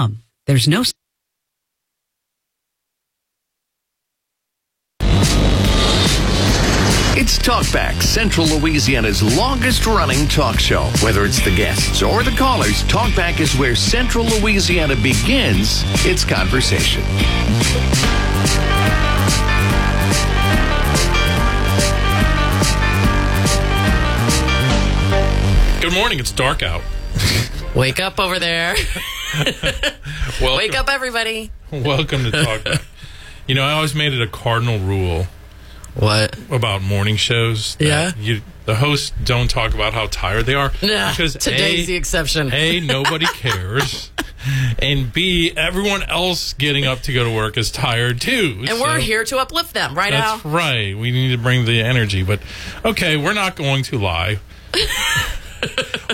TalkBack.com. 0.00 0.22
There's 0.46 0.68
no 0.68 0.82
It's 7.16 7.38
Talkback, 7.38 8.02
Central 8.02 8.46
Louisiana's 8.46 9.22
longest 9.36 9.84
running 9.84 10.26
talk 10.26 10.58
show. 10.58 10.84
Whether 11.02 11.26
it's 11.26 11.44
the 11.44 11.54
guests 11.54 12.02
or 12.02 12.22
the 12.22 12.30
callers, 12.30 12.82
Talkback 12.84 13.40
is 13.40 13.54
where 13.56 13.76
Central 13.76 14.24
Louisiana 14.24 14.96
begins 14.96 15.82
its 16.06 16.24
conversation. 16.24 17.02
Good 25.82 25.92
morning. 25.92 26.20
It's 26.20 26.32
dark 26.32 26.62
out. 26.62 26.82
Wake 27.74 28.00
up 28.00 28.18
over 28.18 28.38
there. 28.38 28.74
Welcome, 30.40 30.56
Wake 30.56 30.74
up, 30.76 30.88
everybody. 30.88 31.50
Welcome 31.70 32.24
to 32.24 32.30
Talkback. 32.32 32.82
you 33.46 33.54
know, 33.54 33.62
I 33.62 33.72
always 33.72 33.94
made 33.94 34.12
it 34.12 34.20
a 34.20 34.26
cardinal 34.26 34.78
rule 34.80 35.26
What? 35.94 36.36
about 36.50 36.82
morning 36.82 37.14
shows. 37.16 37.76
that 37.76 37.84
Yeah? 37.84 38.12
You, 38.18 38.42
the 38.64 38.74
hosts 38.76 39.12
don't 39.22 39.48
talk 39.48 39.72
about 39.72 39.92
how 39.94 40.08
tired 40.08 40.46
they 40.46 40.54
are. 40.54 40.72
Nah, 40.82 41.10
because 41.10 41.34
today's 41.34 41.84
A, 41.84 41.86
the 41.86 41.94
exception. 41.96 42.52
A, 42.52 42.80
nobody 42.80 43.26
cares. 43.34 44.10
and 44.80 45.12
B, 45.12 45.52
everyone 45.56 46.02
else 46.04 46.52
getting 46.54 46.84
up 46.84 47.02
to 47.02 47.12
go 47.12 47.22
to 47.22 47.30
work 47.32 47.56
is 47.56 47.70
tired 47.70 48.20
too. 48.20 48.64
and 48.68 48.80
we're 48.80 48.98
here 48.98 49.22
to 49.26 49.38
uplift 49.38 49.74
them, 49.74 49.94
right 49.94 50.10
That's 50.10 50.44
now. 50.44 50.50
right. 50.50 50.96
We 50.98 51.12
need 51.12 51.30
to 51.30 51.38
bring 51.38 51.66
the 51.66 51.80
energy. 51.82 52.24
But 52.24 52.40
okay, 52.84 53.16
we're 53.16 53.34
not 53.34 53.54
going 53.54 53.84
to 53.84 53.98
lie. 53.98 54.38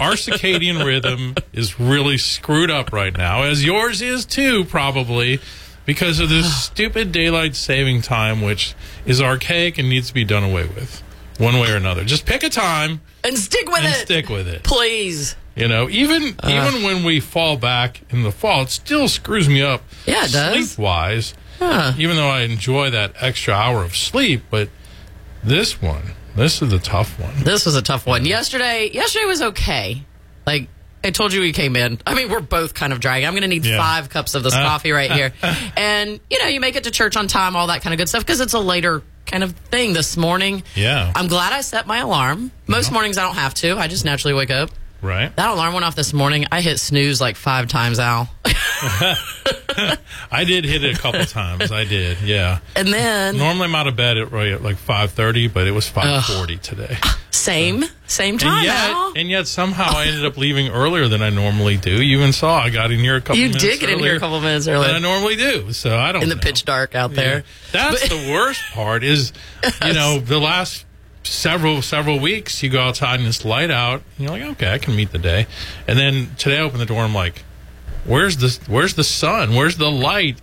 Our 0.00 0.12
circadian 0.12 0.84
rhythm 0.84 1.34
is 1.52 1.78
really 1.80 2.18
screwed 2.18 2.70
up 2.70 2.92
right 2.92 3.16
now, 3.16 3.42
as 3.42 3.64
yours 3.64 4.02
is 4.02 4.24
too, 4.24 4.64
probably, 4.64 5.40
because 5.84 6.20
of 6.20 6.28
this 6.28 6.54
stupid 6.64 7.12
daylight 7.12 7.54
saving 7.56 8.02
time, 8.02 8.42
which 8.42 8.74
is 9.04 9.20
archaic 9.22 9.78
and 9.78 9.88
needs 9.88 10.08
to 10.08 10.14
be 10.14 10.24
done 10.24 10.42
away 10.44 10.64
with, 10.66 11.02
one 11.38 11.58
way 11.58 11.70
or 11.70 11.76
another. 11.76 12.04
Just 12.04 12.26
pick 12.26 12.42
a 12.42 12.48
time 12.50 13.00
And 13.24 13.38
stick 13.38 13.66
with 13.68 13.78
and 13.78 13.86
it. 13.88 13.94
stick 13.94 14.28
with 14.28 14.48
it. 14.48 14.62
Please. 14.64 15.36
You 15.54 15.68
know, 15.68 15.88
even 15.88 16.34
Uh. 16.42 16.68
even 16.70 16.82
when 16.82 17.02
we 17.04 17.18
fall 17.20 17.56
back 17.56 18.02
in 18.10 18.22
the 18.22 18.32
fall, 18.32 18.62
it 18.62 18.70
still 18.70 19.08
screws 19.08 19.48
me 19.48 19.62
up. 19.62 19.82
Yeah, 20.06 20.26
it 20.26 20.32
does. 20.32 20.70
Sleep 20.72 20.78
wise, 20.78 21.34
Huh. 21.58 21.94
even 21.96 22.16
though 22.16 22.28
I 22.28 22.42
enjoy 22.42 22.90
that 22.90 23.14
extra 23.20 23.54
hour 23.54 23.82
of 23.82 23.96
sleep, 23.96 24.42
but 24.50 24.68
this 25.42 25.80
one, 25.80 26.12
this 26.36 26.62
is 26.62 26.72
a 26.72 26.78
tough 26.78 27.18
one. 27.18 27.32
This 27.42 27.66
was 27.66 27.74
a 27.76 27.82
tough 27.82 28.06
one. 28.06 28.24
Yesterday, 28.24 28.90
yesterday 28.92 29.24
was 29.24 29.42
okay. 29.42 30.02
Like 30.46 30.68
I 31.04 31.10
told 31.10 31.32
you, 31.32 31.40
we 31.40 31.52
came 31.52 31.76
in. 31.76 31.98
I 32.06 32.14
mean, 32.14 32.30
we're 32.30 32.40
both 32.40 32.74
kind 32.74 32.92
of 32.92 33.00
dragging. 33.00 33.26
I'm 33.26 33.32
going 33.34 33.42
to 33.42 33.48
need 33.48 33.64
Yeah. 33.64 33.78
five 33.78 34.08
cups 34.08 34.34
of 34.34 34.42
this 34.42 34.54
uh. 34.54 34.62
coffee 34.62 34.90
right 34.92 35.10
here, 35.10 35.32
and 35.76 36.20
you 36.30 36.38
know, 36.40 36.46
you 36.46 36.60
make 36.60 36.76
it 36.76 36.84
to 36.84 36.90
church 36.90 37.16
on 37.16 37.28
time, 37.28 37.56
all 37.56 37.68
that 37.68 37.82
kind 37.82 37.94
of 37.94 37.98
good 37.98 38.08
stuff, 38.08 38.22
because 38.24 38.40
it's 38.40 38.54
a 38.54 38.58
later 38.60 39.02
kind 39.24 39.42
of 39.42 39.52
thing 39.52 39.92
this 39.92 40.16
morning. 40.16 40.62
Yeah. 40.74 41.12
I'm 41.14 41.26
glad 41.26 41.52
I 41.52 41.60
set 41.60 41.86
my 41.86 41.98
alarm. 41.98 42.52
Most 42.66 42.92
mornings 42.92 43.18
I 43.18 43.22
don't 43.22 43.34
have 43.34 43.54
to. 43.54 43.76
I 43.76 43.88
just 43.88 44.04
naturally 44.04 44.34
wake 44.34 44.50
up. 44.50 44.70
Right? 45.02 45.34
That 45.36 45.50
alarm 45.50 45.74
went 45.74 45.84
off 45.84 45.94
this 45.94 46.12
morning. 46.12 46.46
I 46.50 46.60
hit 46.62 46.78
snooze 46.80 47.20
like 47.20 47.36
five 47.36 47.68
times, 47.68 47.98
Al. 47.98 48.28
I 50.30 50.44
did 50.44 50.64
hit 50.64 50.82
it 50.84 50.96
a 50.96 50.98
couple 50.98 51.24
times. 51.24 51.70
I 51.70 51.84
did, 51.84 52.20
yeah. 52.22 52.58
And 52.74 52.88
then 52.92 53.36
Normally 53.36 53.64
I'm 53.66 53.74
out 53.74 53.86
of 53.86 53.96
bed 53.96 54.16
at 54.16 54.32
right 54.32 54.48
at 54.52 54.62
like 54.62 54.76
five 54.76 55.12
thirty, 55.12 55.48
but 55.48 55.66
it 55.66 55.72
was 55.72 55.88
five 55.88 56.24
forty 56.24 56.56
today. 56.56 56.96
same, 57.30 57.84
same 58.06 58.34
And 58.34 58.40
time, 58.40 58.64
yet, 58.64 58.90
Al. 58.90 59.12
and 59.16 59.28
yet 59.28 59.46
somehow 59.46 59.92
I 59.96 60.06
ended 60.06 60.24
up 60.24 60.36
leaving 60.38 60.68
earlier 60.68 61.08
than 61.08 61.22
I 61.22 61.30
normally 61.30 61.76
do. 61.76 62.02
You 62.02 62.18
even 62.18 62.32
saw 62.32 62.56
I 62.58 62.70
got 62.70 62.90
in 62.90 62.98
here 62.98 63.16
a 63.16 63.20
couple. 63.20 63.36
You 63.36 63.48
minutes 63.48 63.62
did 63.64 63.80
get 63.80 63.90
in 63.90 63.98
here 63.98 64.06
earlier 64.06 64.16
a 64.16 64.20
couple 64.20 64.40
minutes 64.40 64.64
than 64.66 64.76
I 64.76 64.98
normally 64.98 65.36
do. 65.36 65.72
So 65.72 65.96
I 65.96 66.12
don't 66.12 66.22
in 66.22 66.28
the 66.30 66.34
know. 66.36 66.40
pitch 66.40 66.64
dark 66.64 66.94
out 66.94 67.12
there. 67.12 67.44
That's 67.72 68.00
But- 68.00 68.10
the 68.10 68.32
worst 68.32 68.62
part. 68.72 69.04
Is 69.04 69.32
you 69.84 69.92
know 69.92 70.18
the 70.24 70.38
last 70.40 70.85
several 71.26 71.82
several 71.82 72.18
weeks 72.18 72.62
you 72.62 72.70
go 72.70 72.80
outside 72.82 73.18
and 73.20 73.28
it's 73.28 73.44
light 73.44 73.70
out. 73.70 74.02
And 74.18 74.28
you're 74.28 74.30
like, 74.30 74.42
okay, 74.56 74.72
I 74.72 74.78
can 74.78 74.96
meet 74.96 75.12
the 75.12 75.18
day. 75.18 75.46
And 75.86 75.98
then 75.98 76.34
today 76.38 76.58
I 76.58 76.60
open 76.60 76.78
the 76.78 76.86
door. 76.86 76.98
And 76.98 77.06
I'm 77.08 77.14
like, 77.14 77.42
where's 78.04 78.36
the 78.38 78.58
where's 78.70 78.94
the 78.94 79.04
sun? 79.04 79.54
Where's 79.54 79.76
the 79.76 79.90
light? 79.90 80.40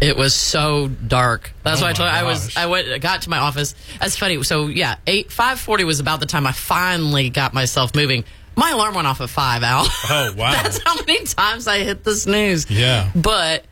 It 0.00 0.16
was 0.16 0.34
so 0.34 0.88
dark. 0.88 1.52
That's 1.62 1.80
Oh 1.80 1.84
why 1.84 1.90
I 1.90 1.92
told 1.94 2.10
my 2.10 2.18
I 2.20 2.22
was. 2.24 2.54
I 2.56 2.66
went. 2.66 2.88
I 2.88 2.98
got 2.98 3.22
to 3.22 3.30
my 3.30 3.38
office. 3.38 3.74
That's 3.98 4.16
funny. 4.16 4.42
So 4.42 4.66
yeah, 4.66 4.96
eight 5.06 5.32
five 5.32 5.58
forty 5.58 5.84
was 5.84 6.00
about 6.00 6.20
the 6.20 6.26
time 6.26 6.46
I 6.46 6.52
finally 6.52 7.30
got 7.30 7.54
myself 7.54 7.94
moving. 7.94 8.24
My 8.56 8.70
alarm 8.70 8.94
went 8.94 9.06
off 9.06 9.20
at 9.22 9.30
five. 9.30 9.62
Al. 9.62 9.86
Oh 10.10 10.34
wow. 10.36 10.52
That's 10.62 10.80
how 10.84 10.96
many 10.96 11.24
times 11.24 11.66
I 11.66 11.78
hit 11.78 12.04
the 12.04 12.14
snooze. 12.14 12.70
Yeah. 12.70 13.10
But 13.14 13.64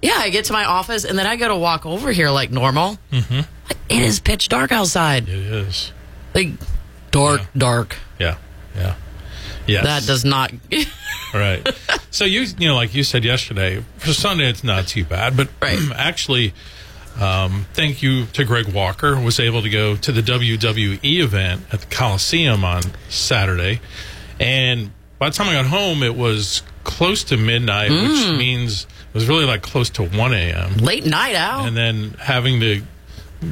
yeah, 0.00 0.14
I 0.18 0.30
get 0.30 0.44
to 0.46 0.52
my 0.52 0.64
office 0.64 1.04
and 1.04 1.18
then 1.18 1.26
I 1.26 1.34
go 1.36 1.48
to 1.48 1.56
walk 1.56 1.84
over 1.84 2.12
here 2.12 2.30
like 2.30 2.50
normal. 2.52 2.98
Mm-hmm. 3.10 3.40
It 3.88 4.02
is 4.02 4.20
pitch 4.20 4.48
dark 4.48 4.70
outside. 4.72 5.28
it 5.28 5.34
is. 5.34 5.92
Like 6.34 6.50
dark, 7.10 7.42
dark. 7.56 7.96
Yeah. 8.18 8.36
Yeah. 8.76 8.94
Yes. 9.66 9.84
That 9.84 10.06
does 10.06 10.24
not. 10.24 10.52
Right. 11.34 11.66
so 12.10 12.26
you 12.26 12.42
you 12.58 12.68
know 12.68 12.74
like 12.76 12.94
you 12.94 13.02
said 13.02 13.24
yesterday 13.24 13.82
for 13.96 14.12
Sunday 14.12 14.50
it's 14.50 14.62
not 14.62 14.86
too 14.86 15.02
bad, 15.04 15.34
but 15.34 15.48
Right. 15.62 15.78
actually. 15.96 16.52
Um, 17.20 17.66
thank 17.74 18.02
you 18.02 18.24
to 18.26 18.44
Greg 18.44 18.68
Walker 18.72 19.20
was 19.20 19.38
able 19.38 19.60
to 19.62 19.68
go 19.68 19.96
to 19.96 20.12
the 20.12 20.22
WWE 20.22 20.98
event 21.22 21.62
at 21.70 21.80
the 21.80 21.86
Coliseum 21.94 22.64
on 22.64 22.82
Saturday, 23.10 23.80
and 24.40 24.90
by 25.18 25.28
the 25.28 25.34
time 25.34 25.48
I 25.50 25.52
got 25.52 25.66
home, 25.66 26.02
it 26.02 26.16
was 26.16 26.62
close 26.84 27.22
to 27.24 27.36
midnight, 27.36 27.90
which 27.90 28.38
means 28.38 28.84
it 28.84 29.14
was 29.14 29.28
really 29.28 29.44
like 29.44 29.60
close 29.62 29.90
to 29.90 30.04
one 30.04 30.32
a.m. 30.32 30.76
Late 30.78 31.04
night 31.04 31.34
out. 31.34 31.66
and 31.68 31.76
then 31.76 32.14
having 32.18 32.60
to 32.60 32.82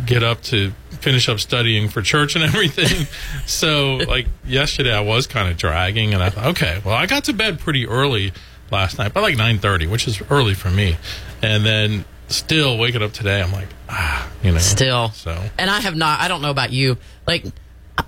get 0.07 0.23
up 0.23 0.43
to 0.45 0.73
finish 1.01 1.29
up 1.29 1.41
studying 1.41 1.89
for 1.89 2.03
church 2.03 2.37
and 2.37 2.45
everything. 2.45 3.07
so, 3.47 3.97
like 3.97 4.27
yesterday, 4.45 4.93
I 4.95 5.01
was 5.01 5.27
kind 5.27 5.49
of 5.51 5.57
dragging, 5.57 6.15
and 6.15 6.23
I 6.23 6.31
thought, 6.31 6.47
okay, 6.49 6.81
well, 6.85 6.95
I 6.95 7.07
got 7.07 7.25
to 7.25 7.33
bed 7.33 7.59
pretty 7.61 7.87
early 7.87 8.33
last 8.71 8.99
night, 8.99 9.13
by 9.13 9.21
like 9.21 9.37
nine 9.37 9.59
thirty, 9.59 9.87
which 9.87 10.07
is 10.07 10.23
early 10.31 10.55
for 10.55 10.71
me, 10.71 10.97
and 11.43 11.65
then 11.65 12.05
still 12.29 12.79
waking 12.79 13.03
up 13.03 13.13
today, 13.13 13.43
I'm 13.43 13.53
like, 13.53 13.69
ah, 13.89 14.29
you 14.43 14.53
know, 14.53 14.59
Still. 14.59 15.11
So, 15.11 15.37
And 15.59 15.69
I 15.69 15.81
have 15.81 15.97
not, 15.97 16.21
I 16.21 16.29
don't 16.29 16.43
know 16.43 16.51
about 16.51 16.71
you. 16.71 16.97
Like, 17.27 17.45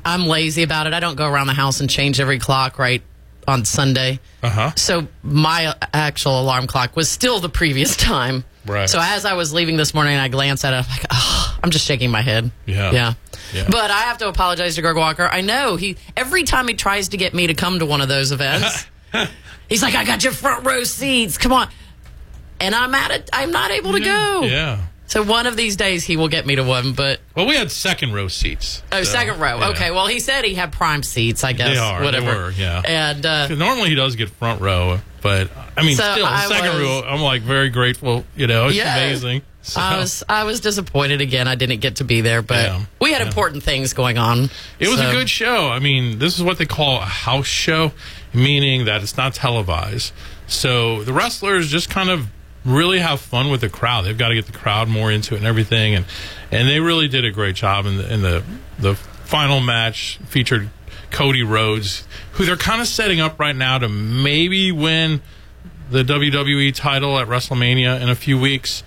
I'm 0.04 0.26
lazy 0.26 0.62
about 0.62 0.86
it. 0.86 0.94
I 0.94 1.00
don't 1.00 1.16
go 1.16 1.28
around 1.28 1.48
the 1.48 1.54
house 1.54 1.80
and 1.80 1.90
change 1.90 2.20
every 2.20 2.38
clock 2.38 2.78
right 2.78 3.02
on 3.48 3.64
Sunday. 3.64 4.20
uh 4.42 4.48
huh, 4.48 4.70
So 4.76 5.08
my 5.24 5.74
actual 5.92 6.40
alarm 6.40 6.68
clock 6.68 6.94
was 6.94 7.08
still 7.08 7.40
the 7.40 7.48
previous 7.48 7.96
time. 8.12 8.44
Right. 8.64 8.88
So 8.88 9.00
as 9.02 9.24
I 9.24 9.32
was 9.34 9.52
leaving 9.52 9.76
this 9.76 9.92
morning, 9.92 10.16
I 10.16 10.28
glanced 10.28 10.64
at 10.64 10.72
it. 10.72 10.76
I'm 10.76 10.88
like, 10.88 11.04
oh, 11.10 11.31
I'm 11.62 11.70
just 11.70 11.84
shaking 11.86 12.10
my 12.10 12.22
head. 12.22 12.50
Yeah. 12.66 12.90
Yeah. 12.92 13.14
Yeah. 13.52 13.66
But 13.70 13.90
I 13.90 14.00
have 14.02 14.18
to 14.18 14.28
apologize 14.28 14.74
to 14.76 14.82
Greg 14.82 14.96
Walker. 14.96 15.26
I 15.30 15.40
know 15.42 15.76
he 15.76 15.96
every 16.16 16.42
time 16.42 16.68
he 16.68 16.74
tries 16.74 17.08
to 17.10 17.16
get 17.16 17.34
me 17.34 17.46
to 17.46 17.54
come 17.54 17.78
to 17.78 17.86
one 17.86 18.00
of 18.00 18.08
those 18.08 18.32
events, 18.32 18.86
he's 19.68 19.82
like, 19.82 19.94
I 19.94 20.04
got 20.04 20.24
your 20.24 20.32
front 20.32 20.66
row 20.66 20.84
seats. 20.84 21.38
Come 21.38 21.52
on. 21.52 21.68
And 22.60 22.74
I'm 22.74 22.94
at 22.94 23.10
it. 23.10 23.30
I'm 23.32 23.50
not 23.50 23.70
able 23.70 23.92
to 23.92 24.00
go. 24.00 24.42
yeah. 24.42 24.80
So 25.12 25.22
one 25.22 25.46
of 25.46 25.58
these 25.58 25.76
days 25.76 26.04
he 26.04 26.16
will 26.16 26.28
get 26.28 26.46
me 26.46 26.56
to 26.56 26.62
one. 26.64 26.94
But 26.94 27.20
Well, 27.36 27.44
we 27.46 27.54
had 27.54 27.70
second 27.70 28.14
row 28.14 28.28
seats. 28.28 28.82
oh, 28.92 29.02
so, 29.02 29.12
second 29.12 29.40
row. 29.40 29.58
yeah. 29.58 29.68
Okay. 29.68 29.90
Well, 29.90 30.06
he 30.06 30.20
said 30.20 30.46
he 30.46 30.54
had 30.54 30.72
prime 30.72 31.02
seats. 31.02 31.44
I 31.44 31.52
guess. 31.52 31.68
They 31.68 31.76
are, 31.76 31.98
they 31.98 32.04
Whatever. 32.06 32.44
were, 32.44 32.50
yeah. 32.52 32.80
And 32.82 33.26
uh, 33.26 33.48
Normally 33.48 33.90
he 33.90 33.94
does 33.94 34.16
get 34.16 34.30
front 34.30 34.62
row, 34.62 35.00
but 35.20 35.50
I 35.76 35.82
mean, 35.82 35.96
So 35.96 36.12
still 36.14 36.24
I 36.24 36.46
second 36.46 36.76
was- 36.76 36.82
row. 36.82 37.02
I'm 37.06 37.20
like 37.20 37.42
very 37.42 37.68
grateful. 37.68 38.24
You 38.34 38.46
know, 38.46 38.68
it's 38.68 38.76
Yeah. 38.76 38.96
amazing. 38.96 39.42
So- 39.60 39.82
I 39.82 39.98
was 39.98 40.24
I 40.30 40.44
was 40.44 40.60
disappointed 40.60 41.20
again. 41.20 41.46
I 41.46 41.56
didn't 41.56 41.80
get 41.80 41.96
to 41.96 42.04
be 42.04 42.22
there, 42.22 42.40
but 42.40 42.64
Yeah. 42.64 42.80
we 42.98 43.12
had 43.12 43.20
important 43.20 43.62
things 43.64 43.92
going 43.92 44.16
on. 44.16 44.48
It 44.78 44.88
was 44.88 44.98
a 44.98 45.10
good 45.12 45.28
show. 45.28 45.68
I 45.68 45.78
mean, 45.78 46.20
this 46.20 46.36
is 46.36 46.42
what 46.42 46.56
they 46.56 46.64
call 46.64 46.96
a 46.96 47.04
house 47.04 47.46
show, 47.46 47.92
meaning 48.32 48.86
that 48.86 49.02
it's 49.02 49.18
not 49.18 49.34
televised. 49.34 50.14
So 50.46 51.04
the 51.04 51.12
wrestlers 51.12 51.70
just 51.70 51.90
kind 51.90 52.08
of 52.08 52.28
really 52.64 52.98
have 53.00 53.20
fun 53.20 53.50
with 53.50 53.60
the 53.60 53.68
crowd. 53.68 54.04
They've 54.04 54.16
got 54.18 54.28
to 54.28 54.34
get 54.34 54.46
the 54.46 54.52
crowd 54.52 54.88
more 54.88 55.10
into 55.10 55.34
it 55.34 55.38
and 55.38 55.46
everything, 55.46 55.94
and 55.94 56.04
and 56.50 56.68
they 56.68 56.80
really 56.80 57.08
did 57.08 57.24
a 57.24 57.30
great 57.30 57.54
job. 57.56 57.86
in 57.86 57.96
the 57.98 58.12
in 58.12 58.22
the 58.22 58.42
the 58.78 58.94
final 58.94 59.60
match 59.60 60.18
featured 60.26 60.70
Cody 61.10 61.42
Rhodes, 61.42 62.06
who 62.32 62.44
they're 62.44 62.56
kind 62.56 62.80
of 62.80 62.86
setting 62.86 63.20
up 63.20 63.38
right 63.40 63.56
now 63.56 63.78
to 63.78 63.88
maybe 63.88 64.72
win 64.72 65.20
the 65.90 66.02
WWE 66.04 66.74
title 66.74 67.18
at 67.18 67.28
WrestleMania 67.28 68.00
in 68.00 68.08
a 68.08 68.14
few 68.14 68.38
weeks. 68.38 68.82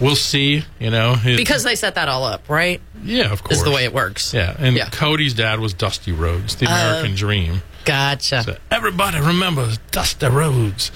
We'll 0.00 0.16
see. 0.16 0.64
You 0.78 0.90
know, 0.90 1.16
It- 1.24 1.36
because 1.36 1.64
they 1.64 1.74
set 1.74 1.96
that 1.96 2.08
all 2.08 2.24
up, 2.24 2.48
right? 2.48 2.80
yeah, 3.02 3.32
of 3.32 3.42
course, 3.42 3.58
Is 3.58 3.64
the 3.64 3.70
way 3.70 3.84
it 3.84 3.92
works. 3.92 4.32
yeah, 4.32 4.54
and 4.58 4.76
Yeah. 4.76 4.88
Cody's 4.90 5.34
dad 5.34 5.58
was 5.60 5.74
Dusty 5.74 6.12
Rhodes, 6.12 6.54
the 6.56 6.66
oh. 6.66 6.70
American 6.72 7.14
Dream. 7.16 7.62
Gotcha. 7.88 8.42
So 8.42 8.56
everybody 8.70 9.18
remembers 9.18 9.78
Dusty 9.90 10.26
Rhodes. 10.26 10.92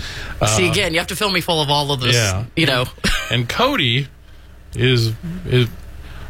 See 0.46 0.68
uh, 0.68 0.70
again, 0.70 0.92
you 0.92 0.98
have 0.98 1.08
to 1.08 1.16
fill 1.16 1.30
me 1.30 1.40
full 1.40 1.60
of 1.62 1.70
all 1.70 1.90
of 1.90 2.00
this. 2.00 2.14
yeah. 2.14 2.44
You 2.54 2.66
know, 2.66 2.84
And 3.30 3.48
Cody 3.48 4.08
is 4.74 5.12
is 5.46 5.68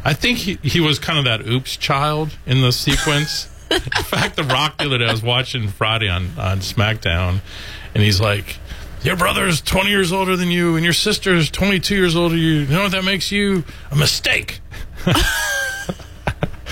I 0.05 0.13
think 0.13 0.37
he, 0.37 0.57
he 0.63 0.79
was 0.79 0.99
kind 0.99 1.19
of 1.19 1.25
that 1.25 1.47
oops 1.47 1.75
child 1.77 2.37
in 2.45 2.61
the 2.61 2.71
sequence. 2.71 3.49
in 3.71 3.79
fact, 4.03 4.35
The 4.37 4.43
Rock 4.43 4.77
the 4.77 4.85
other 4.85 4.97
day 4.97 5.05
I 5.05 5.11
was 5.11 5.23
watching 5.23 5.67
Friday 5.67 6.07
on, 6.07 6.29
on 6.37 6.59
SmackDown 6.59 7.39
and 7.93 8.03
he's 8.03 8.21
like 8.21 8.57
your 9.03 9.17
brother 9.17 9.45
is 9.45 9.59
20 9.59 9.89
years 9.89 10.13
older 10.13 10.37
than 10.37 10.49
you, 10.49 10.77
and 10.77 10.83
your 10.85 10.93
sister 10.93 11.35
is 11.35 11.49
22 11.51 11.93
years 11.93 12.15
older 12.15 12.35
than 12.35 12.43
you. 12.43 12.51
You 12.61 12.67
know 12.67 12.83
what 12.83 12.93
that 12.93 13.03
makes 13.03 13.33
you? 13.33 13.65
A 13.91 13.97
mistake. 13.97 14.61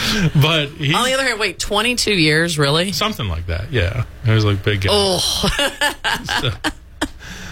but 0.42 0.70
he, 0.70 0.94
On 0.94 1.04
the 1.06 1.14
other 1.14 1.24
hand, 1.24 1.40
wait, 1.40 1.60
22 1.60 2.14
years, 2.14 2.58
really? 2.58 2.92
something 2.92 3.28
like 3.28 3.48
that. 3.48 3.72
Yeah, 3.72 4.06
it 4.26 4.32
was 4.32 4.46
like 4.46 4.64
big. 4.64 4.82
Guy. 4.82 4.90
Oh, 4.92 5.20
So, 6.42 6.52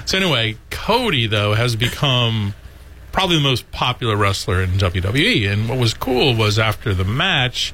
so 0.06 0.18
anyway, 0.18 0.58
Cody 0.70 1.28
though 1.28 1.54
has 1.54 1.76
become 1.76 2.54
probably 3.12 3.38
the 3.38 3.44
most 3.44 3.70
popular 3.72 4.16
wrestler 4.16 4.62
in 4.62 4.72
WWE. 4.72 5.52
And 5.52 5.70
what 5.70 5.78
was 5.78 5.94
cool 5.94 6.36
was 6.36 6.60
after 6.60 6.94
the 6.94 7.04
match, 7.06 7.74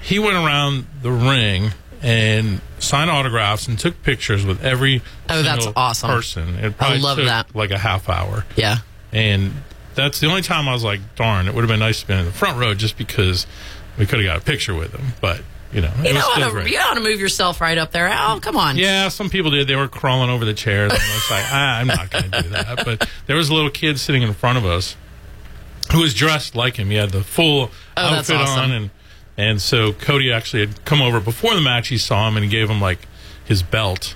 he 0.00 0.18
went 0.18 0.34
around 0.36 0.86
the 1.02 1.10
ring 1.10 1.70
and 2.02 2.60
signed 2.78 3.10
autographs 3.10 3.66
and 3.66 3.78
took 3.78 4.02
pictures 4.02 4.44
with 4.44 4.62
every 4.64 5.02
Oh, 5.28 5.42
that's 5.42 5.66
awesome. 5.74 6.10
person. 6.10 6.54
It 6.56 6.76
probably 6.76 6.98
love 7.00 7.16
that. 7.18 7.54
like 7.54 7.70
a 7.70 7.78
half 7.78 8.08
hour. 8.08 8.44
yeah. 8.56 8.78
And 9.12 9.52
that's 9.94 10.20
the 10.20 10.28
only 10.28 10.42
time 10.42 10.68
I 10.68 10.72
was 10.74 10.84
like, 10.84 11.00
darn, 11.16 11.48
it 11.48 11.54
would 11.54 11.62
have 11.62 11.68
been 11.68 11.80
nice 11.80 12.02
to 12.02 12.06
be 12.06 12.14
in 12.14 12.24
the 12.26 12.30
front 12.32 12.58
row 12.58 12.74
just 12.74 12.96
because 12.98 13.46
we 13.98 14.06
could 14.06 14.20
have 14.20 14.26
got 14.26 14.36
a 14.38 14.40
picture 14.44 14.74
with 14.74 14.92
him. 14.92 15.04
But, 15.20 15.40
you 15.72 15.80
know, 15.80 15.88
it 15.98 16.08
You 16.08 16.14
was 16.14 16.14
know, 16.14 16.20
still 16.20 16.32
how 16.42 16.46
to, 16.46 16.50
great. 16.52 16.70
you 16.70 16.78
how 16.78 16.94
to 16.94 17.00
move 17.00 17.20
yourself 17.20 17.60
right 17.60 17.76
up 17.78 17.90
there. 17.92 18.08
Oh, 18.12 18.38
come 18.40 18.56
on. 18.56 18.76
Yeah, 18.76 19.08
some 19.08 19.28
people 19.30 19.50
did. 19.50 19.66
They 19.68 19.76
were 19.76 19.88
crawling 19.88 20.30
over 20.30 20.44
the 20.44 20.54
chairs. 20.54 20.92
I 20.92 20.94
was 20.94 21.30
like, 21.30 21.44
ah, 21.50 21.78
I'm 21.78 21.86
not 21.88 22.10
going 22.10 22.30
to 22.30 22.42
do 22.42 22.48
that. 22.50 22.78
But 22.84 23.08
there 23.26 23.36
was 23.36 23.48
a 23.50 23.54
little 23.54 23.70
kid 23.70 23.98
sitting 23.98 24.22
in 24.22 24.32
front 24.34 24.56
of 24.58 24.64
us 24.64 24.96
who 25.92 26.00
was 26.00 26.14
dressed 26.14 26.54
like 26.54 26.76
him. 26.76 26.88
He 26.90 26.96
had 26.96 27.10
the 27.10 27.22
full 27.22 27.70
Oh, 27.96 28.02
outfit 28.16 28.36
awesome. 28.36 28.60
on, 28.64 28.70
and 28.72 28.90
and 29.36 29.62
so 29.62 29.92
Cody 29.92 30.32
actually 30.32 30.60
had 30.66 30.84
come 30.84 31.00
over 31.00 31.20
before 31.20 31.54
the 31.54 31.60
match. 31.60 31.88
He 31.88 31.98
saw 31.98 32.26
him 32.28 32.36
and 32.36 32.44
he 32.44 32.50
gave 32.50 32.68
him 32.68 32.80
like 32.80 33.06
his 33.44 33.62
belt. 33.62 34.14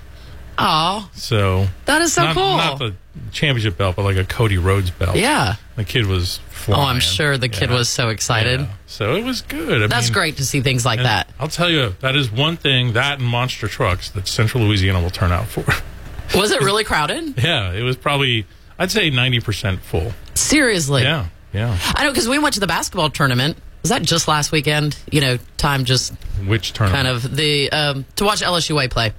Oh, 0.64 1.10
So 1.14 1.66
that 1.86 2.00
is 2.02 2.12
so 2.12 2.24
not, 2.24 2.34
cool. 2.34 2.56
not 2.56 2.78
the 2.78 2.94
championship 3.32 3.76
belt, 3.76 3.96
but 3.96 4.02
like 4.04 4.16
a 4.16 4.24
Cody 4.24 4.58
Rhodes 4.58 4.90
belt. 4.90 5.16
yeah. 5.16 5.56
the 5.76 5.84
kid 5.84 6.06
was. 6.06 6.40
Oh, 6.68 6.74
I'm 6.74 7.00
sure 7.00 7.36
the 7.36 7.48
kid 7.48 7.70
Yeah. 7.70 7.76
was 7.76 7.88
so 7.88 8.08
excited. 8.10 8.60
Yeah. 8.60 8.68
So 8.86 9.16
it 9.16 9.24
was 9.24 9.42
good. 9.42 9.82
I 9.82 9.86
That's 9.88 10.06
mean, 10.06 10.12
great 10.14 10.36
to 10.36 10.44
see 10.46 10.60
things 10.60 10.84
like 10.86 11.00
that. 11.00 11.28
I'll 11.40 11.48
tell 11.48 11.68
you, 11.68 11.94
that 12.00 12.14
is 12.14 12.30
one 12.30 12.56
thing 12.56 12.92
that 12.92 13.18
and 13.18 13.26
monster 13.28 13.66
trucks 13.66 14.10
that 14.10 14.28
Central 14.28 14.62
Louisiana 14.64 15.00
will 15.02 15.10
turn 15.10 15.32
out 15.32 15.46
for. 15.48 15.64
Was 16.38 16.52
it 16.52 16.60
really 16.60 16.84
crowded? 16.84 17.34
Yeah, 17.42 17.72
it 17.72 17.82
was 17.82 17.96
probably 17.96 18.46
I'd 18.78 18.90
say 18.90 19.10
ninety 19.10 19.40
percent 19.40 19.80
full. 19.80 20.12
Seriously. 20.34 21.02
Yeah, 21.02 21.26
yeah. 21.52 21.76
I 21.94 22.04
know 22.04 22.10
because 22.10 22.28
we 22.28 22.38
went 22.38 22.54
to 22.54 22.60
the 22.60 22.66
basketball 22.66 23.10
tournament. 23.10 23.58
Was 23.82 23.90
that 23.90 24.02
just 24.02 24.28
last 24.28 24.52
weekend? 24.52 24.96
You 25.10 25.20
know, 25.20 25.38
time 25.58 25.84
just 25.84 26.14
Which 26.46 26.72
tournament? 26.72 27.04
kind 27.06 27.08
of 27.16 27.36
the 27.36 27.70
um, 27.72 28.04
to 28.16 28.24
watch 28.24 28.40
LSUA 28.40 28.88
play. 28.88 29.12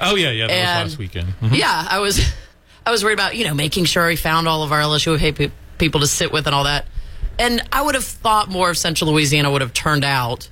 Oh 0.00 0.14
yeah, 0.16 0.30
yeah. 0.30 0.46
That 0.46 0.52
And- 0.52 0.84
was 0.84 0.92
last 0.92 0.98
weekend. 0.98 1.34
Mhm. 1.42 1.56
Yeah, 1.56 1.86
I 1.88 1.98
was 1.98 2.20
I 2.86 2.90
was 2.90 3.02
worried 3.04 3.14
about 3.14 3.36
you 3.36 3.44
know 3.44 3.54
making 3.54 3.84
sure 3.86 4.08
he 4.10 4.16
found 4.16 4.46
all 4.48 4.62
of 4.62 4.72
our 4.72 4.80
LSUA 4.80 5.34
pe- 5.34 5.50
people 5.78 6.00
to 6.00 6.06
sit 6.06 6.32
with 6.32 6.46
and 6.46 6.54
all 6.54 6.64
that. 6.64 6.86
And 7.38 7.62
I 7.70 7.82
would 7.82 7.94
have 7.94 8.04
thought 8.04 8.48
more 8.48 8.70
of 8.70 8.78
Central 8.78 9.10
Louisiana 9.12 9.50
would 9.50 9.60
have 9.60 9.74
turned 9.74 10.04
out 10.04 10.48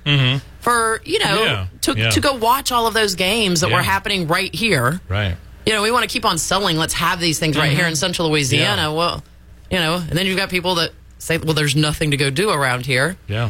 for 0.59 1.01
you 1.05 1.19
know 1.19 1.43
Yeah, 1.43 1.67
to 1.81 1.93
yeah. 1.97 2.09
to 2.11 2.19
go 2.19 2.33
watch 2.33 2.71
all 2.71 2.87
of 2.87 2.93
those 2.93 3.15
games 3.15 3.61
that 3.61 3.69
Yeah. 3.69 3.75
were 3.77 3.81
happening 3.83 4.27
right 4.27 4.53
here. 4.53 4.99
Right. 5.07 5.35
you 5.65 5.73
know, 5.73 5.81
we 5.81 5.89
want 5.89 6.03
to 6.07 6.13
keep 6.13 6.25
on 6.25 6.37
selling. 6.37 6.77
Let's 6.77 6.93
have 6.93 7.19
these 7.19 7.39
things 7.39 7.57
right 7.57 7.71
here 7.71 7.87
in 7.87 7.95
Central 7.95 8.29
Louisiana. 8.29 8.83
Mm-hmm. 8.83 8.95
Well, 8.97 9.23
you 9.71 9.79
know, 9.79 9.95
and 9.95 10.11
then 10.11 10.27
you've 10.27 10.37
got 10.37 10.49
people 10.51 10.75
that 10.75 10.91
say, 11.17 11.39
well, 11.39 11.55
there's 11.55 11.75
nothing 11.75 12.11
to 12.11 12.17
go 12.17 12.29
do 12.29 12.51
around 12.51 12.85
here. 12.85 13.17
Yeah. 13.27 13.49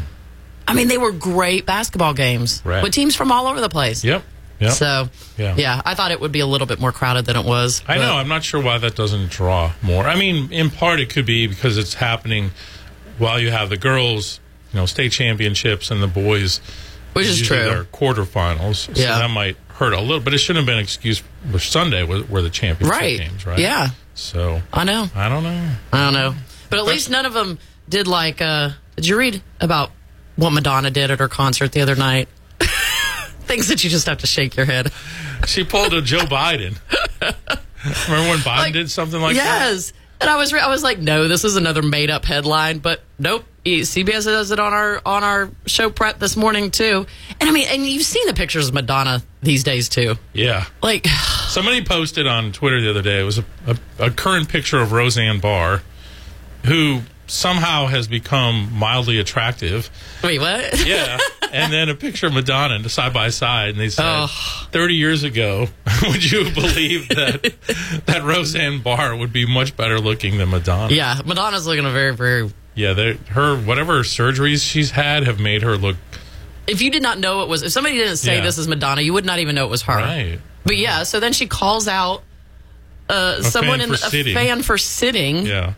I 0.65 0.73
mean, 0.73 0.87
they 0.87 0.97
were 0.97 1.11
great 1.11 1.65
basketball 1.65 2.13
games 2.13 2.61
Right. 2.63 2.81
with 2.81 2.93
teams 2.93 3.17
from 3.17 3.33
all 3.33 3.47
over 3.47 3.59
the 3.59 3.67
place. 3.67 4.01
Yep. 4.05 4.23
Yep. 4.59 4.71
So, 4.71 5.09
Yeah. 5.37 5.55
yeah. 5.57 5.81
I 5.85 5.95
thought 5.95 6.11
it 6.11 6.21
would 6.21 6.31
be 6.31 6.39
a 6.39 6.45
little 6.47 6.67
bit 6.67 6.79
more 6.79 6.91
crowded 6.91 7.25
than 7.25 7.35
it 7.35 7.43
was. 7.45 7.81
I 7.87 7.97
know. 7.97 8.15
I'm 8.15 8.27
not 8.29 8.43
sure 8.43 8.61
why 8.61 8.77
that 8.77 8.95
doesn't 8.95 9.29
draw 9.29 9.71
more. 9.81 10.05
I 10.07 10.15
mean, 10.15 10.51
in 10.51 10.69
part, 10.69 10.99
it 10.99 11.09
could 11.09 11.25
be 11.25 11.47
because 11.47 11.77
it's 11.77 11.95
happening 11.95 12.51
while 13.17 13.39
you 13.39 13.51
have 13.51 13.69
the 13.69 13.77
girls, 13.77 14.39
you 14.73 14.79
know, 14.79 14.85
state 14.85 15.11
championships 15.11 15.91
and 15.91 16.01
the 16.01 16.07
boys, 16.07 16.59
Which 17.13 17.27
is 17.27 17.41
true. 17.41 17.57
Their 17.57 17.83
quarterfinals. 17.85 18.93
So 18.95 19.01
Yeah. 19.01 19.19
that 19.19 19.29
might 19.29 19.57
hurt 19.69 19.93
a 19.93 19.99
little, 19.99 20.19
but 20.21 20.33
it 20.33 20.37
shouldn't 20.37 20.63
have 20.63 20.67
been 20.67 20.77
an 20.77 20.83
excuse 20.83 21.21
for 21.51 21.59
Sunday 21.59 22.03
were 22.03 22.41
the 22.41 22.49
championship 22.49 22.97
Right. 22.99 23.17
games, 23.19 23.45
right? 23.45 23.59
Yeah. 23.59 23.89
So 24.13 24.61
I 24.71 24.85
know. 24.85 25.09
I 25.15 25.27
don't 25.27 25.43
know. 25.43 25.69
I 25.91 26.03
don't 26.05 26.13
know. 26.13 26.35
But 26.69 26.79
at 26.79 26.85
least 26.85 27.09
none 27.09 27.25
of 27.25 27.33
them 27.33 27.59
did 27.89 28.07
like, 28.07 28.41
uh, 28.41 28.69
did 28.95 29.05
you 29.07 29.17
read 29.17 29.41
about 29.59 29.91
what 30.37 30.51
Madonna 30.51 30.89
did 30.91 31.11
at 31.11 31.19
her 31.19 31.27
concert 31.27 31.73
the 31.73 31.81
other 31.81 31.95
night? 31.95 32.29
Things 33.45 33.67
that 33.67 33.83
you 33.83 33.89
just 33.89 34.07
have 34.07 34.17
to 34.19 34.27
shake 34.27 34.55
your 34.55 34.65
head. 34.65 34.91
She 35.47 35.63
pulled 35.63 35.93
a 35.93 36.01
Joe 36.01 36.19
Biden. 36.25 36.77
Remember 37.21 38.29
when 38.29 38.39
Biden 38.39 38.57
Like, 38.57 38.73
did 38.73 38.89
something 38.91 39.21
like 39.21 39.35
that? 39.35 39.71
yes. 39.71 39.93
And 40.21 40.29
I 40.29 40.37
was 40.37 40.53
re- 40.53 40.59
I 40.61 40.69
was 40.69 40.81
like, 40.81 40.97
no, 40.97 41.27
this 41.27 41.43
is 41.43 41.55
another 41.57 41.81
made 41.81 42.09
up 42.09 42.25
headline, 42.25 42.79
but 42.79 43.03
nope. 43.19 43.43
CBS 43.65 44.23
does 44.25 44.51
it 44.51 44.59
on 44.59 44.73
our 44.73 45.01
on 45.05 45.23
our 45.23 45.49
show 45.65 45.89
prep 45.89 46.19
this 46.19 46.37
morning 46.37 46.71
too. 46.71 47.05
And 47.39 47.49
I 47.49 47.51
mean, 47.51 47.67
and 47.69 47.85
you've 47.85 48.03
seen 48.05 48.25
the 48.27 48.33
pictures 48.33 48.67
of 48.69 48.73
Madonna 48.73 49.21
these 49.41 49.63
days 49.63 49.89
too. 49.89 50.15
Yeah. 50.33 50.65
Like, 50.81 51.05
Somebody 51.47 51.83
posted 51.83 52.27
on 52.27 52.51
Twitter 52.53 52.79
the 52.81 52.89
other 52.89 53.01
day. 53.01 53.19
It 53.19 53.23
was 53.23 53.39
a, 53.39 53.45
a, 53.67 53.77
a 54.05 54.11
current 54.11 54.47
picture 54.49 54.79
of 54.79 54.91
Roseanne 54.93 55.39
Barr, 55.39 55.81
who 56.65 57.01
somehow 57.27 57.87
has 57.87 58.07
become 58.07 58.71
mildly 58.73 59.19
attractive. 59.19 59.89
wait, 60.23 60.39
what? 60.39 60.85
Yeah. 60.87 61.17
and 61.51 61.71
then 61.73 61.89
a 61.89 61.95
picture 61.95 62.27
of 62.27 62.33
Madonna 62.33 62.75
and 62.75 62.91
side 62.91 63.13
by 63.13 63.29
side, 63.29 63.69
and 63.69 63.79
they 63.79 63.89
said, 63.89 64.03
Oh. 64.05 64.67
30 64.71 64.93
years 64.95 65.23
ago, 65.23 65.67
would 66.03 66.31
you 66.31 66.43
have 66.45 66.53
believed 66.53 67.09
that 67.15 67.53
that 68.05 68.23
Roseanne 68.23 68.81
Barr 68.81 69.15
would 69.15 69.31
be 69.33 69.45
much 69.45 69.75
better 69.77 69.99
looking 69.99 70.37
than 70.37 70.49
Madonna? 70.49 70.93
yeah, 70.93 71.21
Madonna's 71.25 71.65
looking 71.67 71.85
a 71.85 71.91
very 71.91 72.15
very. 72.15 72.51
Yeah, 72.75 73.13
her 73.29 73.55
whatever 73.57 74.01
surgeries 74.03 74.69
she's 74.69 74.91
had 74.91 75.23
have 75.25 75.39
made 75.39 75.61
her 75.61 75.77
look 75.77 75.95
If 76.67 76.81
you 76.81 76.91
did 76.91 77.01
not 77.01 77.19
know 77.19 77.41
it 77.43 77.47
was, 77.47 77.63
if 77.63 77.71
somebody 77.71 77.95
didn't 77.95 78.17
say 78.17 78.35
Yeah. 78.37 78.41
this 78.43 78.57
is 78.57 78.67
Madonna, 78.67 79.01
you 79.01 79.13
would 79.13 79.23
not 79.25 79.39
even 79.39 79.55
know 79.55 79.65
it 79.65 79.69
was 79.69 79.83
her. 79.83 79.95
right. 79.95 80.39
But 80.65 80.75
yeah, 80.77 81.03
so 81.03 81.19
then 81.21 81.31
she 81.31 81.47
calls 81.47 81.87
out 81.87 82.23
uh, 83.07 83.41
someone 83.43 83.81
in 83.81 83.93
a 83.93 83.97
sitting. 83.97 84.33
fan 84.33 84.61
for 84.63 84.77
sitting. 84.77 85.45
Yeah. 85.45 85.73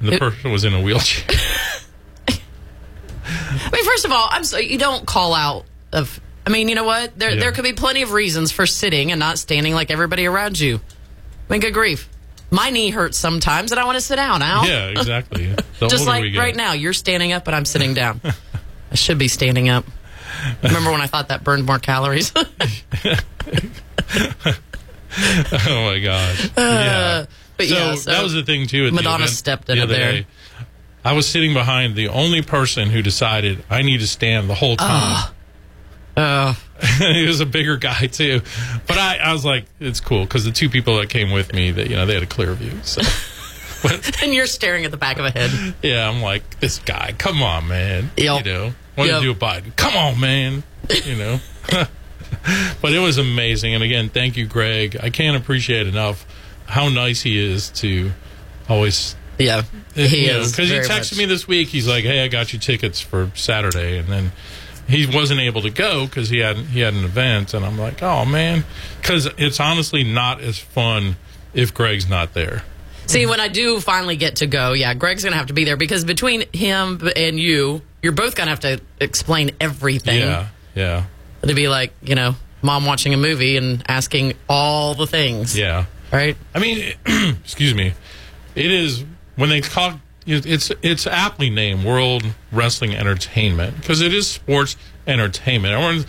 And 0.00 0.08
the 0.10 0.18
person 0.18 0.50
was 0.52 0.64
in 0.64 0.74
a 0.74 0.82
wheelchair. 0.82 1.24
I 2.28 3.70
mean, 3.72 3.84
first 3.84 4.04
of 4.04 4.12
all, 4.12 4.28
I'm 4.30 4.44
so 4.44 4.58
you 4.58 4.78
don't 4.78 5.06
call 5.06 5.34
out 5.34 5.64
of. 5.92 6.20
I 6.46 6.50
mean, 6.50 6.68
you 6.68 6.74
know 6.74 6.84
what? 6.84 7.18
There 7.18 7.30
Yeah. 7.32 7.40
there 7.40 7.52
could 7.52 7.64
be 7.64 7.72
plenty 7.72 8.02
of 8.02 8.12
reasons 8.12 8.52
for 8.52 8.66
sitting 8.66 9.10
and 9.12 9.18
not 9.18 9.38
standing 9.38 9.72
like 9.74 9.90
everybody 9.90 10.26
around 10.26 10.60
you. 10.60 10.76
I 11.48 11.52
mean, 11.52 11.60
good 11.60 11.72
grief. 11.74 12.08
My 12.50 12.70
knee 12.70 12.90
hurts 12.90 13.16
sometimes, 13.18 13.72
and 13.72 13.80
I 13.80 13.84
want 13.84 13.96
to 13.96 14.00
sit 14.02 14.16
down. 14.16 14.42
Al. 14.42 14.66
yeah, 14.68 14.88
exactly. 14.88 15.54
Just 15.88 16.06
like 16.06 16.34
right 16.36 16.54
now, 16.54 16.72
you're 16.72 16.92
standing 16.92 17.32
up, 17.32 17.44
but 17.44 17.54
I'm 17.54 17.64
sitting 17.64 17.94
down. 17.94 18.20
I 18.92 18.94
should 18.94 19.18
be 19.18 19.28
standing 19.28 19.68
up. 19.70 19.84
Remember 20.62 20.90
when 20.92 21.00
I 21.00 21.06
thought 21.06 21.28
that 21.28 21.42
burned 21.42 21.64
more 21.64 21.78
calories? 21.78 22.32
Oh 25.16 25.84
my 25.86 26.00
gosh. 26.00 26.46
Uh, 26.46 26.50
yeah. 26.60 27.26
But 27.56 27.66
so, 27.66 27.74
yeah, 27.74 27.94
so 27.94 28.10
that 28.10 28.22
was 28.22 28.32
the 28.32 28.42
thing 28.42 28.66
too. 28.66 28.86
The 28.86 28.92
Madonna 28.92 29.24
event 29.24 29.30
stepped 29.30 29.68
in 29.70 29.78
other 29.78 29.94
there. 29.94 30.12
day. 30.12 30.26
I 31.04 31.12
was 31.12 31.28
sitting 31.28 31.52
behind 31.52 31.96
the 31.96 32.08
only 32.08 32.40
person 32.42 32.88
who 32.88 33.02
decided 33.02 33.62
I 33.68 33.82
need 33.82 34.00
to 34.00 34.06
stand 34.06 34.48
the 34.48 34.54
whole 34.54 34.76
time. 34.76 35.32
uh, 36.16 36.54
he 36.98 37.26
was 37.26 37.40
a 37.40 37.46
bigger 37.46 37.76
guy 37.76 38.06
too, 38.06 38.40
but 38.86 38.96
I, 38.98 39.18
I 39.18 39.32
was 39.32 39.44
like, 39.44 39.66
it's 39.80 40.00
cool 40.00 40.24
because 40.24 40.44
the 40.44 40.50
two 40.52 40.68
people 40.70 40.96
that 40.98 41.10
came 41.10 41.30
with 41.30 41.52
me, 41.52 41.70
that 41.72 41.90
you 41.90 41.96
know, 41.96 42.06
they 42.06 42.14
had 42.14 42.22
a 42.22 42.26
clear 42.26 42.54
view. 42.54 42.72
So 42.82 43.02
and 44.22 44.32
you're 44.32 44.46
staring 44.46 44.84
at 44.86 44.90
the 44.90 44.96
back 44.96 45.18
of 45.18 45.26
a 45.26 45.30
head. 45.30 45.74
yeah, 45.82 46.08
I'm 46.08 46.22
like, 46.22 46.58
this 46.60 46.78
guy, 46.78 47.14
come 47.18 47.42
on, 47.42 47.68
man. 47.68 48.10
Yep. 48.16 48.46
You 48.46 48.52
know, 48.52 48.74
what 48.94 49.06
Yep. 49.08 49.16
to 49.16 49.22
do 49.22 49.30
a 49.32 49.34
Biden? 49.34 49.76
Come 49.76 49.96
on, 49.96 50.18
man. 50.20 50.62
You 51.04 51.16
know. 51.16 51.40
but 52.80 52.92
it 52.92 52.98
was 52.98 53.18
amazing, 53.18 53.74
and 53.74 53.82
again, 53.84 54.08
thank 54.08 54.36
you, 54.36 54.46
Greg. 54.46 54.96
I 55.02 55.10
can't 55.10 55.36
appreciate 55.36 55.86
enough 55.86 56.26
how 56.66 56.88
nice 56.88 57.22
he 57.22 57.38
is 57.38 57.70
to 57.70 58.12
always 58.68 59.14
Yeah, 59.38 59.62
he 59.94 60.26
is 60.26 60.50
because 60.52 60.70
he 60.70 60.76
texted 60.76 61.12
much. 61.12 61.18
me 61.18 61.24
this 61.26 61.46
week. 61.48 61.68
He's 61.68 61.86
like, 61.88 62.04
"Hey, 62.04 62.24
I 62.24 62.28
got 62.28 62.52
you 62.52 62.58
tickets 62.58 63.00
for 63.00 63.30
Saturday," 63.34 63.98
and 63.98 64.08
then 64.08 64.32
he 64.88 65.06
wasn't 65.06 65.40
able 65.40 65.62
to 65.62 65.70
go 65.70 66.06
because 66.06 66.28
he 66.28 66.38
had 66.38 66.56
he 66.56 66.80
had 66.80 66.94
an 66.94 67.04
event. 67.04 67.54
And 67.54 67.64
I'm 67.64 67.78
like, 67.78 68.02
"Oh 68.02 68.24
man," 68.24 68.64
because 69.00 69.26
it's 69.38 69.60
honestly 69.60 70.04
not 70.04 70.40
as 70.40 70.58
fun 70.58 71.16
if 71.52 71.72
Greg's 71.74 72.08
not 72.08 72.34
there. 72.34 72.62
See, 73.06 73.26
when 73.26 73.38
I 73.38 73.48
do 73.48 73.80
finally 73.80 74.16
get 74.16 74.36
to 74.36 74.46
go, 74.46 74.72
yeah, 74.72 74.94
Greg's 74.94 75.24
gonna 75.24 75.36
have 75.36 75.48
to 75.48 75.52
be 75.52 75.64
there 75.64 75.76
because 75.76 76.04
between 76.04 76.44
him 76.54 77.06
and 77.16 77.38
you, 77.38 77.82
you're 78.02 78.12
both 78.12 78.34
gonna 78.34 78.48
have 78.50 78.60
to 78.60 78.80
explain 78.98 79.50
everything. 79.60 80.20
Yeah, 80.20 80.48
yeah, 80.74 81.04
To 81.42 81.52
be 81.54 81.68
like, 81.68 81.92
you 82.02 82.14
know, 82.14 82.34
mom 82.62 82.86
watching 82.86 83.12
a 83.12 83.18
movie 83.18 83.58
and 83.58 83.82
asking 83.88 84.32
all 84.48 84.94
the 84.94 85.06
things. 85.06 85.56
yeah. 85.56 85.84
Right? 86.14 86.36
I 86.54 86.60
mean, 86.60 86.94
excuse 87.42 87.74
me. 87.74 87.92
It 88.54 88.70
is 88.70 89.04
when 89.34 89.48
they 89.48 89.60
call 89.60 90.00
it's 90.26 90.70
it's 90.82 91.06
aptly 91.06 91.50
named 91.50 91.84
World 91.84 92.24
Wrestling 92.52 92.94
Entertainment 92.94 93.76
because 93.76 94.00
it 94.00 94.14
is 94.14 94.28
sports 94.28 94.76
entertainment. 95.08 95.74
Everyone, 95.74 96.06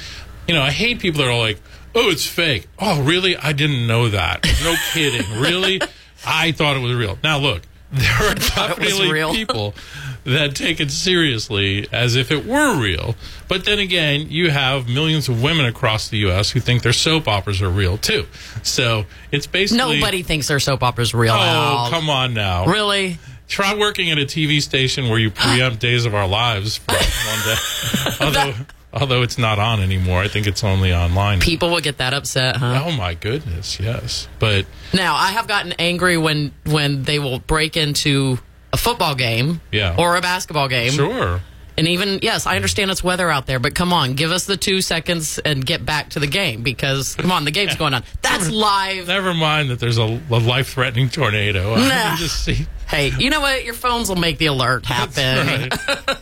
you 0.48 0.54
know, 0.54 0.62
I 0.62 0.70
hate 0.72 1.00
people 1.00 1.22
that 1.22 1.30
are 1.30 1.40
like, 1.40 1.60
"Oh, 1.96 2.10
it's 2.12 2.26
fake." 2.26 2.68
Oh, 2.78 3.02
really? 3.02 3.36
I 3.36 3.52
didn't 3.52 3.88
know 3.88 4.10
that. 4.10 4.46
No 4.64 4.76
kidding. 4.94 5.42
really? 5.42 5.82
I 6.26 6.52
thought 6.52 6.78
it 6.78 6.82
was 6.82 6.94
real. 6.94 7.18
Now 7.24 7.40
look, 7.40 7.64
there 7.92 8.30
are 8.30 8.36
definitely 8.36 9.36
people 9.36 9.74
that 10.26 10.56
take 10.56 10.80
it 10.80 10.92
seriously 10.92 11.88
as 11.92 12.16
if 12.16 12.32
it 12.32 12.46
were 12.46 12.82
real. 12.82 13.16
But 13.48 13.66
then 13.66 13.80
again, 13.80 14.28
you 14.30 14.50
have 14.50 14.88
millions 14.90 15.30
of 15.30 15.42
women 15.42 15.66
across 15.66 16.10
the 16.10 16.18
U.S. 16.20 16.50
who 16.50 16.60
think 16.60 16.82
their 16.82 16.94
soap 16.94 17.28
operas 17.28 17.62
are 17.62 17.70
real 17.70 17.98
too. 17.98 18.26
So 18.64 19.06
it's 19.32 19.48
basically 19.48 20.00
Nobody 20.00 20.24
thinks 20.24 20.48
their 20.48 20.60
soap 20.60 20.84
opera's 20.84 21.14
real. 21.14 21.36
Oh, 21.36 21.88
come 21.92 22.10
on 22.10 22.34
now! 22.34 22.66
Really? 22.66 23.20
Try 23.48 23.78
working 23.78 24.10
at 24.10 24.18
a 24.18 24.26
TV 24.26 24.62
station 24.62 25.10
where 25.10 25.20
you 25.20 25.30
preempt 25.32 25.80
Days 25.80 26.06
of 26.06 26.16
Our 26.16 26.28
Lives 26.28 26.78
for 26.78 26.94
one 26.94 27.46
day. 27.46 28.12
although, 28.26 28.54
although 28.92 29.22
it's 29.22 29.38
not 29.38 29.60
on 29.60 29.80
anymore, 29.80 30.22
I 30.22 30.28
think 30.28 30.48
it's 30.48 30.64
only 30.64 30.92
online. 30.92 31.40
People 31.40 31.70
will 31.70 31.82
get 31.82 32.00
that 32.00 32.16
upset, 32.16 32.56
huh? 32.58 32.84
Oh 32.88 32.92
my 32.92 33.14
goodness, 33.14 33.80
yes. 33.80 34.28
But 34.40 34.66
Now, 34.92 35.14
I 35.14 35.32
have 35.32 35.48
gotten 35.48 35.74
angry 35.74 36.18
when 36.18 36.52
when 36.66 37.04
they 37.04 37.20
will 37.20 37.38
break 37.38 37.78
into 37.78 38.40
a 38.76 38.78
football 38.78 39.16
game 39.16 39.62
Yeah. 39.72 39.96
or 39.98 40.16
a 40.18 40.22
basketball 40.22 40.68
game. 40.68 40.92
sure. 40.92 41.42
And 41.78 41.88
even, 41.90 42.20
yes, 42.22 42.46
I 42.46 42.56
understand 42.56 42.90
it's 42.90 43.04
weather 43.04 43.30
out 43.30 43.48
there, 43.48 43.60
but 43.60 43.76
come 43.76 43.92
on, 43.92 44.14
give 44.14 44.32
us 44.32 44.46
the 44.46 44.56
two 44.56 44.80
seconds 44.82 45.40
and 45.40 45.66
get 45.66 45.86
back 45.86 46.12
to 46.12 46.20
the 46.20 46.28
game 46.28 46.64
because, 46.64 47.16
come 47.16 47.34
on, 47.34 47.44
the 47.44 47.52
game's 47.52 47.76
going 47.76 47.94
on. 47.94 48.04
That's 48.22 48.50
live. 48.50 49.08
Never 49.08 49.34
mind 49.34 49.70
that 49.72 49.80
there's 49.82 49.98
a, 49.98 50.04
a 50.04 50.40
life-threatening 50.40 51.10
tornado. 51.10 51.74
I 51.74 51.80
Nah. 51.82 51.88
can 51.90 52.18
just 52.18 52.46
see. 52.46 52.66
Hey, 52.88 53.12
you 53.20 53.30
know 53.30 53.42
what? 53.42 53.66
Your 53.66 53.74
phones 53.74 54.08
will 54.08 54.16
make 54.16 54.38
the 54.38 54.46
alert 54.46 54.86
happen. 54.86 55.48
Right. 55.48 55.74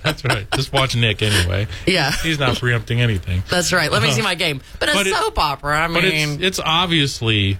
That's 0.01 0.24
right. 0.25 0.48
Just 0.55 0.74
watch 0.74 0.95
Nick 0.95 1.22
anyway. 1.22 1.67
Yeah. 1.86 2.12
He's 2.24 2.39
not 2.39 2.57
preempting 2.57 3.00
anything. 3.01 3.43
That's 3.50 3.72
right. 3.72 3.91
Let 3.91 4.01
me 4.01 4.10
see 4.10 4.22
uh-huh. 4.22 4.29
my 4.29 4.36
game. 4.36 4.62
But 4.79 4.89
a 4.89 4.93
But 4.93 5.05
it- 5.07 5.13
soap 5.15 5.38
opera, 5.38 5.83
I 5.83 5.88
But 5.88 6.03
mean, 6.03 6.36
it's 6.41 6.41
it's 6.41 6.60
obviously 6.65 7.60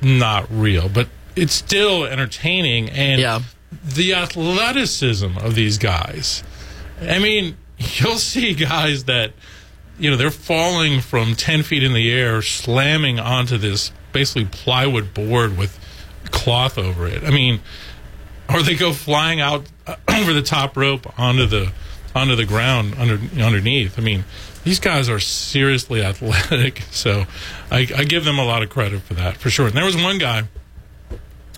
not 0.00 0.46
real, 0.50 0.88
but 0.88 1.08
it's 1.36 1.52
still 1.52 2.04
entertaining 2.04 2.88
and 2.90 3.20
Yeah. 3.20 3.40
The 3.84 4.14
athleticism 4.14 5.38
of 5.38 5.54
these 5.54 5.78
guys. 5.78 6.42
I 7.00 7.18
mean, 7.18 7.56
you'll 7.78 8.16
see 8.16 8.54
guys 8.54 9.04
that 9.04 9.32
you 9.98 10.10
know 10.10 10.16
they're 10.16 10.30
falling 10.30 11.00
from 11.00 11.34
ten 11.34 11.62
feet 11.62 11.82
in 11.82 11.92
the 11.92 12.12
air, 12.12 12.42
slamming 12.42 13.18
onto 13.18 13.58
this 13.58 13.92
basically 14.12 14.46
plywood 14.46 15.14
board 15.14 15.56
with 15.56 15.78
cloth 16.30 16.78
over 16.78 17.06
it. 17.06 17.22
I 17.24 17.30
mean, 17.30 17.60
or 18.52 18.62
they 18.62 18.74
go 18.74 18.92
flying 18.92 19.40
out 19.40 19.66
over 20.08 20.32
the 20.32 20.42
top 20.42 20.76
rope 20.76 21.18
onto 21.18 21.46
the 21.46 21.72
onto 22.14 22.34
the 22.34 22.46
ground 22.46 22.94
under 22.98 23.20
underneath. 23.40 23.98
I 23.98 24.02
mean, 24.02 24.24
these 24.64 24.80
guys 24.80 25.08
are 25.08 25.20
seriously 25.20 26.02
athletic, 26.04 26.82
so 26.90 27.24
I, 27.70 27.88
I 27.96 28.04
give 28.04 28.24
them 28.24 28.38
a 28.38 28.44
lot 28.44 28.62
of 28.62 28.70
credit 28.70 29.02
for 29.02 29.14
that 29.14 29.36
for 29.36 29.50
sure. 29.50 29.66
And 29.66 29.76
there 29.76 29.84
was 29.84 29.96
one 29.96 30.18
guy, 30.18 30.44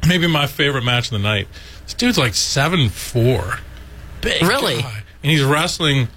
maybe 0.06 0.26
my 0.26 0.46
favorite 0.46 0.84
match 0.84 1.06
of 1.06 1.12
the 1.12 1.18
night. 1.18 1.48
This 1.92 1.98
dude's 1.98 2.18
like 2.18 2.32
seven 2.34 2.88
four, 2.88 3.58
big 4.22 4.42
Really? 4.42 4.80
guy. 4.80 5.02
and 5.22 5.30
he's 5.30 5.42
wrestling. 5.44 6.08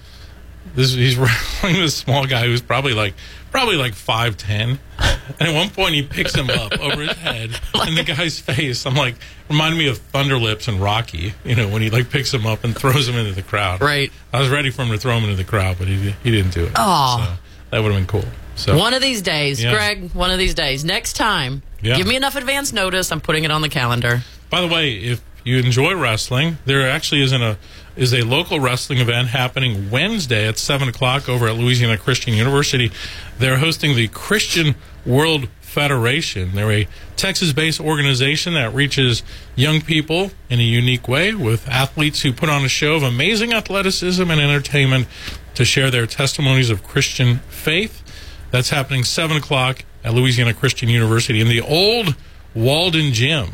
This 0.74 0.94
he's 0.94 1.16
wrestling 1.18 1.74
this 1.74 1.94
small 1.94 2.26
guy 2.26 2.46
who's 2.46 2.62
probably 2.62 2.94
like 2.94 3.12
probably 3.50 3.76
like 3.76 3.92
five 3.94 4.38
ten, 4.38 4.78
and 4.98 5.48
at 5.48 5.54
one 5.54 5.68
point 5.68 5.94
he 5.94 6.02
picks 6.02 6.34
him 6.34 6.48
up 6.48 6.72
over 6.80 7.02
his 7.02 7.12
head 7.18 7.50
in 7.86 7.94
the 7.94 8.04
guy's 8.04 8.38
face. 8.38 8.86
I'm 8.86 8.94
like, 8.94 9.16
reminded 9.50 9.76
me 9.76 9.88
of 9.88 9.98
Thunder 9.98 10.38
Lips 10.38 10.66
and 10.66 10.80
Rocky. 10.80 11.34
You 11.44 11.54
know 11.56 11.68
when 11.68 11.82
he 11.82 11.90
like 11.90 12.08
picks 12.10 12.32
him 12.32 12.46
up 12.46 12.64
and 12.64 12.74
throws 12.76 13.06
him 13.06 13.16
into 13.16 13.32
the 13.32 13.42
crowd. 13.42 13.82
Right. 13.82 14.10
I 14.32 14.40
was 14.40 14.48
ready 14.48 14.70
for 14.70 14.82
him 14.82 14.90
to 14.92 14.98
throw 14.98 15.14
him 15.18 15.24
into 15.24 15.36
the 15.36 15.44
crowd, 15.44 15.76
but 15.78 15.88
he 15.88 16.14
he 16.24 16.30
didn't 16.30 16.54
do 16.54 16.64
it. 16.64 16.72
Oh, 16.74 17.18
So 17.36 17.38
that 17.70 17.82
would 17.82 17.92
have 17.92 18.00
been 18.00 18.06
cool. 18.06 18.28
So 18.54 18.78
one 18.78 18.94
of 18.94 19.02
these 19.02 19.20
days, 19.20 19.62
Yeah. 19.62 19.72
Greg, 19.72 20.12
one 20.12 20.30
of 20.30 20.38
these 20.38 20.54
days, 20.54 20.82
next 20.86 21.12
time, 21.16 21.60
Yeah. 21.82 21.98
give 21.98 22.06
me 22.06 22.16
enough 22.16 22.34
advance 22.34 22.72
notice. 22.72 23.12
I'm 23.12 23.20
putting 23.20 23.44
it 23.44 23.50
on 23.50 23.60
the 23.60 23.68
calendar. 23.68 24.22
By 24.48 24.62
the 24.62 24.68
way, 24.68 24.94
if 24.94 25.20
you 25.46 25.58
enjoy 25.58 25.94
wrestling, 25.94 26.58
there 26.66 26.88
actually 26.88 27.22
isn't 27.22 27.40
a 27.40 27.56
is 27.94 28.12
a 28.12 28.22
local 28.22 28.60
wrestling 28.60 28.98
event 28.98 29.28
happening 29.28 29.90
Wednesday 29.90 30.46
at 30.46 30.58
seven 30.58 30.88
o'clock 30.88 31.30
over 31.30 31.48
at 31.48 31.56
Louisiana 31.56 31.96
Christian 31.96 32.34
University. 32.34 32.90
They're 33.38 33.56
hosting 33.56 33.96
the 33.96 34.08
Christian 34.08 34.74
World 35.06 35.48
Federation. 35.60 36.52
They're 36.54 36.72
a 36.72 36.88
Texas-based 37.16 37.80
organization 37.80 38.52
that 38.54 38.74
reaches 38.74 39.22
young 39.54 39.80
people 39.80 40.32
in 40.50 40.58
a 40.58 40.64
unique 40.64 41.08
way 41.08 41.32
with 41.32 41.66
athletes 41.68 42.20
who 42.20 42.32
put 42.32 42.50
on 42.50 42.64
a 42.64 42.68
show 42.68 42.96
of 42.96 43.02
amazing 43.02 43.54
athleticism 43.54 44.30
and 44.30 44.40
entertainment 44.40 45.06
to 45.54 45.64
share 45.64 45.90
their 45.90 46.06
testimonies 46.06 46.68
of 46.68 46.82
Christian 46.82 47.38
faith. 47.48 48.02
That's 48.50 48.70
happening 48.70 49.04
seven 49.04 49.36
o'clock 49.36 49.84
at 50.04 50.12
Louisiana 50.12 50.52
Christian 50.52 50.88
University 50.88 51.40
in 51.40 51.48
the 51.48 51.62
old 51.62 52.14
Walden 52.54 53.12
Gym. 53.14 53.48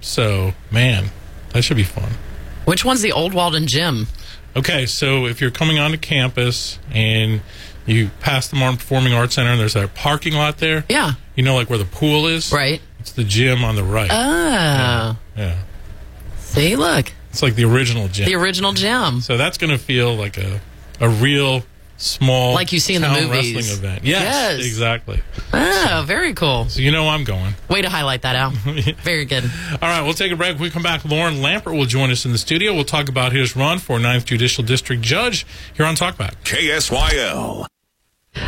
So, 0.00 0.52
man, 0.70 1.10
that 1.52 1.62
should 1.62 1.76
be 1.76 1.84
fun. 1.84 2.12
Which 2.64 2.84
one's 2.84 3.00
the 3.02 3.12
old 3.12 3.32
Walden 3.34 3.66
Gym? 3.66 4.06
Okay, 4.56 4.86
so 4.86 5.26
if 5.26 5.40
you're 5.40 5.50
coming 5.50 5.78
onto 5.78 5.96
campus 5.98 6.78
and 6.92 7.40
you 7.86 8.10
pass 8.20 8.48
the 8.48 8.56
Martin 8.56 8.76
Performing 8.78 9.12
Arts 9.12 9.34
Center 9.34 9.50
and 9.50 9.60
there's 9.60 9.74
that 9.74 9.94
parking 9.94 10.34
lot 10.34 10.58
there, 10.58 10.84
Yeah. 10.88 11.12
you 11.36 11.42
know, 11.42 11.54
like 11.54 11.70
where 11.70 11.78
the 11.78 11.84
pool 11.84 12.26
is? 12.26 12.52
Right. 12.52 12.80
It's 13.00 13.12
the 13.12 13.24
gym 13.24 13.64
on 13.64 13.76
the 13.76 13.84
right. 13.84 14.10
Oh. 14.12 15.16
yeah. 15.36 15.58
See, 16.38 16.76
look. 16.76 17.12
It's 17.30 17.42
like 17.42 17.54
the 17.54 17.64
original 17.64 18.08
gym. 18.08 18.26
The 18.26 18.34
original 18.34 18.72
gym. 18.72 19.20
so 19.20 19.36
that's 19.36 19.58
going 19.58 19.70
to 19.70 19.78
feel 19.78 20.14
like 20.14 20.36
a, 20.38 20.60
a 21.00 21.08
real 21.08 21.62
small 21.98 22.54
Like 22.54 22.72
you 22.72 22.80
see 22.80 22.94
in 22.94 23.02
the 23.02 23.08
town 23.08 23.24
movies. 23.28 23.54
wrestling 23.54 23.78
event. 23.78 24.04
Yes, 24.04 24.22
Yes. 24.58 24.66
exactly. 24.66 25.20
Oh, 25.52 26.04
very 26.06 26.32
cool. 26.32 26.66
So 26.68 26.80
you 26.80 26.90
know 26.90 27.08
I'm 27.08 27.24
going. 27.24 27.54
Way 27.68 27.82
to 27.82 27.88
highlight 27.90 28.22
that 28.22 28.34
out. 28.36 28.52
Very 29.02 29.24
good. 29.24 29.44
All 29.44 29.78
right, 29.88 30.02
we'll 30.02 30.14
take 30.14 30.32
a 30.32 30.36
break. 30.36 30.54
When 30.54 30.62
we 30.62 30.70
come 30.70 30.82
back, 30.82 31.04
Lauren 31.04 31.36
Lampert 31.36 31.76
will 31.76 31.86
join 31.86 32.10
us 32.10 32.24
in 32.24 32.32
the 32.32 32.38
studio. 32.38 32.74
We'll 32.74 32.84
talk 32.84 33.08
about 33.08 33.32
his 33.32 33.54
run 33.56 33.78
for 33.78 33.98
9th 33.98 34.24
Judicial 34.26 34.64
District 34.64 35.02
Judge 35.02 35.44
here 35.76 35.86
on 35.86 35.94
Talkback. 35.96 36.34
KSYL. 36.44 37.66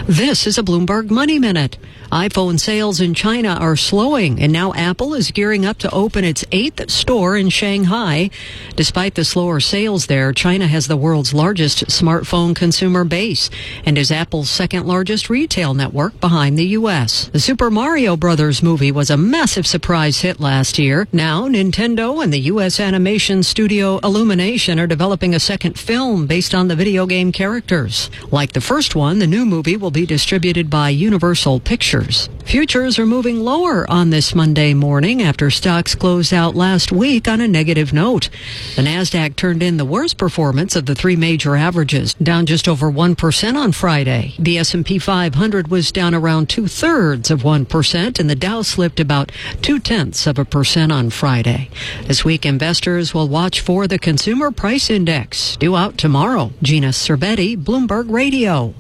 This 0.07 0.47
is 0.47 0.59
a 0.59 0.63
Bloomberg 0.63 1.11
Money 1.11 1.39
Minute. 1.39 1.79
iPhone 2.11 2.59
sales 2.59 3.01
in 3.01 3.15
China 3.15 3.51
are 3.51 3.77
slowing, 3.77 4.41
and 4.41 4.53
now 4.53 4.73
Apple 4.75 5.15
is 5.15 5.31
gearing 5.31 5.65
up 5.65 5.79
to 5.79 5.91
open 5.93 6.25
its 6.25 6.45
eighth 6.51 6.91
store 6.91 7.37
in 7.37 7.49
Shanghai. 7.49 8.31
Despite 8.75 9.15
the 9.15 9.25
slower 9.25 9.61
sales 9.61 10.07
there, 10.07 10.33
China 10.33 10.67
has 10.67 10.89
the 10.89 10.97
world's 10.97 11.33
largest 11.33 11.87
smartphone 11.87 12.55
consumer 12.57 13.05
base 13.05 13.51
and 13.85 13.97
is 13.97 14.11
Apple's 14.11 14.51
second 14.51 14.87
largest 14.87 15.31
retail 15.31 15.75
network 15.75 16.21
behind 16.21 16.59
the 16.59 16.67
U.S. 16.79 17.29
The 17.33 17.41
Super 17.41 17.71
Mario 17.71 18.17
Brothers 18.17 18.63
movie 18.63 18.93
was 18.93 19.11
a 19.11 19.17
massive 19.17 19.67
surprise 19.67 20.21
hit 20.21 20.41
last 20.41 20.79
year. 20.79 21.07
Now, 21.13 21.49
Nintendo 21.49 22.23
and 22.23 22.33
the 22.33 22.41
U.S. 22.53 22.81
animation 22.81 23.43
studio 23.43 23.99
Illumination 23.99 24.81
are 24.81 24.87
developing 24.87 25.35
a 25.35 25.41
second 25.41 25.79
film 25.79 26.27
based 26.27 26.55
on 26.55 26.69
the 26.69 26.77
video 26.77 27.07
game 27.07 27.31
characters. 27.33 28.11
Like 28.31 28.53
the 28.53 28.61
first 28.61 28.97
one, 28.97 29.21
the 29.21 29.27
new 29.27 29.47
movie 29.47 29.77
will 29.81 29.91
be 29.91 30.07
distributed 30.07 30.69
by 30.69 30.91
Universal 30.91 31.61
Pictures. 31.61 32.29
Futures 32.45 32.99
are 32.99 33.07
moving 33.07 33.41
lower 33.41 33.91
on 33.91 34.11
this 34.11 34.35
Monday 34.35 34.75
morning 34.75 35.23
after 35.23 35.51
stocks 35.51 35.95
closed 35.95 36.35
out 36.35 36.55
last 36.55 36.93
week 36.93 37.27
on 37.27 37.41
a 37.41 37.49
negative 37.49 37.93
note. 37.93 38.29
The 38.77 38.83
Nasdaq 38.83 39.37
turned 39.37 39.63
in 39.63 39.77
the 39.77 39.85
worst 39.85 40.19
performance 40.19 40.77
of 40.77 40.87
the 40.87 40.95
three 40.95 41.17
major 41.17 41.57
averages, 41.57 42.15
down 42.15 42.47
just 42.47 42.69
over 42.69 42.91
1% 42.91 43.57
on 43.57 43.73
Friday. 43.73 44.35
The 44.39 44.59
S&P 44.59 44.99
500 44.99 45.69
was 45.69 45.93
down 45.93 46.15
around 46.15 46.49
two-thirds 46.49 47.31
of 47.31 47.43
1% 47.43 48.19
and 48.19 48.29
the 48.29 48.35
Dow 48.35 48.63
slipped 48.63 49.01
about 49.01 49.33
two-tenths 49.63 50.27
of 50.27 50.39
a 50.39 50.45
percent 50.45 50.93
on 50.93 51.11
Friday. 51.11 51.71
This 52.07 52.25
week, 52.25 52.45
investors 52.45 53.15
will 53.15 53.29
watch 53.29 53.61
for 53.61 53.87
the 53.87 53.99
Consumer 53.99 54.51
Price 54.51 54.91
Index, 54.91 55.57
due 55.57 55.77
out 55.77 55.97
tomorrow. 55.97 56.51
Gina 56.63 56.89
Cervetti, 56.89 57.57
Bloomberg 57.57 58.11
Radio. 58.11 58.75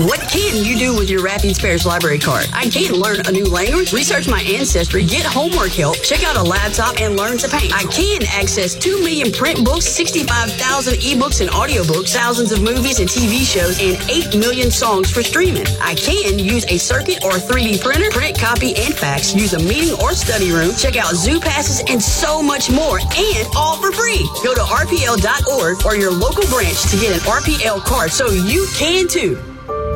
What 0.00 0.18
can 0.28 0.64
you 0.64 0.76
do 0.76 0.96
with 0.96 1.08
your 1.08 1.22
Rapides 1.22 1.60
Parish 1.60 1.86
library 1.86 2.18
card? 2.18 2.46
I 2.52 2.68
can 2.68 2.94
learn 2.94 3.20
a 3.26 3.30
new 3.30 3.44
language, 3.44 3.92
research 3.92 4.26
my 4.26 4.40
ancestry, 4.42 5.04
get 5.04 5.24
homework 5.24 5.70
help, 5.70 6.02
check 6.02 6.24
out 6.24 6.36
a 6.36 6.42
laptop, 6.42 7.00
and 7.00 7.16
learn 7.16 7.38
to 7.38 7.48
paint. 7.48 7.72
I 7.72 7.84
can 7.84 8.22
access 8.26 8.74
2 8.74 9.04
million 9.04 9.30
print 9.30 9.64
books, 9.64 9.86
65,000 9.86 10.94
ebooks 10.94 11.40
and 11.40 11.48
audiobooks, 11.50 12.12
thousands 12.12 12.50
of 12.50 12.60
movies 12.60 12.98
and 12.98 13.08
TV 13.08 13.46
shows, 13.46 13.78
and 13.78 13.94
8 14.10 14.36
million 14.36 14.68
songs 14.72 15.12
for 15.12 15.22
streaming. 15.22 15.66
I 15.80 15.94
can 15.94 16.40
use 16.40 16.64
a 16.64 16.74
Cricut 16.74 17.22
or 17.22 17.38
3D 17.38 17.80
printer, 17.80 18.10
print, 18.10 18.36
copy, 18.36 18.74
and 18.74 18.92
fax, 18.92 19.32
use 19.32 19.52
a 19.52 19.60
meeting 19.60 19.94
or 20.02 20.12
study 20.12 20.50
room, 20.50 20.74
check 20.74 20.96
out 20.96 21.14
zoo 21.14 21.38
passes, 21.38 21.84
and 21.88 22.02
so 22.02 22.42
much 22.42 22.68
more, 22.68 22.98
and 22.98 23.48
all 23.56 23.76
for 23.76 23.92
free. 23.92 24.26
Go 24.42 24.54
to 24.54 24.60
rpl.org 24.60 25.86
or 25.86 25.94
your 25.94 26.10
local 26.10 26.46
branch 26.48 26.82
to 26.90 26.96
get 26.96 27.14
an 27.14 27.20
RPL 27.20 27.84
card 27.84 28.10
so 28.10 28.26
you 28.30 28.66
can 28.74 29.06
too. 29.06 29.53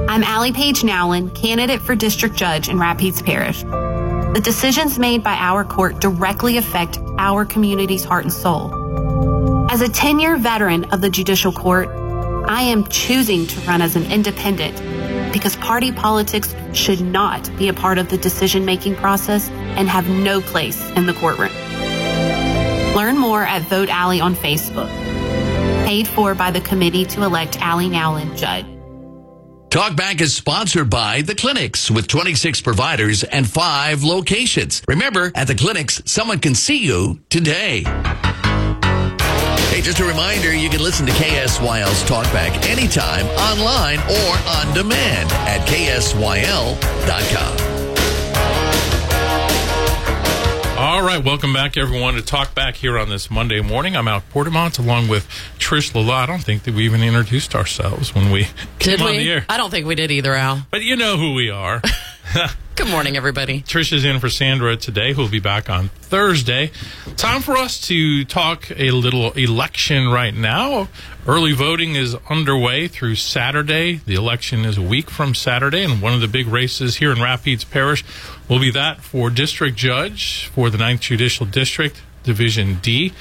I'm 0.08 0.22
Allie 0.22 0.52
Page 0.52 0.84
Nowlin, 0.84 1.28
candidate 1.28 1.82
for 1.82 1.94
District 1.94 2.34
Judge 2.34 2.70
in 2.70 2.78
Rapides 2.78 3.22
Parish. 3.22 3.62
The 3.62 4.40
decisions 4.42 4.98
made 4.98 5.22
by 5.22 5.34
our 5.34 5.66
court 5.66 6.00
directly 6.00 6.56
affect 6.56 6.98
our 7.18 7.44
community's 7.44 8.04
heart 8.04 8.24
and 8.24 8.32
soul. 8.32 8.72
As 9.70 9.82
a 9.82 9.88
10 9.88 10.18
year 10.18 10.38
veteran 10.38 10.84
of 10.92 11.02
the 11.02 11.10
judicial 11.10 11.52
court, 11.52 11.90
I 12.48 12.62
am 12.62 12.86
choosing 12.86 13.46
to 13.48 13.60
run 13.60 13.82
as 13.82 13.96
an 13.96 14.10
independent 14.10 14.78
because 15.30 15.56
party 15.56 15.92
politics 15.92 16.56
should 16.72 17.02
not 17.02 17.54
be 17.58 17.68
a 17.68 17.74
part 17.74 17.98
of 17.98 18.08
the 18.08 18.16
decision 18.16 18.64
making 18.64 18.96
process 18.96 19.50
and 19.50 19.90
have 19.90 20.08
no 20.08 20.40
place 20.40 20.80
in 20.92 21.04
the 21.04 21.12
courtroom. 21.12 21.52
Learn 22.96 23.18
more 23.18 23.42
at 23.42 23.60
Vote 23.68 23.90
Allie 23.90 24.22
on 24.22 24.34
Facebook. 24.34 24.88
Paid 25.84 26.08
for 26.08 26.34
by 26.34 26.50
the 26.50 26.62
committee 26.62 27.04
to 27.04 27.24
elect 27.24 27.60
Allie 27.60 27.90
Nowlin 27.90 28.34
Judge. 28.38 28.77
Talkback 29.70 30.20
is 30.22 30.34
sponsored 30.34 30.88
by 30.88 31.20
The 31.20 31.34
Clinics 31.34 31.90
with 31.90 32.08
26 32.08 32.62
providers 32.62 33.22
and 33.22 33.46
5 33.46 34.02
locations. 34.02 34.80
Remember, 34.88 35.30
at 35.34 35.46
The 35.46 35.54
Clinics, 35.54 36.00
someone 36.06 36.38
can 36.38 36.54
see 36.54 36.78
you 36.78 37.20
today. 37.28 37.82
Hey, 39.68 39.82
just 39.82 40.00
a 40.00 40.04
reminder, 40.04 40.54
you 40.54 40.70
can 40.70 40.82
listen 40.82 41.04
to 41.04 41.12
KSYL's 41.12 42.02
Talkback 42.04 42.64
anytime, 42.66 43.26
online, 43.26 43.98
or 43.98 44.38
on 44.48 44.72
demand 44.74 45.30
at 45.32 45.68
KSYL.com. 45.68 46.18
All 50.98 51.04
right, 51.04 51.24
welcome 51.24 51.52
back, 51.52 51.76
everyone, 51.76 52.14
to 52.14 52.22
Talk 52.22 52.56
Back 52.56 52.74
here 52.74 52.98
on 52.98 53.08
this 53.08 53.30
Monday 53.30 53.60
morning. 53.60 53.96
I'm 53.96 54.08
Al 54.08 54.20
Portamont 54.20 54.80
along 54.80 55.06
with 55.06 55.28
Trish 55.56 55.94
Lala. 55.94 56.12
I 56.24 56.26
don't 56.26 56.42
think 56.42 56.64
that 56.64 56.74
we 56.74 56.84
even 56.86 57.04
introduced 57.04 57.54
ourselves 57.54 58.16
when 58.16 58.32
we 58.32 58.48
Did 58.80 58.98
came 58.98 59.06
on 59.06 59.12
we? 59.12 59.18
the 59.18 59.30
air. 59.30 59.46
I 59.48 59.58
don't 59.58 59.70
think 59.70 59.86
we 59.86 59.94
did 59.94 60.10
either, 60.10 60.34
Al. 60.34 60.66
But 60.72 60.82
you 60.82 60.96
know 60.96 61.16
who 61.16 61.34
we 61.34 61.50
are. 61.50 61.80
Good 62.74 62.88
morning, 62.88 63.16
everybody. 63.16 63.62
Trish 63.62 63.92
is 63.92 64.04
in 64.04 64.20
for 64.20 64.28
Sandra 64.28 64.76
today, 64.76 65.12
who 65.12 65.22
will 65.22 65.28
be 65.28 65.40
back 65.40 65.70
on 65.70 65.88
Thursday. 65.88 66.70
Time 67.16 67.40
for 67.40 67.56
us 67.56 67.80
to 67.88 68.24
talk 68.24 68.70
a 68.76 68.90
little 68.90 69.32
election 69.32 70.08
right 70.08 70.34
now. 70.34 70.88
Early 71.26 71.52
voting 71.52 71.94
is 71.94 72.16
underway 72.28 72.86
through 72.86 73.14
Saturday. 73.14 74.00
The 74.04 74.14
election 74.14 74.64
is 74.64 74.76
a 74.76 74.82
week 74.82 75.10
from 75.10 75.34
Saturday, 75.34 75.84
and 75.84 76.02
one 76.02 76.12
of 76.12 76.20
the 76.20 76.28
big 76.28 76.48
races 76.48 76.96
here 76.96 77.12
in 77.12 77.18
Rapides 77.18 77.68
Parish 77.68 78.04
will 78.48 78.60
be 78.60 78.70
that 78.72 79.00
for 79.00 79.30
district 79.30 79.76
judge 79.76 80.46
for 80.48 80.70
the 80.70 80.78
9th 80.78 81.00
Judicial 81.00 81.46
District, 81.46 82.02
Division 82.24 82.78
D. 82.82 83.12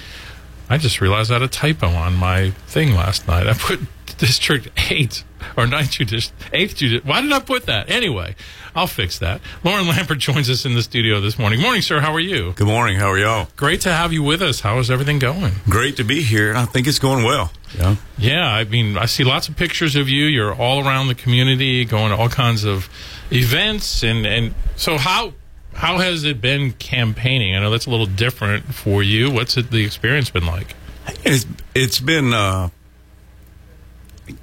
I 0.70 0.78
just 0.78 1.00
realized 1.00 1.32
I 1.32 1.36
had 1.36 1.44
a 1.44 1.48
typo 1.48 1.88
on 1.88 2.16
my 2.16 2.50
thing 2.68 2.94
last 2.94 3.28
night. 3.28 3.48
I 3.48 3.54
put 3.54 3.80
District 4.18 4.68
8 4.90 5.24
or 5.56 5.66
9th 5.66 5.92
Judicial, 5.92 6.34
8th 6.52 6.76
Judicial. 6.76 7.08
Why 7.08 7.22
did 7.22 7.32
I 7.32 7.40
put 7.40 7.66
that? 7.68 7.90
Anyway, 7.90 8.36
I'll 8.76 8.88
fix 8.88 9.20
that. 9.20 9.42
Lauren 9.64 9.86
Lampert 9.86 10.20
joins 10.20 10.50
us 10.50 10.66
in 10.66 10.74
the 10.74 10.82
studio 10.82 11.20
this 11.20 11.38
morning. 11.40 11.62
Morning, 11.62 11.82
sir. 11.82 12.00
How 12.00 12.14
are 12.14 12.20
you? 12.20 12.54
Good 12.54 12.68
morning. 12.68 12.98
How 12.98 13.12
are 13.12 13.18
y'all? 13.18 13.48
Great 13.56 13.82
to 13.82 13.94
have 13.94 14.14
you 14.14 14.24
with 14.24 14.42
us. 14.42 14.62
How 14.62 14.80
is 14.80 14.92
everything 14.92 15.20
going? 15.20 15.54
Great 15.70 15.98
to 15.98 16.04
be 16.04 16.22
here, 16.22 16.56
I 16.56 16.66
think 16.66 16.88
it's 16.88 17.00
going 17.00 17.24
well. 17.24 17.52
Yeah. 17.78 17.96
Yeah, 18.18 18.48
I 18.48 18.64
mean, 18.64 18.98
I 18.98 19.06
see 19.06 19.24
lots 19.24 19.50
of 19.50 19.56
pictures 19.56 19.96
of 19.96 20.10
you. 20.10 20.26
You're 20.26 20.56
all 20.56 20.86
around 20.86 21.08
the 21.08 21.16
community, 21.16 21.86
going 21.86 22.12
to 22.12 22.18
all 22.18 22.30
kinds 22.30 22.64
of 22.64 22.90
events, 23.32 24.04
and 24.04 24.26
and 24.26 24.56
so 24.76 24.98
how 24.98 25.34
how 25.74 26.00
has 26.00 26.24
it 26.24 26.42
been 26.42 26.72
campaigning? 26.74 27.56
I 27.56 27.60
know 27.60 27.70
that's 27.70 27.86
a 27.86 27.92
little 27.92 28.06
different 28.08 28.74
for 28.74 29.04
you. 29.04 29.30
What's 29.30 29.58
it, 29.58 29.70
the 29.70 29.86
experience 29.86 30.30
been 30.30 30.46
like? 30.46 30.76
It's 31.24 31.46
it's 31.76 32.00
been 32.00 32.34
uh, 32.34 32.70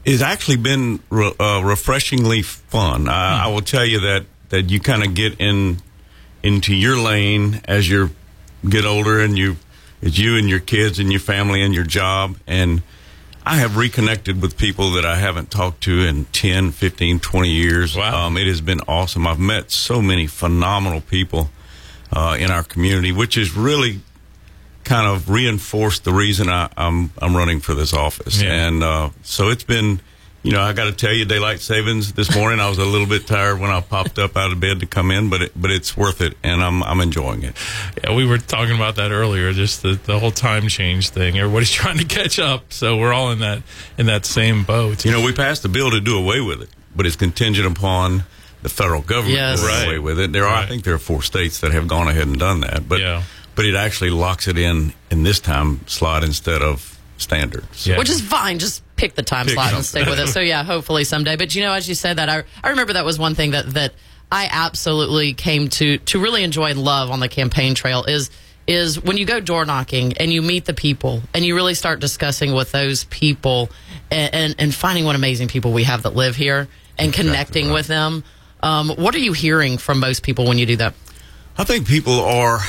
it's 0.04 0.22
actually 0.22 0.56
been 0.56 1.00
re- 1.10 1.34
uh, 1.38 1.62
refreshingly 1.64 2.42
fun. 2.42 3.08
I, 3.08 3.44
I 3.44 3.46
will 3.48 3.62
tell 3.62 3.84
you 3.84 4.00
that 4.00 4.26
that 4.50 4.70
you 4.70 4.80
kind 4.80 5.02
of 5.02 5.14
get 5.14 5.40
in 5.40 5.78
into 6.42 6.74
your 6.74 6.98
lane 6.98 7.60
as 7.64 7.88
you 7.88 8.10
get 8.68 8.84
older, 8.84 9.20
and 9.20 9.36
you 9.36 9.56
it's 10.00 10.18
you 10.18 10.36
and 10.36 10.48
your 10.48 10.60
kids 10.60 10.98
and 10.98 11.10
your 11.10 11.20
family 11.20 11.62
and 11.62 11.74
your 11.74 11.84
job 11.84 12.36
and. 12.46 12.82
I 13.46 13.56
have 13.56 13.76
reconnected 13.76 14.40
with 14.40 14.56
people 14.56 14.92
that 14.92 15.04
I 15.04 15.16
haven't 15.16 15.50
talked 15.50 15.82
to 15.82 16.00
in 16.00 16.24
10, 16.32 16.70
15, 16.70 17.20
20 17.20 17.50
years. 17.50 17.94
Wow. 17.94 18.26
Um, 18.26 18.38
it 18.38 18.46
has 18.46 18.62
been 18.62 18.80
awesome. 18.88 19.26
I've 19.26 19.38
met 19.38 19.70
so 19.70 20.00
many 20.00 20.26
phenomenal 20.26 21.02
people 21.02 21.50
uh, 22.10 22.38
in 22.40 22.50
our 22.50 22.62
community, 22.62 23.12
which 23.12 23.36
is 23.36 23.54
really 23.54 24.00
kind 24.84 25.06
of 25.06 25.28
reinforced 25.30 26.04
the 26.04 26.12
reason 26.12 26.48
I, 26.48 26.68
I'm 26.76 27.10
I'm 27.20 27.36
running 27.36 27.60
for 27.60 27.74
this 27.74 27.92
office. 27.94 28.40
Yeah. 28.42 28.66
And 28.68 28.82
uh, 28.82 29.10
so 29.22 29.48
it's 29.48 29.64
been, 29.64 30.00
you 30.42 30.52
know, 30.52 30.60
I 30.60 30.72
got 30.74 30.84
to 30.84 30.92
tell 30.92 31.12
you, 31.12 31.24
daylight 31.24 31.60
savings 31.60 32.12
this 32.12 32.34
morning. 32.34 32.60
I 32.60 32.68
was 32.68 32.76
a 32.78 32.84
little 32.84 33.06
bit 33.06 33.26
tired 33.26 33.60
when 33.60 33.70
I 33.70 33.80
popped 33.80 34.18
up 34.18 34.36
out 34.36 34.52
of 34.52 34.60
bed 34.60 34.80
to 34.80 34.86
come 34.86 35.10
in, 35.10 35.30
but 35.30 35.40
it, 35.42 35.52
but 35.56 35.70
it's 35.70 35.96
worth 35.96 36.20
it, 36.20 36.36
and 36.42 36.62
I'm 36.62 36.82
I'm 36.82 37.00
enjoying 37.00 37.42
it. 37.44 37.56
Yeah, 38.02 38.14
we 38.14 38.26
were 38.26 38.38
talking 38.38 38.74
about 38.76 38.96
that 38.96 39.10
earlier. 39.10 39.52
Just 39.52 39.82
the, 39.82 39.94
the 40.04 40.18
whole 40.18 40.30
time 40.30 40.68
change 40.68 41.08
thing. 41.10 41.38
Everybody's 41.38 41.70
trying 41.82 41.98
to 41.98 42.04
catch 42.04 42.38
up, 42.38 42.72
so 42.72 42.96
we're 42.98 43.12
all 43.14 43.30
in 43.30 43.38
that 43.40 43.62
in 43.98 44.06
that 44.06 44.26
same 44.26 44.64
boat. 44.64 45.04
You 45.04 45.12
know, 45.12 45.24
we 45.24 45.32
passed 45.32 45.64
a 45.64 45.68
bill 45.68 45.90
to 45.90 46.00
do 46.00 46.18
away 46.18 46.40
with 46.40 46.60
it, 46.62 46.68
but 46.94 47.06
it's 47.06 47.16
contingent 47.16 47.66
upon 47.66 48.24
the 48.62 48.68
federal 48.70 49.02
government 49.02 49.34
Yes. 49.34 49.60
doing 49.60 49.72
Right. 49.72 49.86
away 49.86 49.98
with 49.98 50.18
it. 50.18 50.32
There 50.32 50.46
are, 50.46 50.56
I 50.62 50.66
think, 50.66 50.84
there 50.84 50.94
are 50.94 50.98
four 50.98 51.20
states 51.22 51.60
that 51.60 51.72
have 51.72 51.86
gone 51.86 52.08
ahead 52.08 52.26
and 52.26 52.38
done 52.38 52.60
that, 52.60 52.88
but 52.88 52.98
Yeah. 52.98 53.22
But 53.54 53.64
it 53.64 53.74
actually 53.74 54.10
locks 54.10 54.48
it 54.48 54.58
in 54.58 54.92
in 55.10 55.22
this 55.22 55.40
time 55.40 55.80
slot 55.86 56.24
instead 56.24 56.62
of 56.62 56.98
standard. 57.18 57.64
So 57.72 57.92
Yeah. 57.92 57.98
Which 57.98 58.10
is 58.10 58.20
fine. 58.20 58.58
Just 58.58 58.82
pick 58.96 59.14
the 59.14 59.22
time 59.22 59.46
Pick 59.46 59.54
slot 59.54 59.72
and 59.72 59.84
something. 59.84 60.02
stick 60.06 60.10
with 60.10 60.28
it. 60.28 60.32
So 60.32 60.40
yeah, 60.40 60.64
hopefully 60.64 61.04
someday. 61.04 61.36
But 61.36 61.54
you 61.54 61.62
know, 61.62 61.72
as 61.72 61.88
you 61.88 61.94
said 61.94 62.18
that, 62.18 62.28
I 62.28 62.44
I 62.62 62.70
remember 62.70 62.94
that 62.94 63.04
was 63.04 63.18
one 63.18 63.34
thing 63.34 63.52
that 63.52 63.70
that 63.74 63.94
I 64.32 64.48
absolutely 64.50 65.34
came 65.34 65.68
to 65.68 65.98
to 65.98 66.18
really 66.18 66.42
enjoy 66.42 66.70
and 66.70 66.82
love 66.82 67.10
on 67.10 67.20
the 67.20 67.28
campaign 67.28 67.74
trail 67.74 68.04
is 68.04 68.30
is 68.66 69.00
when 69.00 69.18
you 69.18 69.26
go 69.26 69.40
door 69.40 69.66
knocking 69.66 70.16
and 70.16 70.32
you 70.32 70.40
meet 70.40 70.64
the 70.64 70.72
people 70.72 71.22
and 71.34 71.44
you 71.44 71.54
really 71.54 71.74
start 71.74 72.00
discussing 72.00 72.54
with 72.54 72.72
those 72.72 73.04
people 73.04 73.70
and 74.10 74.34
and, 74.34 74.54
and 74.58 74.74
finding 74.74 75.04
what 75.04 75.14
amazing 75.14 75.48
people 75.48 75.72
we 75.72 75.84
have 75.84 76.02
that 76.02 76.16
live 76.16 76.34
here 76.34 76.66
and 76.98 77.12
connecting 77.12 77.70
with 77.70 77.86
them. 77.86 78.24
Um, 78.62 78.88
what 78.88 79.14
are 79.14 79.18
you 79.18 79.34
hearing 79.34 79.76
from 79.78 80.00
most 80.00 80.22
people 80.22 80.46
when 80.46 80.58
you 80.58 80.64
do 80.66 80.76
that? 80.76 80.94
I 81.58 81.64
think 81.64 81.86
people 81.86 82.18
are. 82.20 82.60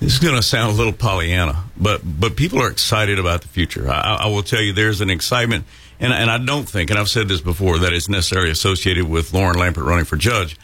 This 0.00 0.14
is 0.14 0.18
going 0.18 0.34
to 0.34 0.42
sound 0.42 0.72
a 0.72 0.74
little 0.74 0.94
Pollyanna, 0.94 1.64
but 1.76 2.00
but 2.04 2.34
people 2.34 2.60
are 2.62 2.70
excited 2.70 3.18
about 3.18 3.42
the 3.42 3.48
future. 3.48 3.88
I, 3.90 4.20
I 4.22 4.26
will 4.28 4.42
tell 4.42 4.62
you, 4.62 4.72
there's 4.72 5.02
an 5.02 5.10
excitement, 5.10 5.66
and 6.00 6.12
and 6.12 6.30
I 6.30 6.38
don't 6.38 6.66
think, 6.66 6.88
and 6.88 6.98
I've 6.98 7.10
said 7.10 7.28
this 7.28 7.42
before, 7.42 7.78
that 7.78 7.92
it's 7.92 8.08
necessarily 8.08 8.50
associated 8.50 9.08
with 9.08 9.34
Lauren 9.34 9.56
Lampert 9.56 9.84
running 9.84 10.06
for 10.06 10.16
judge. 10.16 10.56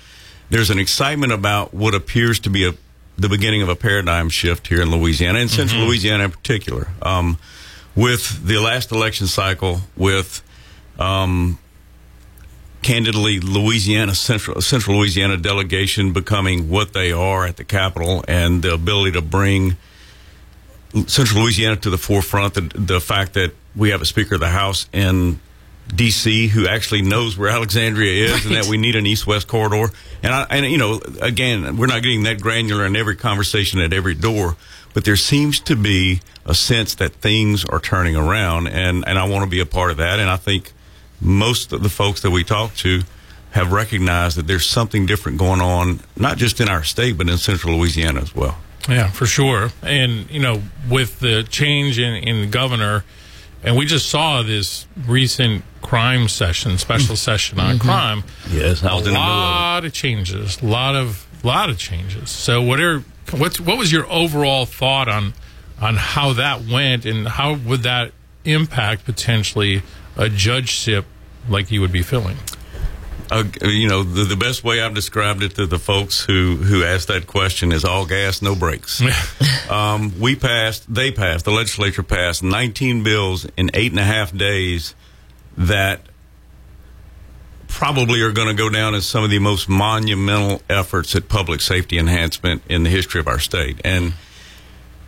There's 0.48 0.70
an 0.70 0.78
excitement 0.78 1.32
about 1.32 1.74
what 1.74 1.94
appears 1.94 2.40
to 2.40 2.50
be 2.50 2.66
a 2.66 2.72
the 3.18 3.28
beginning 3.28 3.62
of 3.62 3.68
a 3.68 3.76
paradigm 3.76 4.28
shift 4.30 4.68
here 4.68 4.80
in 4.80 4.90
Louisiana, 4.90 5.38
and 5.40 5.50
Central 5.50 5.82
Louisiana 5.82 6.24
in 6.24 6.30
particular, 6.30 6.88
um, 7.02 7.38
with 7.94 8.46
the 8.46 8.58
last 8.58 8.90
election 8.90 9.26
cycle, 9.26 9.80
with 9.96 10.42
um, 10.98 11.58
candidly 12.86 13.40
Louisiana 13.40 14.14
Central 14.14 14.60
Central 14.60 14.98
Louisiana 14.98 15.36
delegation 15.36 16.12
becoming 16.12 16.68
what 16.68 16.92
they 16.92 17.10
are 17.10 17.44
at 17.44 17.56
the 17.56 17.64
Capitol 17.64 18.24
and 18.28 18.62
the 18.62 18.72
ability 18.72 19.10
to 19.12 19.22
bring 19.22 19.76
Central 21.08 21.42
Louisiana 21.42 21.74
to 21.78 21.90
the 21.90 21.98
forefront. 21.98 22.54
The, 22.54 22.60
the 22.60 23.00
fact 23.00 23.34
that 23.34 23.52
we 23.74 23.90
have 23.90 24.02
a 24.02 24.04
Speaker 24.04 24.36
of 24.36 24.40
the 24.40 24.50
House 24.50 24.88
in 24.92 25.40
D.C. 25.92 26.46
who 26.46 26.68
actually 26.68 27.02
knows 27.02 27.36
where 27.36 27.48
Alexandria 27.48 28.32
is 28.32 28.46
and 28.46 28.54
that 28.54 28.66
we 28.66 28.76
need 28.76 28.94
an 28.94 29.04
east-west 29.04 29.48
corridor. 29.48 29.92
And 30.22 30.32
I, 30.32 30.46
and 30.48 30.66
you 30.66 30.78
know, 30.78 31.00
again, 31.20 31.76
we're 31.76 31.86
not 31.86 32.04
getting 32.04 32.22
that 32.22 32.40
granular 32.40 32.86
in 32.86 32.94
every 32.94 33.16
conversation 33.16 33.80
at 33.80 33.92
every 33.92 34.14
door, 34.14 34.56
but 34.94 35.04
there 35.04 35.16
seems 35.16 35.58
to 35.60 35.74
be 35.74 36.20
a 36.44 36.54
sense 36.54 36.94
that 36.94 37.14
things 37.14 37.64
are 37.64 37.80
turning 37.80 38.14
around, 38.14 38.68
and 38.68 39.04
and 39.08 39.18
I 39.18 39.26
want 39.28 39.42
to 39.42 39.50
be 39.50 39.58
a 39.58 39.66
part 39.66 39.90
of 39.90 39.96
that. 39.96 40.20
And 40.20 40.30
I 40.30 40.36
think 40.36 40.72
most 41.20 41.72
of 41.72 41.82
the 41.82 41.88
folks 41.88 42.20
that 42.22 42.30
we 42.30 42.44
talk 42.44 42.74
to 42.76 43.02
have 43.52 43.72
recognized 43.72 44.36
that 44.36 44.46
there's 44.46 44.66
something 44.66 45.06
different 45.06 45.38
going 45.38 45.60
on, 45.60 46.00
not 46.16 46.36
just 46.36 46.60
in 46.60 46.68
our 46.68 46.84
state, 46.84 47.16
but 47.16 47.28
in 47.28 47.38
Central 47.38 47.76
Louisiana 47.76 48.20
as 48.20 48.34
well. 48.34 48.58
Yeah, 48.88 49.10
for 49.10 49.26
sure. 49.26 49.70
And 49.82 50.30
you 50.30 50.40
know, 50.40 50.62
with 50.88 51.20
the 51.20 51.42
change 51.42 51.98
in 51.98 52.14
in 52.14 52.42
the 52.42 52.46
governor, 52.46 53.04
and 53.64 53.76
we 53.76 53.86
just 53.86 54.08
saw 54.08 54.42
this 54.42 54.86
recent 55.06 55.64
crime 55.82 56.28
session, 56.28 56.78
special 56.78 57.14
mm. 57.14 57.18
session 57.18 57.58
on 57.58 57.76
mm-hmm. 57.76 57.88
crime. 57.88 58.24
Yes, 58.50 58.84
I 58.84 58.92
a 58.92 58.96
was 58.96 59.06
in 59.06 59.14
the 59.14 59.18
of 59.18 59.26
lot 59.26 59.84
of 59.84 59.92
changes, 59.92 60.62
a 60.62 60.66
lot 60.66 60.94
of 60.94 61.26
lot 61.44 61.70
of 61.70 61.78
changes. 61.78 62.30
So, 62.30 62.62
what 62.62 62.80
are 62.80 63.00
what's 63.32 63.58
what 63.58 63.78
was 63.78 63.90
your 63.90 64.06
overall 64.10 64.66
thought 64.66 65.08
on 65.08 65.34
on 65.80 65.96
how 65.96 66.32
that 66.34 66.64
went, 66.64 67.04
and 67.06 67.26
how 67.26 67.54
would 67.54 67.82
that 67.82 68.12
impact 68.44 69.04
potentially 69.04 69.82
a 70.16 70.28
judgeship 70.28 71.04
like 71.48 71.70
you 71.70 71.80
would 71.80 71.92
be 71.92 72.02
filling? 72.02 72.36
uh, 73.30 73.44
you 73.62 73.88
know, 73.88 74.02
the, 74.02 74.24
the 74.24 74.36
best 74.36 74.62
way 74.62 74.80
I've 74.80 74.94
described 74.94 75.42
it 75.42 75.56
to 75.56 75.66
the 75.66 75.78
folks 75.78 76.24
who, 76.24 76.56
who 76.56 76.84
asked 76.84 77.08
that 77.08 77.26
question 77.26 77.72
is 77.72 77.84
all 77.84 78.06
gas, 78.06 78.42
no 78.42 78.54
brakes. 78.54 79.02
um, 79.70 80.18
we 80.20 80.36
passed, 80.36 80.92
they 80.92 81.10
passed, 81.10 81.44
the 81.44 81.50
legislature 81.50 82.02
passed 82.02 82.42
19 82.42 83.02
bills 83.02 83.46
in 83.56 83.70
eight 83.74 83.90
and 83.90 84.00
a 84.00 84.04
half 84.04 84.36
days 84.36 84.94
that 85.56 86.02
probably 87.68 88.22
are 88.22 88.32
going 88.32 88.48
to 88.48 88.54
go 88.54 88.70
down 88.70 88.94
as 88.94 89.06
some 89.06 89.24
of 89.24 89.30
the 89.30 89.38
most 89.38 89.68
monumental 89.68 90.62
efforts 90.70 91.14
at 91.16 91.28
public 91.28 91.60
safety 91.60 91.98
enhancement 91.98 92.62
in 92.68 92.84
the 92.84 92.90
history 92.90 93.20
of 93.20 93.26
our 93.26 93.40
state. 93.40 93.80
And 93.84 94.14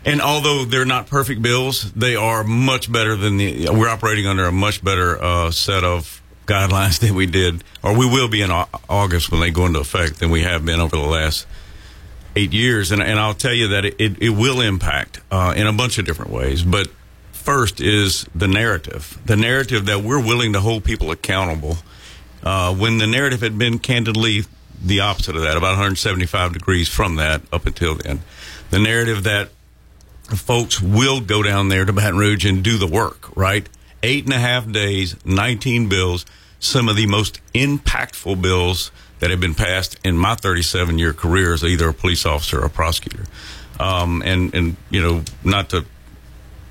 and 0.05 0.21
although 0.21 0.65
they're 0.65 0.85
not 0.85 1.07
perfect 1.07 1.41
bills, 1.41 1.91
they 1.93 2.15
are 2.15 2.43
much 2.43 2.91
better 2.91 3.15
than 3.15 3.37
the. 3.37 3.69
We're 3.69 3.89
operating 3.89 4.27
under 4.27 4.45
a 4.45 4.51
much 4.51 4.83
better 4.83 5.21
uh, 5.21 5.51
set 5.51 5.83
of 5.83 6.21
guidelines 6.45 6.99
than 6.99 7.15
we 7.15 7.25
did, 7.25 7.63
or 7.83 7.97
we 7.97 8.05
will 8.05 8.27
be 8.27 8.41
in 8.41 8.51
August 8.89 9.31
when 9.31 9.41
they 9.41 9.51
go 9.51 9.65
into 9.65 9.79
effect 9.79 10.19
than 10.19 10.29
we 10.29 10.41
have 10.41 10.65
been 10.65 10.79
over 10.79 10.95
the 10.95 11.03
last 11.03 11.45
eight 12.35 12.53
years. 12.53 12.91
And, 12.91 13.01
and 13.01 13.19
I'll 13.19 13.33
tell 13.33 13.53
you 13.53 13.69
that 13.69 13.85
it, 13.85 13.95
it, 13.99 14.21
it 14.21 14.29
will 14.29 14.61
impact 14.61 15.21
uh, 15.31 15.53
in 15.55 15.67
a 15.67 15.73
bunch 15.73 15.97
of 15.97 16.05
different 16.05 16.31
ways. 16.31 16.63
But 16.63 16.89
first 17.31 17.81
is 17.81 18.25
the 18.35 18.47
narrative 18.47 19.17
the 19.25 19.35
narrative 19.35 19.85
that 19.87 20.03
we're 20.03 20.23
willing 20.23 20.53
to 20.53 20.59
hold 20.59 20.83
people 20.83 21.11
accountable. 21.11 21.77
Uh, 22.41 22.73
when 22.73 22.99
the 22.99 23.07
narrative 23.07 23.41
had 23.41 23.57
been 23.57 23.79
candidly 23.79 24.43
the 24.81 25.01
opposite 25.01 25.35
of 25.35 25.41
that, 25.41 25.57
about 25.57 25.71
175 25.71 26.53
degrees 26.53 26.87
from 26.87 27.15
that 27.17 27.41
up 27.51 27.65
until 27.65 27.95
then. 27.95 28.21
The 28.69 28.79
narrative 28.79 29.23
that 29.23 29.49
folks 30.37 30.81
will 30.81 31.21
go 31.21 31.43
down 31.43 31.69
there 31.69 31.85
to 31.85 31.93
Baton 31.93 32.17
Rouge 32.17 32.45
and 32.45 32.63
do 32.63 32.77
the 32.77 32.87
work, 32.87 33.35
right? 33.35 33.67
Eight 34.03 34.25
and 34.25 34.33
a 34.33 34.39
half 34.39 34.71
days, 34.71 35.15
19 35.25 35.89
bills, 35.89 36.25
some 36.59 36.87
of 36.89 36.95
the 36.95 37.05
most 37.05 37.39
impactful 37.53 38.41
bills 38.41 38.91
that 39.19 39.29
have 39.29 39.39
been 39.39 39.55
passed 39.55 39.97
in 40.03 40.17
my 40.17 40.35
37 40.35 40.97
year 40.97 41.13
career 41.13 41.53
as 41.53 41.63
either 41.63 41.89
a 41.89 41.93
police 41.93 42.25
officer 42.25 42.61
or 42.61 42.65
a 42.65 42.69
prosecutor. 42.69 43.25
Um, 43.79 44.21
and, 44.25 44.53
and, 44.53 44.75
you 44.89 45.01
know, 45.01 45.23
not 45.43 45.69
to, 45.69 45.85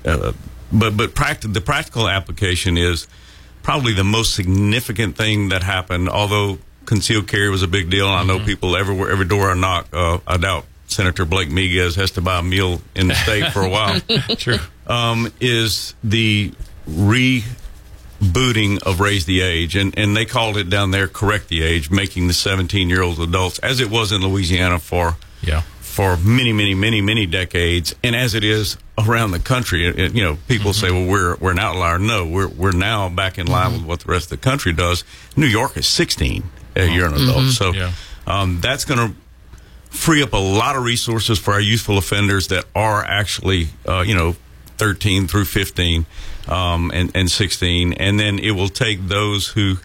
uh, 0.05 0.33
but, 0.71 0.95
but 0.95 1.11
practi- 1.11 1.51
the 1.53 1.61
practical 1.61 2.07
application 2.07 2.77
is 2.77 3.07
probably 3.63 3.93
the 3.93 4.03
most 4.03 4.35
significant 4.35 5.15
thing 5.15 5.49
that 5.49 5.63
happened, 5.63 6.09
although 6.09 6.59
concealed 6.85 7.27
carry 7.27 7.49
was 7.49 7.63
a 7.63 7.67
big 7.67 7.89
deal. 7.89 8.07
And 8.07 8.15
I 8.15 8.23
know 8.23 8.43
people 8.43 8.75
everywhere, 8.75 9.11
every 9.11 9.25
door 9.25 9.51
I 9.51 9.55
knock, 9.55 9.87
uh, 9.93 10.19
I 10.27 10.37
doubt 10.37 10.65
Senator 10.89 11.25
Blake 11.25 11.49
Miguez 11.49 11.95
has 11.95 12.11
to 12.11 12.21
buy 12.21 12.39
a 12.39 12.43
meal 12.43 12.81
in 12.95 13.07
the 13.07 13.15
state 13.15 13.51
for 13.53 13.61
a 13.61 13.69
while. 13.69 13.99
True. 14.37 14.57
Um, 14.87 15.31
is 15.39 15.93
the 16.03 16.51
rebooting 16.89 18.81
of 18.83 18.99
Raise 18.99 19.25
the 19.25 19.41
Age. 19.41 19.75
And, 19.75 19.97
and 19.97 20.15
they 20.15 20.25
called 20.25 20.57
it 20.57 20.69
down 20.69 20.91
there 20.91 21.07
Correct 21.07 21.47
the 21.47 21.61
Age, 21.63 21.91
making 21.91 22.27
the 22.27 22.33
17 22.33 22.89
year 22.89 23.01
olds 23.01 23.19
adults, 23.19 23.59
as 23.59 23.79
it 23.79 23.89
was 23.89 24.11
in 24.11 24.21
Louisiana 24.21 24.79
for 24.79 25.15
Yeah. 25.41 25.61
for 25.79 26.17
many, 26.17 26.53
many, 26.53 26.73
many, 26.73 27.01
many 27.01 27.25
decades, 27.25 27.95
and 28.03 28.15
as 28.15 28.33
it 28.33 28.43
is 28.43 28.77
around 28.97 29.31
the 29.31 29.39
country. 29.39 29.87
It- 29.87 30.13
you 30.13 30.23
know, 30.23 30.37
people 30.47 30.71
mm-hmm. 30.71 30.85
say, 30.85 30.91
"Well, 30.91 31.05
we're 31.05 31.35
we're 31.37 31.51
an 31.51 31.59
outlier." 31.59 31.99
No, 31.99 32.25
we're 32.25 32.47
we're 32.47 32.71
now 32.71 33.09
back 33.09 33.37
in 33.37 33.47
line 33.47 33.71
mm-hmm. 33.71 33.79
with 33.81 33.85
what 33.87 33.99
the 34.01 34.11
rest 34.11 34.25
of 34.25 34.29
the 34.31 34.37
country 34.49 34.73
does. 34.73 35.03
New 35.35 35.47
York 35.47 35.77
is 35.77 35.87
16 35.87 36.43
uh, 36.75 36.81
a 36.81 36.85
year 36.87 37.05
an 37.05 37.13
mm-hmm. 37.13 37.29
adult, 37.29 37.45
so 37.53 37.73
Yeah. 37.73 37.91
um, 38.27 38.59
that's 38.61 38.85
going 38.85 38.99
to 39.09 39.15
free 39.89 40.21
up 40.23 40.33
a 40.33 40.37
lot 40.37 40.75
of 40.75 40.83
resources 40.83 41.39
for 41.39 41.53
our 41.53 41.61
youthful 41.61 41.97
offenders 41.97 42.47
that 42.47 42.65
are 42.75 43.03
actually, 43.03 43.69
uh, 43.87 44.01
you 44.01 44.15
know, 44.15 44.35
13 44.77 45.27
through 45.27 45.45
15 45.45 46.05
um, 46.47 46.91
and, 46.93 47.11
and 47.15 47.29
16. 47.29 47.93
And 47.93 48.19
then 48.19 48.39
it 48.39 48.51
will 48.51 48.69
take 48.69 49.07
those 49.07 49.47
who 49.49 49.77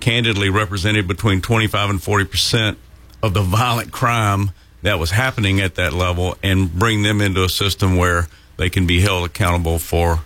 candidly 0.00 0.50
represented 0.50 1.06
between 1.06 1.40
25 1.40 1.90
and 1.90 2.02
40 2.02 2.24
percent 2.24 2.78
of 3.22 3.34
the 3.34 3.42
violent 3.42 3.92
crime 3.92 4.50
that 4.82 4.98
was 4.98 5.12
happening 5.12 5.60
at 5.60 5.76
that 5.76 5.92
level 5.92 6.36
and 6.42 6.72
bring 6.72 7.02
them 7.02 7.20
into 7.20 7.44
a 7.44 7.48
system 7.48 7.96
where 7.96 8.26
they 8.56 8.68
can 8.68 8.86
be 8.86 9.00
held 9.00 9.24
accountable 9.24 9.78
for 9.78 10.20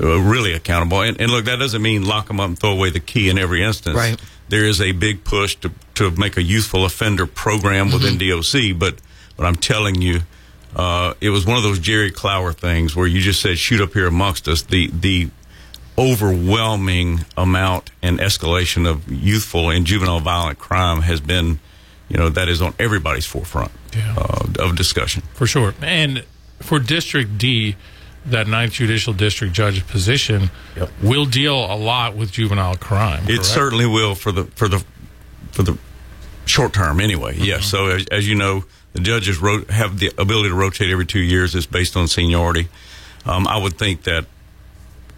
uh, 0.00 0.18
really 0.20 0.52
accountable. 0.52 1.02
And, 1.02 1.20
and 1.20 1.30
look, 1.30 1.46
that 1.46 1.58
doesn't 1.58 1.82
mean 1.82 2.04
lock 2.04 2.28
them 2.28 2.38
up 2.38 2.48
and 2.48 2.58
throw 2.58 2.70
away 2.72 2.90
the 2.90 3.00
key 3.00 3.28
in 3.28 3.38
every 3.38 3.62
instance. 3.62 3.96
Right. 3.96 4.20
There 4.48 4.64
is 4.64 4.80
a 4.80 4.92
big 4.92 5.24
push 5.24 5.56
to, 5.56 5.72
to 6.00 6.10
make 6.18 6.36
a 6.36 6.42
youthful 6.42 6.84
offender 6.84 7.26
program 7.26 7.92
within 7.92 8.18
DOC, 8.18 8.78
but 8.78 8.96
but 9.36 9.46
I'm 9.46 9.56
telling 9.56 10.00
you, 10.02 10.20
uh, 10.76 11.14
it 11.20 11.30
was 11.30 11.46
one 11.46 11.56
of 11.56 11.62
those 11.62 11.78
Jerry 11.78 12.10
Clower 12.10 12.52
things 12.52 12.94
where 12.96 13.06
you 13.06 13.20
just 13.20 13.40
said 13.40 13.58
shoot 13.58 13.80
up 13.80 13.92
here 13.92 14.06
amongst 14.06 14.48
us. 14.48 14.62
The 14.62 14.88
the 14.92 15.30
overwhelming 15.98 17.20
amount 17.36 17.90
and 18.02 18.18
escalation 18.18 18.88
of 18.88 19.10
youthful 19.10 19.70
and 19.70 19.84
juvenile 19.86 20.20
violent 20.20 20.58
crime 20.58 21.02
has 21.02 21.20
been, 21.20 21.58
you 22.08 22.16
know, 22.16 22.28
that 22.30 22.48
is 22.48 22.62
on 22.62 22.74
everybody's 22.78 23.26
forefront 23.26 23.70
Yeah. 23.94 24.14
uh, 24.16 24.46
of 24.58 24.76
discussion. 24.76 25.22
For 25.34 25.46
sure. 25.46 25.74
And 25.82 26.24
for 26.60 26.78
District 26.78 27.36
D, 27.38 27.76
that 28.26 28.46
ninth 28.48 28.72
judicial 28.72 29.12
district 29.12 29.54
judge 29.54 29.86
position 29.86 30.50
Yep. 30.76 30.90
will 31.02 31.24
deal 31.26 31.54
a 31.56 31.76
lot 31.76 32.14
with 32.16 32.32
juvenile 32.32 32.76
crime. 32.76 33.24
It 33.24 33.26
correct? 33.36 33.44
certainly 33.46 33.86
will 33.86 34.14
for 34.14 34.32
the 34.32 34.44
for 34.56 34.68
the 34.68 34.82
for 35.52 35.62
the 35.62 35.76
short 36.50 36.72
term 36.74 37.00
anyway. 37.00 37.36
Yes. 37.38 37.66
So 37.66 37.86
as, 37.86 38.06
as 38.06 38.28
you 38.28 38.34
know, 38.34 38.64
the 38.92 39.00
judges 39.00 39.38
ro- 39.38 39.64
have 39.68 39.98
the 39.98 40.12
ability 40.18 40.48
to 40.50 40.54
rotate 40.54 40.90
every 40.90 41.06
two 41.06 41.20
years. 41.20 41.54
It's 41.54 41.66
based 41.66 41.96
on 41.96 42.08
seniority. 42.08 42.68
Um, 43.24 43.46
I 43.46 43.56
would 43.56 43.78
think 43.78 44.02
that, 44.04 44.26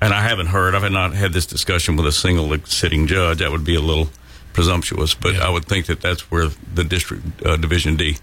and 0.00 0.12
I 0.12 0.22
haven't 0.22 0.48
heard. 0.48 0.74
I've 0.74 0.90
not 0.92 1.14
had 1.14 1.32
this 1.32 1.46
discussion 1.46 1.96
with 1.96 2.06
a 2.06 2.12
single 2.12 2.56
sitting 2.66 3.06
judge. 3.06 3.38
That 3.38 3.50
would 3.50 3.64
be 3.64 3.74
a 3.76 3.80
little 3.80 4.10
presumptuous, 4.52 5.14
but 5.14 5.34
Yeah. 5.34 5.46
I 5.46 5.50
would 5.50 5.64
think 5.64 5.86
that 5.86 6.00
that's 6.00 6.30
where 6.30 6.48
the 6.74 6.84
district 6.84 7.24
uh, 7.46 7.56
division 7.56 7.96
D 7.96 8.18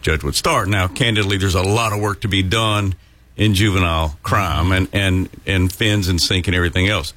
judge 0.00 0.22
would 0.24 0.34
start. 0.34 0.68
Now, 0.68 0.86
candidly, 0.88 1.36
there's 1.36 1.54
a 1.54 1.62
lot 1.62 1.92
of 1.92 2.00
work 2.00 2.20
to 2.22 2.28
be 2.28 2.42
done 2.42 2.94
in 3.36 3.52
juvenile 3.54 4.16
crime 4.22 4.70
and 4.72 4.88
and 4.92 5.28
and 5.44 5.70
fins 5.72 6.08
and 6.08 6.18
CINC 6.20 6.46
and 6.46 6.54
everything 6.54 6.88
else. 6.88 7.12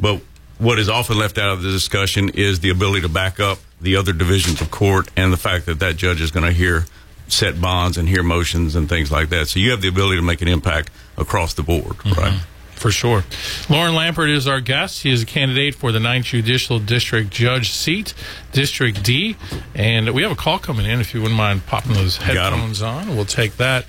But 0.00 0.22
what 0.60 0.78
is 0.78 0.88
often 0.88 1.18
left 1.18 1.38
out 1.38 1.50
of 1.50 1.62
the 1.62 1.70
discussion 1.70 2.28
is 2.28 2.60
the 2.60 2.70
ability 2.70 3.00
to 3.00 3.08
back 3.08 3.40
up 3.40 3.58
the 3.80 3.96
other 3.96 4.12
divisions 4.12 4.60
of 4.60 4.70
court 4.70 5.08
and 5.16 5.32
the 5.32 5.38
fact 5.38 5.66
that 5.66 5.80
that 5.80 5.96
judge 5.96 6.20
is 6.20 6.30
going 6.30 6.44
to 6.44 6.52
hear 6.52 6.84
set 7.28 7.60
bonds 7.60 7.96
and 7.96 8.08
hear 8.08 8.22
motions 8.22 8.76
and 8.76 8.88
things 8.88 9.10
like 9.10 9.30
that. 9.30 9.48
So 9.48 9.58
you 9.58 9.70
have 9.70 9.80
the 9.80 9.88
ability 9.88 10.16
to 10.16 10.22
make 10.22 10.42
an 10.42 10.48
impact 10.48 10.90
across 11.16 11.54
the 11.54 11.62
board, 11.62 11.96
mm-hmm. 11.96 12.20
right? 12.20 12.40
For 12.74 12.90
sure. 12.90 13.24
Lauren 13.68 13.94
Lampert 13.94 14.34
is 14.34 14.46
our 14.46 14.60
guest. 14.60 15.02
He 15.02 15.10
is 15.10 15.22
a 15.22 15.26
candidate 15.26 15.74
for 15.74 15.92
the 15.92 16.00
Ninth 16.00 16.26
Judicial 16.26 16.78
District 16.78 17.30
Judge 17.30 17.70
seat, 17.70 18.14
District 18.52 19.02
D. 19.02 19.36
And 19.74 20.10
we 20.14 20.22
have 20.22 20.32
a 20.32 20.36
call 20.36 20.58
coming 20.58 20.86
in. 20.86 20.98
If 21.00 21.14
you 21.14 21.20
wouldn't 21.20 21.36
mind 21.36 21.66
popping 21.66 21.92
those 21.92 22.16
headphones 22.16 22.80
on, 22.80 23.16
we'll 23.16 23.26
take 23.26 23.56
that. 23.58 23.84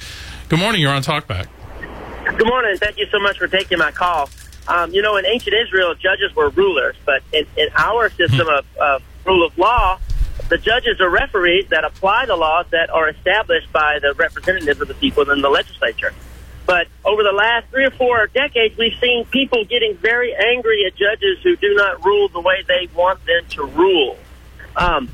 Good 0.49 0.59
morning. 0.59 0.81
You're 0.81 0.93
on 0.93 1.03
Talkback. 1.03 1.47
Good 2.37 2.47
morning. 2.47 2.75
Thank 2.77 2.97
you 2.97 3.07
so 3.11 3.19
much 3.19 3.37
for 3.37 3.47
taking 3.47 3.77
my 3.77 3.91
call. 3.91 4.29
Um, 4.71 4.93
you 4.93 5.01
know, 5.01 5.17
in 5.17 5.25
ancient 5.25 5.53
Israel, 5.53 5.93
judges 5.95 6.33
were 6.33 6.49
rulers, 6.49 6.95
but 7.05 7.21
in, 7.33 7.45
in 7.57 7.67
our 7.75 8.09
system 8.09 8.47
of, 8.47 8.65
of 8.77 9.03
rule 9.25 9.45
of 9.45 9.57
law, 9.57 9.99
the 10.47 10.57
judges 10.57 11.01
are 11.01 11.09
referees 11.09 11.67
that 11.71 11.83
apply 11.83 12.25
the 12.25 12.37
laws 12.37 12.67
that 12.69 12.89
are 12.89 13.09
established 13.09 13.69
by 13.73 13.99
the 13.99 14.13
representatives 14.13 14.79
of 14.79 14.87
the 14.87 14.93
people 14.93 15.29
in 15.29 15.41
the 15.41 15.49
legislature. 15.49 16.13
But 16.65 16.87
over 17.03 17.21
the 17.21 17.33
last 17.33 17.67
three 17.67 17.83
or 17.83 17.91
four 17.91 18.27
decades, 18.27 18.77
we've 18.77 18.97
seen 19.01 19.25
people 19.25 19.65
getting 19.65 19.97
very 19.97 20.33
angry 20.33 20.85
at 20.85 20.95
judges 20.95 21.39
who 21.43 21.57
do 21.57 21.73
not 21.75 22.05
rule 22.05 22.29
the 22.29 22.39
way 22.39 22.63
they 22.65 22.87
want 22.95 23.19
them 23.25 23.43
to 23.49 23.65
rule. 23.65 24.17
Um, 24.77 25.09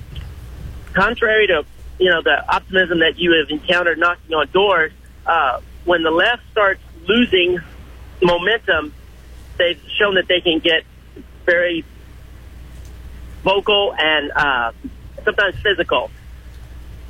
contrary 0.93 1.47
to 1.47 1.65
you 1.97 2.11
know 2.11 2.21
the 2.21 2.47
optimism 2.47 2.99
that 2.99 3.17
you 3.17 3.31
have 3.39 3.49
encountered 3.49 3.97
knocking 3.97 4.35
on 4.35 4.49
doors, 4.51 4.91
uh, 5.25 5.61
when 5.83 6.03
the 6.03 6.11
left 6.11 6.43
starts 6.51 6.81
losing 7.07 7.59
momentum, 8.21 8.93
they've 9.57 9.79
shown 9.97 10.15
that 10.15 10.27
they 10.27 10.41
can 10.41 10.59
get 10.59 10.83
very 11.45 11.83
vocal 13.43 13.93
and 13.97 14.31
uh, 14.31 14.71
sometimes 15.23 15.55
physical. 15.61 16.09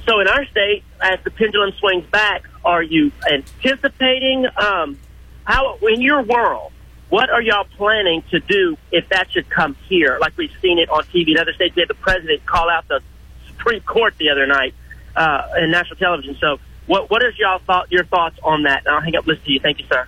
So 0.06 0.20
in 0.22 0.28
our 0.28 0.46
state, 0.46 0.84
as 1.02 1.20
the 1.24 1.32
pendulum 1.32 1.72
swings 1.80 2.06
back, 2.10 2.44
are 2.64 2.82
you 2.84 3.12
anticipating 3.30 4.46
um, 4.56 4.98
how 5.44 5.78
in 5.82 6.02
your 6.02 6.22
world? 6.24 6.72
What 7.10 7.30
are 7.30 7.42
y'all 7.42 7.66
planning 7.78 8.22
to 8.32 8.40
do 8.40 8.78
if 8.92 9.08
that 9.10 9.32
should 9.32 9.50
come 9.50 9.76
here? 9.88 10.18
Like 10.20 10.38
we've 10.38 10.52
seen 10.62 10.78
it 10.78 10.90
on 10.90 11.04
TV 11.04 11.30
in 11.30 11.38
other 11.38 11.54
states. 11.54 11.76
We 11.76 11.82
had 11.82 11.90
the 11.90 11.94
president 11.94 12.46
call 12.46 12.70
out 12.70 12.88
the 12.88 13.02
Supreme 13.48 13.82
Court 13.82 14.14
the 14.18 14.30
other 14.30 14.46
night 14.46 14.74
uh, 15.16 15.48
in 15.58 15.72
national 15.72 15.96
television. 15.98 16.36
So, 16.40 16.60
what 16.86 17.10
what 17.10 17.24
is 17.24 17.38
y'all 17.40 17.60
thought 17.60 17.92
your 17.92 18.04
thoughts 18.04 18.38
on 18.44 18.64
that? 18.64 18.86
And 18.86 18.94
I'll 18.96 19.02
hang 19.02 19.16
up. 19.16 19.26
Listen 19.26 19.44
to 19.46 19.52
you. 19.54 19.60
Thank 19.62 19.80
you, 19.80 19.86
sir. 19.90 20.08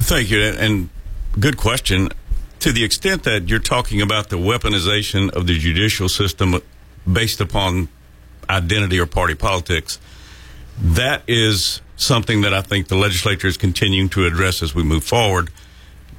Thank 0.00 0.30
you, 0.30 0.40
and- 0.42 0.58
and 0.58 0.88
good 1.38 1.56
question. 1.56 2.08
To 2.60 2.72
the 2.72 2.84
extent 2.84 3.22
that 3.22 3.48
you're 3.48 3.60
talking 3.60 4.00
about 4.02 4.30
the 4.30 4.36
weaponization 4.36 5.30
of 5.30 5.46
the 5.46 5.58
judicial 5.58 6.08
system 6.08 6.60
based 7.10 7.40
upon 7.40 7.88
identity 8.50 8.98
or 8.98 9.06
party 9.06 9.34
politics, 9.34 10.00
that 10.80 11.22
is 11.26 11.80
something 11.96 12.42
that 12.42 12.54
I 12.54 12.62
think 12.62 12.88
the 12.88 12.96
legislature 12.96 13.46
is 13.46 13.56
continuing 13.56 14.08
to 14.10 14.26
address 14.26 14.62
as 14.62 14.74
we 14.74 14.82
move 14.82 15.04
forward. 15.04 15.50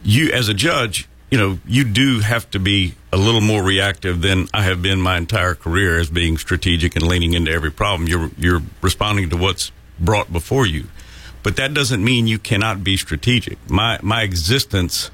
You, 0.04 0.32
as 0.32 0.48
a 0.48 0.54
judge, 0.54 1.10
you 1.32 1.38
know, 1.38 1.60
you 1.66 1.84
do 1.84 2.20
have 2.20 2.50
to 2.52 2.60
be 2.60 2.96
a 3.12 3.18
little 3.18 3.42
more 3.42 3.64
reactive 3.64 4.22
than 4.22 4.48
I 4.54 4.64
have 4.64 4.82
been 4.82 5.02
my 5.02 5.18
entire 5.18 5.56
career 5.56 6.00
as 6.00 6.10
being 6.10 6.38
strategic 6.38 6.96
and 6.96 7.06
leaning 7.06 7.34
into 7.34 7.52
every 7.52 7.72
problem. 7.72 8.08
You're 8.08 8.32
you're 8.38 8.62
responding 8.82 9.30
to 9.30 9.38
what's 9.38 9.72
brought 10.00 10.32
before 10.32 10.66
you. 10.66 10.86
But 11.42 11.56
that 11.56 11.74
doesn't 11.74 12.04
mean 12.04 12.28
you 12.28 12.40
cannot 12.40 12.84
be 12.84 12.98
strategic. 12.98 13.58
My 13.70 14.00
my 14.02 14.24
existence 14.24 15.12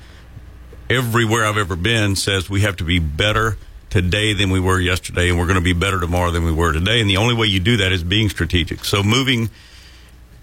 everywhere 0.90 1.46
I've 1.46 1.58
ever 1.58 1.76
been 1.76 2.16
says 2.16 2.50
we 2.50 2.62
have 2.62 2.78
to 2.78 2.84
be 2.84 3.00
better 3.00 3.58
today 3.90 4.34
than 4.34 4.50
we 4.50 4.60
were 4.60 4.80
yesterday 4.80 5.30
and 5.30 5.40
we're 5.40 5.46
going 5.46 5.56
to 5.56 5.62
be 5.62 5.74
better 5.74 6.00
tomorrow 6.00 6.30
than 6.30 6.44
we 6.44 6.52
were 6.52 6.74
today 6.74 7.02
and 7.02 7.10
the 7.10 7.18
only 7.18 7.34
way 7.34 7.48
you 7.48 7.60
do 7.60 7.78
that 7.78 7.92
is 7.92 8.04
being 8.04 8.30
strategic. 8.30 8.86
So 8.86 9.02
moving 9.02 9.50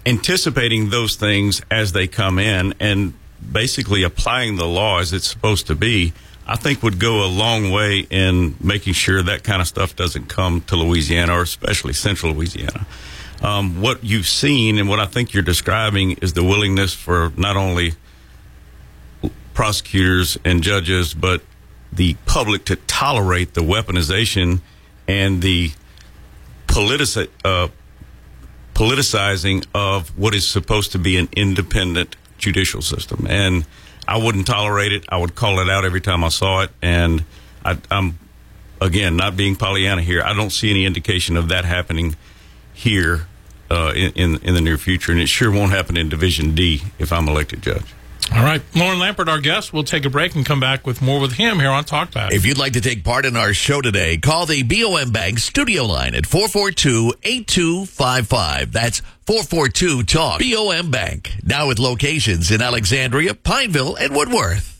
anticipating 0.05 0.89
those 0.89 1.15
things 1.15 1.61
as 1.71 1.93
they 1.93 2.07
come 2.07 2.39
in 2.39 2.73
and 2.79 3.13
basically 3.51 4.03
applying 4.03 4.57
the 4.57 4.65
law 4.65 4.99
as 4.99 5.13
it's 5.13 5.27
supposed 5.27 5.67
to 5.67 5.75
be 5.75 6.13
I 6.45 6.57
think 6.57 6.83
would 6.83 6.99
go 6.99 7.25
a 7.25 7.27
long 7.27 7.71
way 7.71 7.99
in 8.09 8.55
making 8.61 8.93
sure 8.93 9.21
that 9.23 9.43
kind 9.43 9.61
of 9.61 9.67
stuff 9.67 9.95
doesn't 9.95 10.27
come 10.27 10.61
to 10.61 10.75
Louisiana 10.75 11.33
or 11.37 11.43
especially 11.43 11.93
central 11.93 12.33
Louisiana. 12.33 12.85
Um, 13.43 13.81
what 13.81 14.05
you've 14.05 14.27
seen 14.27 14.77
and 14.79 14.87
what 14.87 15.01
I 15.01 15.05
think 15.05 15.33
you're 15.33 15.43
describing 15.43 16.13
is 16.21 16.31
the 16.31 16.43
willingness 16.45 16.93
for 16.93 17.33
not 17.35 17.57
only 17.57 17.93
prosecutors 19.53 20.37
and 20.45 20.63
judges, 20.63 21.13
but 21.13 21.41
the 21.91 22.15
public 22.25 22.63
to 22.65 22.77
tolerate 22.77 23.53
the 23.53 23.61
weaponization 23.61 24.61
and 25.09 25.41
the 25.41 25.71
politici- 26.67 27.27
uh, 27.43 27.67
politicizing 28.73 29.65
of 29.75 30.17
what 30.17 30.33
is 30.33 30.47
supposed 30.47 30.93
to 30.93 30.97
be 30.97 31.17
an 31.17 31.27
independent 31.35 32.15
judicial 32.37 32.81
system. 32.81 33.27
And 33.29 33.65
I 34.07 34.23
wouldn't 34.23 34.47
tolerate 34.47 34.93
it. 34.93 35.03
I 35.09 35.17
would 35.17 35.35
call 35.35 35.59
it 35.59 35.69
out 35.69 35.83
every 35.83 36.01
time 36.01 36.23
I 36.23 36.29
saw 36.29 36.61
it. 36.61 36.69
And 36.81 37.25
I, 37.63 37.77
I'm, 37.91 38.17
again, 38.79 39.17
not 39.17 39.35
being 39.35 39.57
Pollyanna 39.57 40.01
here, 40.01 40.23
I 40.23 40.33
don't 40.33 40.49
see 40.49 40.69
any 40.69 40.85
indication 40.85 41.35
of 41.35 41.49
that 41.49 41.65
happening 41.65 42.15
here 42.73 43.27
uh, 43.73 43.91
in, 43.93 44.11
in, 44.13 44.35
in 44.43 44.53
the 44.53 44.61
near 44.61 44.77
future. 44.77 45.11
And 45.11 45.19
it 45.19 45.27
sure 45.27 45.51
won't 45.51 45.71
happen 45.71 45.97
in 45.97 46.09
Division 46.09 46.55
D 46.55 46.81
if 46.99 47.11
I'm 47.11 47.27
elected 47.27 47.61
judge. 47.61 47.93
All 48.31 48.43
right. 48.43 48.61
Lauren 48.73 48.99
Lampert, 48.99 49.27
our 49.27 49.39
guest. 49.39 49.73
We'll 49.73 49.83
take 49.83 50.05
a 50.05 50.09
break 50.09 50.33
and 50.35 50.45
come 50.45 50.59
back 50.59 50.87
with 50.87 51.01
more 51.01 51.19
with 51.19 51.33
him 51.33 51.59
here 51.59 51.69
on 51.69 51.83
Talkback. 51.83 52.31
If 52.31 52.45
you'd 52.45 52.57
like 52.57 52.73
to 52.73 52.81
take 52.81 53.03
part 53.03 53.25
in 53.25 53.35
our 53.35 53.53
show 53.53 53.81
today, 53.81 54.17
call 54.17 54.45
the 54.45 54.63
BOM 54.63 55.11
Bank 55.11 55.39
studio 55.39 55.85
line 55.85 56.15
at 56.15 56.23
442-8255. 56.23 58.71
That's 58.71 59.01
442-TALK. 59.25 60.39
BOM 60.39 60.89
Bank. 60.89 61.33
Now 61.43 61.67
with 61.67 61.79
locations 61.79 62.49
in 62.49 62.61
Alexandria, 62.61 63.33
Pineville, 63.33 63.95
and 63.95 64.15
Woodworth. 64.15 64.72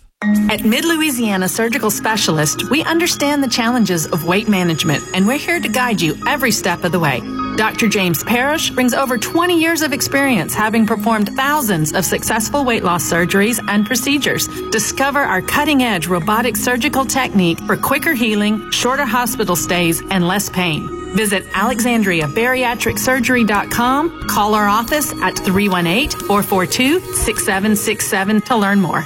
At 0.50 0.64
Mid 0.64 0.86
Louisiana 0.86 1.50
Surgical 1.50 1.92
Specialist, 1.92 2.70
we 2.70 2.82
understand 2.84 3.44
the 3.44 3.48
challenges 3.48 4.06
of 4.08 4.26
weight 4.26 4.48
management, 4.48 5.04
and 5.14 5.28
we're 5.28 5.38
here 5.38 5.60
to 5.60 5.68
guide 5.68 6.00
you 6.00 6.16
every 6.26 6.52
step 6.52 6.86
of 6.86 6.94
the 6.94 7.00
way. 7.00 7.20
Dr. 7.58 7.90
James 7.90 8.24
Parrish 8.24 8.70
brings 8.70 8.94
over 8.94 9.18
20 9.18 9.60
years 9.60 9.82
of 9.82 9.92
experience 9.92 10.54
having 10.54 10.88
performed 10.88 11.36
thousands 11.36 11.92
of 11.94 12.06
successful 12.06 12.64
weight 12.64 12.84
loss 12.84 13.04
surgeries 13.04 13.60
and 13.68 13.86
procedures. 13.86 14.48
Discover 14.72 15.20
our 15.20 15.42
cutting 15.42 15.84
edge 15.84 16.08
robotic 16.08 16.56
surgical 16.56 17.04
technique 17.06 17.60
for 17.60 17.76
quicker 17.76 18.14
healing, 18.14 18.72
shorter 18.72 19.06
hospital 19.06 19.58
stays, 19.58 20.02
and 20.10 20.26
less 20.28 20.50
pain. 20.50 20.88
Visit 21.16 21.46
AlexandriaBariatricSurgery.com. 21.52 24.28
Call 24.28 24.56
our 24.56 24.68
office 24.68 25.12
at 25.22 25.38
318 25.38 26.10
442 26.28 27.00
6767 27.14 28.42
to 28.42 28.56
learn 28.56 28.80
more. 28.80 29.06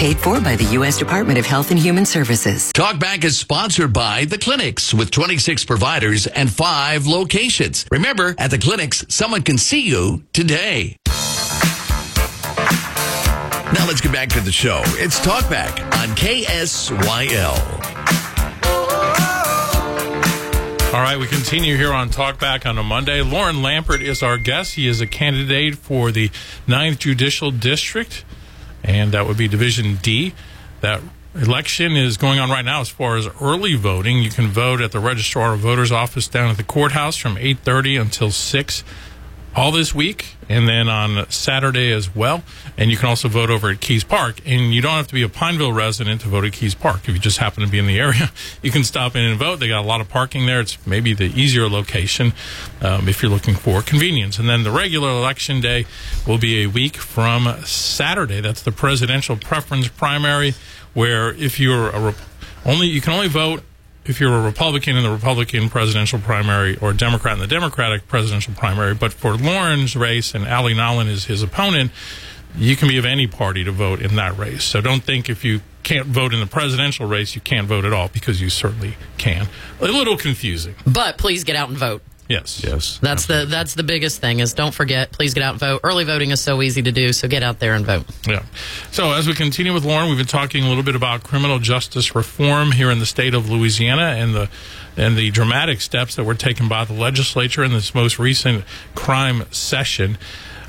Paid 0.00 0.18
for 0.18 0.40
by 0.40 0.56
the 0.56 0.64
U.S. 0.76 0.96
Department 0.96 1.38
of 1.38 1.44
Health 1.44 1.70
and 1.70 1.78
Human 1.78 2.06
Services. 2.06 2.72
Talkback 2.72 3.22
is 3.22 3.38
sponsored 3.38 3.92
by 3.92 4.24
The 4.24 4.38
Clinics 4.38 4.94
with 4.94 5.10
26 5.10 5.66
providers 5.66 6.26
and 6.26 6.50
five 6.50 7.06
locations. 7.06 7.84
Remember, 7.90 8.34
at 8.38 8.50
The 8.50 8.56
Clinics, 8.56 9.04
someone 9.10 9.42
can 9.42 9.58
see 9.58 9.82
you 9.82 10.24
today. 10.32 10.96
Now 13.74 13.86
let's 13.86 14.00
get 14.00 14.10
back 14.10 14.30
to 14.30 14.40
the 14.40 14.50
show. 14.50 14.80
It's 14.86 15.20
Talkback 15.20 15.82
on 16.00 16.16
KSYL. 16.16 17.58
All 20.94 21.02
right, 21.02 21.18
we 21.18 21.26
continue 21.26 21.76
here 21.76 21.92
on 21.92 22.08
Talkback 22.08 22.64
on 22.64 22.78
a 22.78 22.82
Monday. 22.82 23.20
Lauren 23.20 23.56
Lampert 23.56 24.00
is 24.00 24.22
our 24.22 24.38
guest. 24.38 24.76
He 24.76 24.88
is 24.88 25.02
a 25.02 25.06
candidate 25.06 25.76
for 25.76 26.10
the 26.10 26.30
9th 26.66 27.00
Judicial 27.00 27.50
District, 27.50 28.24
and 28.82 29.12
that 29.12 29.26
would 29.26 29.36
be 29.36 29.48
Division 29.48 29.96
D. 29.96 30.34
That 30.80 31.00
election 31.34 31.96
is 31.96 32.16
going 32.16 32.38
on 32.38 32.50
right 32.50 32.64
now 32.64 32.80
as 32.80 32.88
far 32.88 33.16
as 33.16 33.28
early 33.40 33.74
voting. 33.74 34.18
You 34.18 34.30
can 34.30 34.48
vote 34.48 34.80
at 34.80 34.92
the 34.92 35.00
Registrar 35.00 35.54
of 35.54 35.60
Voters 35.60 35.92
office 35.92 36.26
down 36.28 36.50
at 36.50 36.56
the 36.56 36.64
courthouse 36.64 37.16
from 37.16 37.36
8.30 37.36 38.00
until 38.00 38.30
6 38.30 38.84
all 39.54 39.72
this 39.72 39.94
week 39.94 40.36
and 40.48 40.68
then 40.68 40.88
on 40.88 41.28
Saturday 41.30 41.92
as 41.92 42.14
well. 42.14 42.42
And 42.76 42.90
you 42.90 42.96
can 42.96 43.08
also 43.08 43.28
vote 43.28 43.50
over 43.50 43.70
at 43.70 43.80
Kees 43.80 44.04
Park. 44.04 44.40
And 44.46 44.72
you 44.74 44.80
don't 44.80 44.92
have 44.92 45.08
to 45.08 45.14
be 45.14 45.22
a 45.22 45.28
Pineville 45.28 45.72
resident 45.72 46.20
to 46.22 46.28
vote 46.28 46.44
at 46.44 46.52
Kees 46.52 46.74
Park. 46.74 47.08
If 47.08 47.14
you 47.14 47.18
just 47.18 47.38
happen 47.38 47.64
to 47.64 47.68
be 47.68 47.78
in 47.78 47.86
the 47.86 47.98
area, 47.98 48.30
you 48.62 48.70
can 48.70 48.84
stop 48.84 49.14
in 49.16 49.22
and 49.22 49.38
vote. 49.38 49.60
They 49.60 49.68
got 49.68 49.84
a 49.84 49.86
lot 49.86 50.00
of 50.00 50.08
parking 50.08 50.46
there. 50.46 50.60
It's 50.60 50.84
maybe 50.86 51.14
the 51.14 51.26
easier 51.26 51.68
location 51.68 52.32
um, 52.80 53.08
if 53.08 53.22
you're 53.22 53.30
looking 53.30 53.54
for 53.54 53.82
convenience. 53.82 54.38
And 54.38 54.48
then 54.48 54.62
the 54.62 54.70
regular 54.70 55.10
election 55.10 55.60
day 55.60 55.86
will 56.26 56.38
be 56.38 56.62
a 56.62 56.66
week 56.66 56.96
from 56.96 57.56
Saturday. 57.64 58.40
That's 58.40 58.62
the 58.62 58.72
presidential 58.72 59.36
preference 59.36 59.88
primary, 59.88 60.54
where 60.94 61.32
if 61.34 61.60
you're 61.60 61.90
a 61.90 62.14
only 62.64 62.88
you 62.88 63.00
can 63.00 63.14
only 63.14 63.28
vote 63.28 63.62
if 64.04 64.20
you're 64.20 64.34
a 64.34 64.42
Republican 64.42 64.96
in 64.96 65.02
the 65.02 65.10
Republican 65.10 65.68
presidential 65.68 66.18
primary 66.18 66.76
or 66.78 66.90
a 66.90 66.96
Democrat 66.96 67.34
in 67.34 67.40
the 67.40 67.46
Democratic 67.46 68.08
presidential 68.08 68.54
primary. 68.54 68.94
But 68.94 69.12
for 69.12 69.34
Lauren's 69.36 69.94
race 69.94 70.34
and 70.34 70.46
Allie 70.46 70.74
Nowlin 70.74 71.08
is 71.08 71.26
his 71.26 71.42
opponent, 71.42 71.92
you 72.56 72.76
can 72.76 72.88
be 72.88 72.98
of 72.98 73.04
any 73.04 73.26
party 73.26 73.64
to 73.64 73.72
vote 73.72 74.00
in 74.00 74.16
that 74.16 74.36
race. 74.36 74.64
So 74.64 74.80
don't 74.80 75.04
think 75.04 75.28
if 75.28 75.44
you 75.44 75.60
can't 75.82 76.06
vote 76.06 76.34
in 76.34 76.40
the 76.40 76.46
presidential 76.46 77.06
race, 77.06 77.34
you 77.34 77.40
can't 77.40 77.66
vote 77.66 77.84
at 77.84 77.92
all 77.92 78.08
because 78.08 78.40
you 78.40 78.50
certainly 78.50 78.96
can. 79.18 79.46
A 79.80 79.84
little 79.84 80.16
confusing. 80.16 80.74
But 80.86 81.18
please 81.18 81.44
get 81.44 81.56
out 81.56 81.68
and 81.68 81.78
vote. 81.78 82.02
Yes. 82.30 82.62
Yes. 82.62 83.00
That's 83.02 83.26
the 83.26 83.44
that's 83.44 83.74
the 83.74 83.82
biggest 83.82 84.20
thing 84.20 84.38
is 84.38 84.54
don't 84.54 84.72
forget, 84.72 85.10
please 85.10 85.34
get 85.34 85.42
out 85.42 85.50
and 85.54 85.60
vote. 85.60 85.80
Early 85.82 86.04
voting 86.04 86.30
is 86.30 86.40
so 86.40 86.62
easy 86.62 86.80
to 86.80 86.92
do, 86.92 87.12
so 87.12 87.26
get 87.26 87.42
out 87.42 87.58
there 87.58 87.74
and 87.74 87.84
vote. 87.84 88.04
Yeah. 88.24 88.44
So 88.92 89.10
as 89.10 89.26
we 89.26 89.34
continue 89.34 89.74
with 89.74 89.84
Lauren, 89.84 90.08
we've 90.08 90.16
been 90.16 90.28
talking 90.28 90.62
a 90.62 90.68
little 90.68 90.84
bit 90.84 90.94
about 90.94 91.24
criminal 91.24 91.58
justice 91.58 92.14
reform 92.14 92.70
here 92.70 92.88
in 92.92 93.00
the 93.00 93.06
state 93.06 93.34
of 93.34 93.50
Louisiana 93.50 94.14
and 94.16 94.32
the 94.32 94.48
and 94.96 95.16
the 95.16 95.32
dramatic 95.32 95.80
steps 95.80 96.14
that 96.14 96.22
were 96.22 96.36
taken 96.36 96.68
by 96.68 96.84
the 96.84 96.92
legislature 96.92 97.64
in 97.64 97.72
this 97.72 97.96
most 97.96 98.20
recent 98.20 98.64
crime 98.94 99.44
session. 99.50 100.16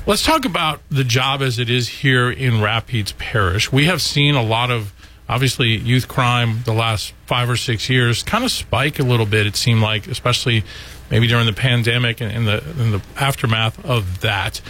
Let's 0.04 0.24
talk 0.24 0.44
about 0.44 0.80
the 0.90 1.04
job 1.04 1.42
as 1.42 1.60
it 1.60 1.70
is 1.70 1.86
here 1.88 2.28
in 2.28 2.54
Rapides 2.54 3.16
Parish. 3.18 3.70
We 3.70 3.84
have 3.84 4.02
seen 4.02 4.34
a 4.34 4.42
lot 4.42 4.72
of 4.72 4.92
obviously 5.28 5.68
youth 5.68 6.08
crime 6.08 6.62
the 6.64 6.72
last 6.72 7.14
five 7.26 7.48
or 7.48 7.56
six 7.56 7.88
years 7.88 8.24
kind 8.24 8.44
of 8.44 8.50
spike 8.50 8.98
a 8.98 9.04
little 9.04 9.26
bit. 9.26 9.46
It 9.46 9.54
seemed 9.54 9.80
like, 9.80 10.08
especially 10.08 10.64
maybe 11.12 11.28
during 11.28 11.44
the 11.44 11.52
pandemic 11.52 12.22
and 12.22 12.32
in 12.32 12.44
the 12.46 12.64
in 12.82 12.90
the 12.90 13.02
aftermath 13.16 13.84
of 13.84 14.22
that. 14.22 14.60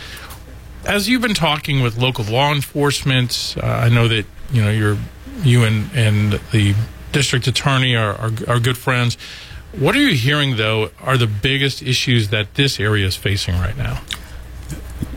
As 0.85 1.09
you've 1.09 1.23
been 1.23 1.35
talking 1.35 1.81
with 1.81 1.97
local 1.97 2.25
law 2.25 2.53
enforcement, 2.53 3.55
uh, 3.63 3.65
I 3.67 3.89
know 3.89 4.09
that 4.09 4.27
you 4.51 4.63
know 4.63 4.71
you're 4.71 4.99
you 5.43 5.63
and 5.63 5.91
and 5.95 6.33
the 6.51 6.75
district 7.13 7.47
attorney 7.47 7.97
are, 7.97 8.15
are 8.15 8.33
are 8.49 8.61
good 8.61 8.77
friends. 8.77 9.17
What 9.73 9.95
are 9.95 10.01
you 10.01 10.15
hearing 10.15 10.57
though 10.57 10.91
are 11.01 11.17
the 11.17 11.29
biggest 11.29 11.81
issues 11.81 12.29
that 12.29 12.55
this 12.55 12.81
area 12.81 13.07
is 13.07 13.17
facing 13.17 13.55
right 13.55 13.77
now? 13.77 14.03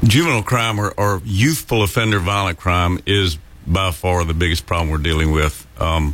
Juvenile 0.03 0.43
crime 0.43 0.79
or, 0.79 0.91
or 0.91 1.21
youthful 1.25 1.81
offender 1.81 2.19
violent 2.19 2.59
crime 2.59 2.99
is 3.07 3.39
by 3.65 3.89
far 3.89 4.23
the 4.23 4.35
biggest 4.35 4.67
problem 4.67 4.91
we're 4.91 4.99
dealing 4.99 5.31
with 5.31 5.65
um, 5.81 6.13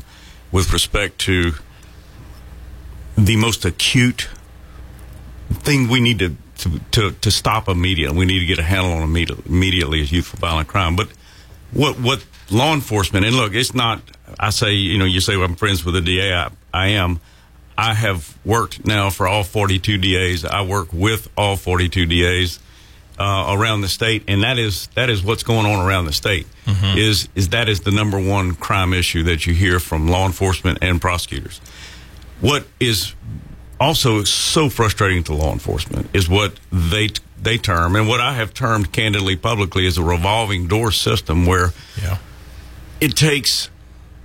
with 0.53 0.71
respect 0.71 1.19
to 1.19 1.51
the 3.17 3.35
most 3.35 3.65
acute 3.65 4.29
thing 5.53 5.89
we 5.89 5.99
need 5.99 6.19
to, 6.19 6.35
to, 6.59 6.79
to, 6.91 7.11
to 7.11 7.31
stop 7.31 7.67
immediately. 7.67 8.17
We 8.17 8.25
need 8.25 8.39
to 8.39 8.45
get 8.45 8.59
a 8.59 8.63
handle 8.63 8.93
on 8.93 9.03
immediately, 9.03 9.43
immediately 9.47 10.01
is 10.01 10.11
youthful 10.11 10.39
violent 10.39 10.67
crime. 10.67 10.95
But 10.95 11.09
what 11.71 11.99
what 11.99 12.23
law 12.49 12.73
enforcement 12.73 13.25
and 13.25 13.35
look, 13.35 13.53
it's 13.53 13.73
not. 13.73 14.01
I 14.39 14.49
say 14.49 14.73
you 14.73 14.97
know 14.97 15.05
you 15.05 15.21
say 15.21 15.35
well, 15.35 15.45
I'm 15.45 15.55
friends 15.55 15.83
with 15.83 15.95
the 15.95 16.01
DA. 16.01 16.33
I, 16.33 16.51
I 16.73 16.87
am. 16.89 17.19
I 17.77 17.93
have 17.93 18.37
worked 18.45 18.85
now 18.85 19.09
for 19.09 19.27
all 19.27 19.43
42 19.43 19.97
DAs. 19.97 20.45
I 20.45 20.61
work 20.61 20.89
with 20.93 21.29
all 21.37 21.55
42 21.55 22.05
DAs 22.05 22.59
uh, 23.17 23.55
around 23.57 23.81
the 23.81 23.87
state, 23.87 24.23
and 24.27 24.43
that 24.43 24.57
is 24.57 24.87
that 24.95 25.09
is 25.09 25.23
what's 25.23 25.43
going 25.43 25.65
on 25.65 25.85
around 25.85 26.05
the 26.05 26.13
state. 26.13 26.47
Mm-hmm. 26.65 26.97
Is 26.97 27.29
is 27.35 27.49
that 27.49 27.69
is 27.69 27.81
the 27.81 27.91
number 27.91 28.19
one 28.19 28.55
crime 28.55 28.93
issue 28.93 29.23
that 29.23 29.45
you 29.45 29.53
hear 29.53 29.79
from 29.79 30.07
law 30.07 30.25
enforcement 30.25 30.79
and 30.81 30.99
prosecutors. 31.01 31.59
What 32.39 32.65
is 32.79 33.13
also 33.81 34.23
so 34.23 34.69
frustrating 34.69 35.23
to 35.23 35.33
law 35.33 35.51
enforcement 35.51 36.07
is 36.13 36.29
what 36.29 36.59
they 36.71 37.09
they 37.41 37.57
term 37.57 37.95
and 37.95 38.07
what 38.07 38.21
I 38.21 38.33
have 38.33 38.53
termed 38.53 38.91
candidly 38.91 39.35
publicly 39.35 39.87
is 39.87 39.97
a 39.97 40.03
revolving 40.03 40.67
door 40.67 40.91
system, 40.91 41.47
where 41.47 41.73
yeah. 41.99 42.19
it 42.99 43.17
takes 43.17 43.71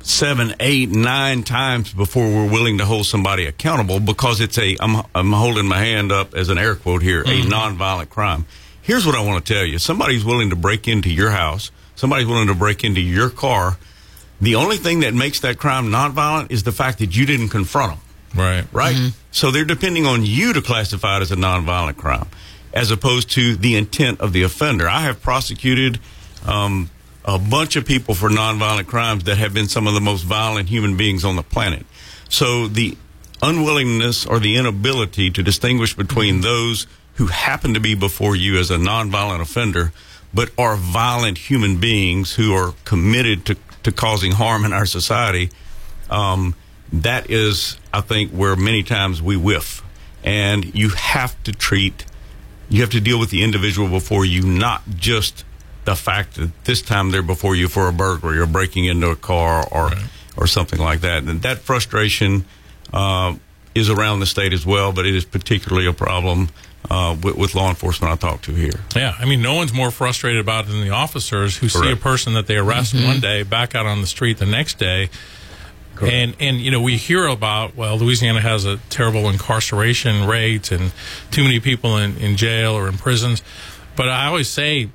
seven, 0.00 0.54
eight, 0.60 0.90
nine 0.90 1.42
times 1.42 1.92
before 1.94 2.28
we're 2.28 2.50
willing 2.50 2.78
to 2.78 2.84
hold 2.84 3.06
somebody 3.06 3.46
accountable 3.46 3.98
because 3.98 4.40
it's 4.40 4.58
a, 4.58 4.76
I'm, 4.78 5.02
I'm 5.14 5.32
holding 5.32 5.66
my 5.66 5.78
hand 5.78 6.12
up 6.12 6.34
as 6.34 6.50
an 6.50 6.58
air 6.58 6.76
quote 6.76 7.02
here, 7.02 7.22
a 7.22 7.24
mm-hmm. 7.24 7.50
nonviolent 7.50 8.10
crime. 8.10 8.44
Here's 8.82 9.06
what 9.06 9.16
I 9.16 9.24
want 9.24 9.44
to 9.44 9.52
tell 9.54 9.64
you. 9.64 9.78
Somebody's 9.78 10.24
willing 10.24 10.50
to 10.50 10.56
break 10.56 10.86
into 10.86 11.10
your 11.10 11.30
house. 11.30 11.72
Somebody's 11.96 12.26
willing 12.26 12.48
to 12.48 12.54
break 12.54 12.84
into 12.84 13.00
your 13.00 13.30
car. 13.30 13.78
The 14.40 14.54
only 14.54 14.76
thing 14.76 15.00
that 15.00 15.14
makes 15.14 15.40
that 15.40 15.58
crime 15.58 15.86
nonviolent 15.86 16.52
is 16.52 16.62
the 16.62 16.72
fact 16.72 16.98
that 16.98 17.16
you 17.16 17.24
didn't 17.24 17.48
confront 17.48 17.92
them. 17.92 18.00
Right. 18.34 18.64
Right? 18.72 19.12
So 19.30 19.50
they're 19.50 19.64
depending 19.64 20.06
on 20.06 20.24
you 20.24 20.52
to 20.52 20.62
classify 20.62 21.18
it 21.18 21.22
as 21.22 21.32
a 21.32 21.36
nonviolent 21.36 21.96
crime 21.96 22.28
as 22.76 22.90
opposed 22.90 23.30
to 23.30 23.56
the 23.56 23.74
intent 23.74 24.20
of 24.20 24.34
the 24.34 24.42
offender. 24.42 24.86
I 24.86 25.00
have 25.00 25.22
prosecuted 25.22 25.98
um, 26.46 26.90
a 27.24 27.38
bunch 27.38 27.74
of 27.74 27.86
people 27.86 28.14
for 28.14 28.28
nonviolent 28.28 28.86
crimes 28.86 29.24
that 29.24 29.38
have 29.38 29.54
been 29.54 29.66
some 29.66 29.86
of 29.86 29.94
the 29.94 30.00
most 30.00 30.22
violent 30.24 30.68
human 30.68 30.94
beings 30.94 31.24
on 31.24 31.36
the 31.36 31.42
planet. 31.42 31.86
So 32.28 32.68
the 32.68 32.98
unwillingness 33.42 34.26
or 34.26 34.38
the 34.38 34.56
inability 34.56 35.30
to 35.30 35.42
distinguish 35.42 35.96
between 35.96 36.42
those 36.42 36.86
who 37.14 37.28
happen 37.28 37.72
to 37.72 37.80
be 37.80 37.94
before 37.94 38.36
you 38.36 38.58
as 38.58 38.70
a 38.70 38.76
nonviolent 38.76 39.40
offender, 39.40 39.92
but 40.34 40.50
are 40.58 40.76
violent 40.76 41.38
human 41.38 41.80
beings 41.80 42.34
who 42.34 42.52
are 42.52 42.74
committed 42.84 43.46
to, 43.46 43.56
to 43.84 43.90
causing 43.90 44.32
harm 44.32 44.66
in 44.66 44.74
our 44.74 44.84
society, 44.84 45.48
um, 46.10 46.54
that 46.92 47.30
is, 47.30 47.78
I 47.92 48.00
think, 48.00 48.30
where 48.30 48.56
many 48.56 48.82
times 48.82 49.20
we 49.22 49.36
whiff. 49.36 49.82
And 50.24 50.74
you 50.74 50.90
have 50.90 51.40
to 51.44 51.52
treat, 51.52 52.04
you 52.68 52.80
have 52.80 52.90
to 52.90 53.00
deal 53.00 53.18
with 53.20 53.30
the 53.30 53.42
individual 53.44 53.88
before 53.88 54.24
you, 54.24 54.42
not 54.42 54.82
just 54.96 55.44
the 55.84 55.94
fact 55.94 56.34
that 56.34 56.50
this 56.64 56.82
time 56.82 57.10
they're 57.12 57.22
before 57.22 57.54
you 57.54 57.68
for 57.68 57.86
a 57.88 57.92
burglary 57.92 58.38
or 58.40 58.46
breaking 58.46 58.86
into 58.86 59.08
a 59.08 59.16
car 59.16 59.66
or 59.70 59.92
or 60.36 60.46
something 60.46 60.78
like 60.80 61.00
that. 61.00 61.22
And 61.22 61.40
that 61.42 61.58
frustration 61.60 62.44
uh, 62.92 63.36
is 63.74 63.88
around 63.88 64.20
the 64.20 64.26
state 64.26 64.52
as 64.52 64.66
well, 64.66 64.92
but 64.92 65.06
it 65.06 65.14
is 65.14 65.24
particularly 65.24 65.86
a 65.86 65.92
problem 65.94 66.48
uh, 66.90 67.16
with, 67.22 67.36
with 67.36 67.54
law 67.54 67.68
enforcement 67.70 68.12
I 68.12 68.16
talk 68.16 68.42
to 68.42 68.52
here. 68.52 68.80
Yeah, 68.94 69.14
I 69.18 69.24
mean, 69.24 69.40
no 69.40 69.54
one's 69.54 69.72
more 69.72 69.90
frustrated 69.90 70.40
about 70.40 70.66
it 70.66 70.72
than 70.72 70.82
the 70.82 70.90
officers 70.90 71.56
who 71.56 71.68
see 71.70 71.90
a 71.90 71.96
person 71.96 72.34
that 72.34 72.46
they 72.48 72.56
arrest 72.56 72.94
Mhm. 72.94 73.06
one 73.06 73.20
day, 73.20 73.44
back 73.44 73.74
out 73.74 73.86
on 73.86 74.00
the 74.02 74.06
street 74.06 74.38
the 74.38 74.44
next 74.46 74.78
day. 74.78 75.08
And 76.02 76.34
and 76.40 76.60
you 76.60 76.70
know 76.70 76.80
we 76.80 76.96
hear 76.96 77.26
about 77.26 77.76
well 77.76 77.96
Louisiana 77.98 78.40
has 78.40 78.64
a 78.64 78.76
terrible 78.90 79.28
incarceration 79.28 80.26
rate 80.26 80.70
and 80.72 80.92
too 81.30 81.42
many 81.42 81.60
people 81.60 81.96
in, 81.96 82.16
in 82.18 82.36
jail 82.36 82.72
or 82.72 82.88
in 82.88 82.98
prisons, 82.98 83.42
but 83.96 84.08
I 84.08 84.26
always 84.26 84.48
say 84.48 84.90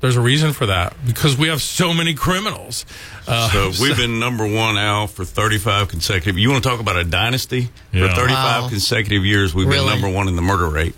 there's 0.00 0.16
a 0.16 0.20
reason 0.20 0.52
for 0.52 0.66
that 0.66 0.94
because 1.06 1.38
we 1.38 1.48
have 1.48 1.62
so 1.62 1.94
many 1.94 2.12
criminals. 2.12 2.84
Uh, 3.26 3.48
so 3.72 3.82
we've 3.82 3.96
been 3.96 4.18
number 4.20 4.44
one, 4.46 4.76
Al, 4.76 5.06
for 5.06 5.24
35 5.24 5.88
consecutive. 5.88 6.36
You 6.36 6.50
want 6.50 6.62
to 6.62 6.68
talk 6.68 6.78
about 6.78 6.96
a 6.96 7.04
dynasty? 7.04 7.70
Yeah. 7.90 8.08
For 8.10 8.14
35 8.16 8.62
Wow. 8.64 8.68
consecutive 8.68 9.24
years, 9.24 9.54
we've 9.54 9.66
Really? 9.66 9.88
been 9.88 10.00
number 10.02 10.14
one 10.14 10.28
in 10.28 10.36
the 10.36 10.42
murder 10.42 10.68
rate. 10.68 10.94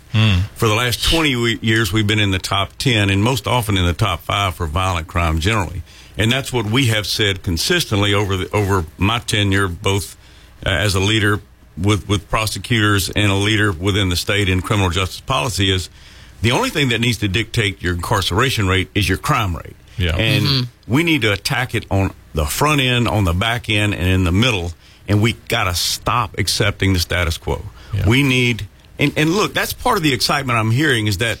For 0.55 0.67
the 0.67 0.75
last 0.75 1.09
20 1.09 1.59
years, 1.61 1.93
we've 1.93 2.07
been 2.07 2.19
in 2.19 2.31
the 2.31 2.39
top 2.39 2.73
10 2.79 3.09
and 3.09 3.23
most 3.23 3.47
often 3.47 3.77
in 3.77 3.85
the 3.85 3.93
top 3.93 4.23
five 4.23 4.55
for 4.55 4.65
violent 4.67 5.07
crime 5.07 5.39
generally. 5.39 5.83
And 6.17 6.31
that's 6.31 6.51
what 6.51 6.65
we 6.65 6.87
have 6.87 7.05
said 7.05 7.43
consistently 7.43 8.13
over 8.13 8.37
the, 8.37 8.55
over 8.55 8.85
my 8.97 9.19
tenure, 9.19 9.67
both 9.67 10.17
uh, 10.65 10.69
as 10.69 10.95
a 10.95 10.99
leader 10.99 11.41
with, 11.77 12.09
with 12.09 12.27
prosecutors 12.29 13.09
and 13.09 13.31
a 13.31 13.35
leader 13.35 13.71
within 13.71 14.09
the 14.09 14.15
state 14.15 14.49
in 14.49 14.61
criminal 14.61 14.89
justice 14.89 15.21
policy 15.21 15.71
is 15.71 15.89
the 16.41 16.51
only 16.51 16.69
thing 16.71 16.89
that 16.89 16.99
needs 16.99 17.19
to 17.19 17.27
dictate 17.27 17.81
your 17.83 17.93
incarceration 17.93 18.67
rate 18.67 18.89
is 18.95 19.07
your 19.07 19.17
crime 19.19 19.55
rate. 19.55 19.75
Yeah. 19.97 20.15
And 20.15 20.45
Mhm. 20.45 20.67
we 20.87 21.03
need 21.03 21.21
to 21.21 21.31
attack 21.33 21.75
it 21.75 21.85
on 21.91 22.13
the 22.33 22.45
front 22.45 22.81
end, 22.81 23.07
on 23.07 23.23
the 23.23 23.33
back 23.33 23.69
end, 23.69 23.93
and 23.93 24.07
in 24.07 24.23
the 24.23 24.31
middle. 24.31 24.73
And 25.07 25.21
we 25.21 25.33
got 25.47 25.65
to 25.65 25.75
stop 25.75 26.37
accepting 26.37 26.93
the 26.93 26.99
status 26.99 27.37
quo. 27.37 27.63
We 28.05 28.21
need, 28.21 28.67
and, 28.99 29.11
and 29.15 29.31
look, 29.31 29.53
that's 29.53 29.73
part 29.73 29.97
of 29.97 30.03
the 30.03 30.13
excitement 30.13 30.59
I'm 30.59 30.69
hearing 30.71 31.07
is 31.07 31.17
that 31.19 31.39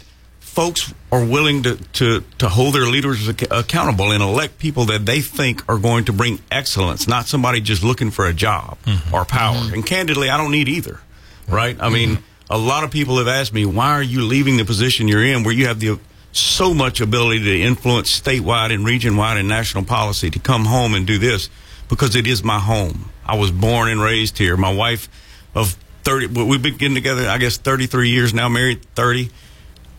folks 0.57 0.91
are 1.11 1.23
willing 1.23 1.61
to, 1.61 1.75
to, 1.93 2.23
to 2.39 2.49
hold 2.49 2.73
their 2.73 2.87
leaders 2.87 3.29
ac- 3.29 3.45
accountable 3.51 4.11
and 4.11 4.23
elect 4.23 4.57
people 4.57 4.85
that 4.85 5.05
they 5.05 5.21
think 5.21 5.63
are 5.69 5.77
going 5.77 6.03
to 6.03 6.11
bring 6.11 6.39
excellence, 6.49 7.07
not 7.07 7.27
somebody 7.27 7.61
just 7.61 7.83
looking 7.83 8.09
for 8.09 8.25
a 8.25 8.33
job 8.33 8.75
mm-hmm. 8.83 9.13
or 9.13 9.23
power. 9.23 9.55
Mm-hmm. 9.55 9.75
And 9.75 9.85
candidly, 9.85 10.31
I 10.31 10.37
don't 10.37 10.49
need 10.49 10.67
either, 10.67 10.99
right? 11.47 11.77
I 11.79 11.89
mean, 11.89 12.15
mm-hmm. 12.15 12.53
a 12.53 12.57
lot 12.57 12.83
of 12.83 12.89
people 12.89 13.19
have 13.19 13.27
asked 13.27 13.53
me, 13.53 13.67
why 13.67 13.91
are 13.91 14.01
you 14.01 14.23
leaving 14.23 14.57
the 14.57 14.65
position 14.65 15.07
you're 15.07 15.23
in 15.23 15.43
where 15.43 15.53
you 15.53 15.67
have 15.67 15.79
the 15.79 15.99
so 16.31 16.73
much 16.73 17.01
ability 17.01 17.43
to 17.43 17.61
influence 17.61 18.19
statewide 18.19 18.73
and 18.73 18.83
region-wide 18.83 19.37
and 19.37 19.47
national 19.47 19.83
policy 19.83 20.31
to 20.31 20.39
come 20.39 20.65
home 20.65 20.95
and 20.95 21.05
do 21.05 21.19
this 21.19 21.51
because 21.87 22.15
it 22.15 22.25
is 22.25 22.43
my 22.43 22.57
home. 22.57 23.11
I 23.23 23.37
was 23.37 23.51
born 23.51 23.89
and 23.89 24.01
raised 24.01 24.39
here. 24.39 24.57
My 24.57 24.73
wife 24.73 25.07
of 25.53 25.77
30, 26.03 26.43
we've 26.45 26.63
been 26.63 26.77
getting 26.77 26.95
together, 26.95 27.29
I 27.29 27.37
guess, 27.37 27.57
33 27.57 28.09
years 28.09 28.33
now, 28.33 28.49
married 28.49 28.81
30. 28.95 29.29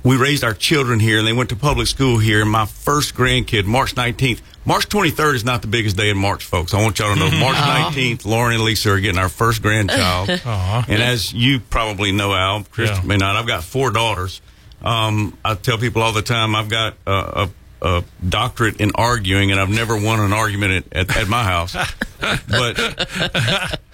We 0.05 0.17
raised 0.17 0.45
our 0.45 0.55
children 0.55 1.01
here 1.01 1.19
and 1.19 1.27
they 1.27 1.33
went 1.33 1.49
to 1.51 1.57
public 1.57 1.87
school 1.89 2.19
here. 2.19 2.41
And 2.43 2.51
my 2.51 2.67
first 2.67 3.15
grandkid, 3.15 3.65
March 3.65 3.95
19th. 3.95 4.41
March 4.65 4.89
23rd 4.89 5.35
is 5.35 5.45
not 5.45 5.63
the 5.63 5.69
biggest 5.69 5.97
day 5.97 6.11
in 6.11 6.19
March, 6.19 6.45
folks. 6.45 6.75
I 6.75 6.83
want 6.83 6.99
y'all 6.99 7.15
to 7.15 7.19
know 7.19 7.31
March 7.41 7.57
Aw. 7.57 7.91
19th, 7.93 8.25
Loren 8.27 8.55
and 8.55 8.63
Lisa 8.65 8.93
are 8.93 9.01
getting 9.01 9.19
our 9.19 9.29
first 9.31 9.63
grandchild. 9.63 10.29
And 10.89 11.03
as 11.03 11.33
you 11.33 11.61
probably 11.61 12.13
know, 12.13 12.33
Al, 12.35 12.65
Chris 12.65 12.91
Yeah. 12.91 13.03
may 13.03 13.17
not, 13.17 13.37
I've 13.37 13.47
got 13.47 13.65
four 13.65 13.91
daughters. 13.91 14.41
Um, 14.83 15.37
I 15.45 15.55
tell 15.55 15.79
people 15.79 16.03
all 16.03 16.13
the 16.13 16.23
time 16.23 16.55
I've 16.55 16.69
got 16.69 16.95
uh, 17.07 17.49
a, 17.83 17.87
a 17.89 18.05
doctorate 18.27 18.81
in 18.81 18.93
arguing, 18.95 19.51
and 19.51 19.61
I've 19.61 19.71
never 19.71 19.97
won 20.01 20.21
an 20.21 20.33
argument 20.33 20.87
at, 20.93 21.11
at, 21.11 21.17
at 21.17 21.29
my 21.29 21.43
house. 21.43 21.75
but 22.47 22.79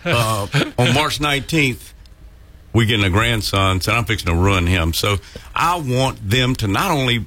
uh, 0.05 0.47
on 0.79 0.95
March 0.95 1.19
19th, 1.21 1.93
we 2.75 2.87
getting 2.87 3.05
a 3.05 3.11
grandson, 3.11 3.81
so 3.81 3.93
I'm 3.93 4.05
fixing 4.05 4.27
to 4.27 4.35
ruin 4.35 4.67
him. 4.67 4.93
So 4.93 5.17
I 5.55 5.77
want 5.77 6.29
them 6.29 6.55
to 6.57 6.67
not 6.67 6.91
only 6.91 7.25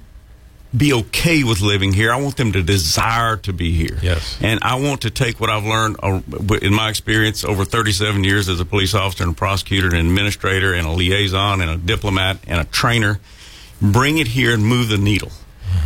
be 0.76 0.94
okay 0.94 1.44
with 1.44 1.62
living 1.62 1.94
here, 1.94 2.12
I 2.12 2.18
want 2.18 2.36
them 2.36 2.52
to 2.52 2.62
desire 2.62 3.38
to 3.38 3.54
be 3.54 3.72
here. 3.72 3.98
Yes. 4.02 4.38
And 4.42 4.60
I 4.62 4.76
want 4.76 5.02
to 5.02 5.10
take 5.10 5.40
what 5.40 5.50
I've 5.50 5.64
learned 5.64 5.96
uh, 6.04 6.22
in 6.62 6.74
my 6.74 6.90
experience 6.90 7.46
over 7.46 7.64
37 7.64 8.26
years 8.26 8.50
as 8.50 8.60
a 8.60 8.66
police 8.66 8.94
officer 8.94 9.24
and 9.24 9.32
a 9.32 9.36
prosecutor 9.36 9.88
and 9.88 9.96
an 9.96 10.08
administrator 10.08 10.74
and 10.74 10.86
a 10.86 10.92
liaison 10.92 11.62
and 11.62 11.72
a 11.72 11.78
diplomat 11.78 12.40
and 12.46 12.60
a 12.60 12.66
trainer, 12.66 13.20
bring 13.82 14.18
it 14.18 14.28
here 14.28 14.54
and 14.54 14.66
move 14.66 14.90
the 14.90 14.98
needle. 14.98 15.32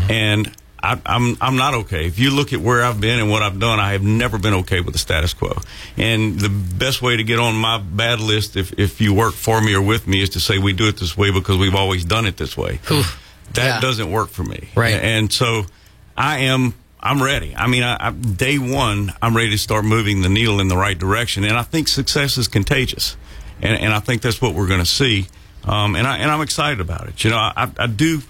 And 0.09 0.51
I, 0.83 0.99
I'm 1.05 1.37
I'm 1.39 1.57
not 1.57 1.73
okay. 1.75 2.07
If 2.07 2.17
you 2.17 2.31
look 2.31 2.53
at 2.53 2.59
where 2.59 2.83
I've 2.83 2.99
been 2.99 3.19
and 3.19 3.29
what 3.29 3.43
I've 3.43 3.59
done, 3.59 3.79
I 3.79 3.91
have 3.91 4.01
never 4.03 4.37
been 4.39 4.53
okay 4.55 4.81
with 4.81 4.93
the 4.93 4.99
status 4.99 5.33
quo. 5.33 5.57
And 5.97 6.39
the 6.39 6.49
best 6.49 7.01
way 7.01 7.17
to 7.17 7.23
get 7.23 7.39
on 7.39 7.55
my 7.55 7.77
bad 7.77 8.19
list, 8.19 8.55
if 8.55 8.73
if 8.79 8.99
you 9.01 9.13
work 9.13 9.33
for 9.33 9.61
me 9.61 9.73
or 9.75 9.81
with 9.81 10.07
me, 10.07 10.21
is 10.21 10.29
to 10.29 10.39
say 10.39 10.57
we 10.57 10.73
do 10.73 10.87
it 10.87 10.97
this 10.97 11.15
way 11.15 11.31
because 11.31 11.57
we've 11.57 11.75
always 11.75 12.03
done 12.03 12.25
it 12.25 12.37
this 12.37 12.57
way. 12.57 12.79
That 13.53 13.65
Yeah. 13.65 13.79
doesn't 13.81 14.09
work 14.11 14.29
for 14.29 14.43
me. 14.43 14.69
Right. 14.75 14.93
And 14.95 15.31
so 15.31 15.65
I 16.17 16.39
am. 16.39 16.73
I'm 17.03 17.21
ready. 17.21 17.55
I 17.55 17.65
mean, 17.65 17.81
I, 17.83 17.97
I, 17.99 18.11
day 18.11 18.59
one, 18.59 19.11
I'm 19.23 19.35
ready 19.35 19.49
to 19.49 19.57
start 19.57 19.83
moving 19.85 20.21
the 20.21 20.29
needle 20.29 20.59
in 20.61 20.67
the 20.67 20.77
right 20.77 20.97
direction, 20.97 21.43
and 21.43 21.57
I 21.57 21.63
think 21.63 21.87
success 21.87 22.37
is 22.37 22.47
contagious, 22.47 23.17
and, 23.59 23.73
and 23.81 23.91
I 23.91 23.99
think 23.99 24.21
that's 24.21 24.39
what 24.39 24.53
we're 24.53 24.67
going 24.67 24.81
to 24.81 24.85
see. 24.85 25.25
Um, 25.63 25.95
and 25.95 26.05
I 26.07 26.17
and 26.17 26.29
I'm 26.29 26.41
excited 26.41 26.79
about 26.79 27.07
it. 27.07 27.23
You 27.23 27.31
know, 27.31 27.37
I, 27.37 27.69
I 27.77 27.87
do. 27.87 28.21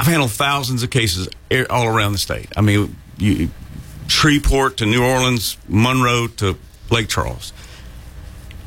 I've 0.00 0.06
handled 0.06 0.30
thousands 0.30 0.82
of 0.82 0.88
cases 0.88 1.28
all 1.68 1.86
around 1.86 2.12
the 2.12 2.18
state. 2.18 2.48
I 2.56 2.62
mean, 2.62 2.96
you, 3.18 3.50
Shreveport 4.08 4.78
to 4.78 4.86
New 4.86 5.04
Orleans, 5.04 5.58
Monroe 5.68 6.26
to 6.38 6.56
Lake 6.90 7.08
Charles. 7.08 7.52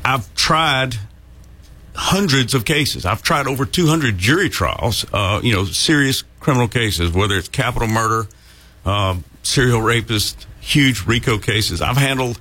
I've 0.04 0.32
tried 0.36 0.94
hundreds 1.92 2.54
of 2.54 2.64
cases. 2.64 3.04
I've 3.04 3.22
tried 3.22 3.48
over 3.48 3.66
200 3.66 4.16
jury 4.16 4.48
trials, 4.48 5.04
uh, 5.12 5.40
you 5.42 5.52
know, 5.52 5.64
serious 5.64 6.22
criminal 6.38 6.68
cases, 6.68 7.10
whether 7.10 7.34
it's 7.34 7.48
capital 7.48 7.88
murder, 7.88 8.28
uh, 8.86 9.16
serial 9.42 9.82
rapist, 9.82 10.46
huge 10.60 11.04
RICO 11.04 11.38
cases. 11.38 11.82
I've 11.82 11.96
handled 11.96 12.38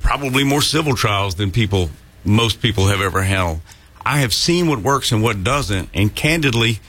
probably 0.00 0.42
more 0.42 0.60
civil 0.60 0.96
trials 0.96 1.36
than 1.36 1.52
people, 1.52 1.88
most 2.24 2.60
people 2.60 2.88
have 2.88 3.00
ever 3.00 3.22
handled. 3.22 3.60
I 4.04 4.18
have 4.18 4.34
seen 4.34 4.66
what 4.66 4.80
works 4.80 5.12
and 5.12 5.22
what 5.22 5.44
doesn't, 5.44 5.88
and 5.94 6.12
candidly, 6.12 6.80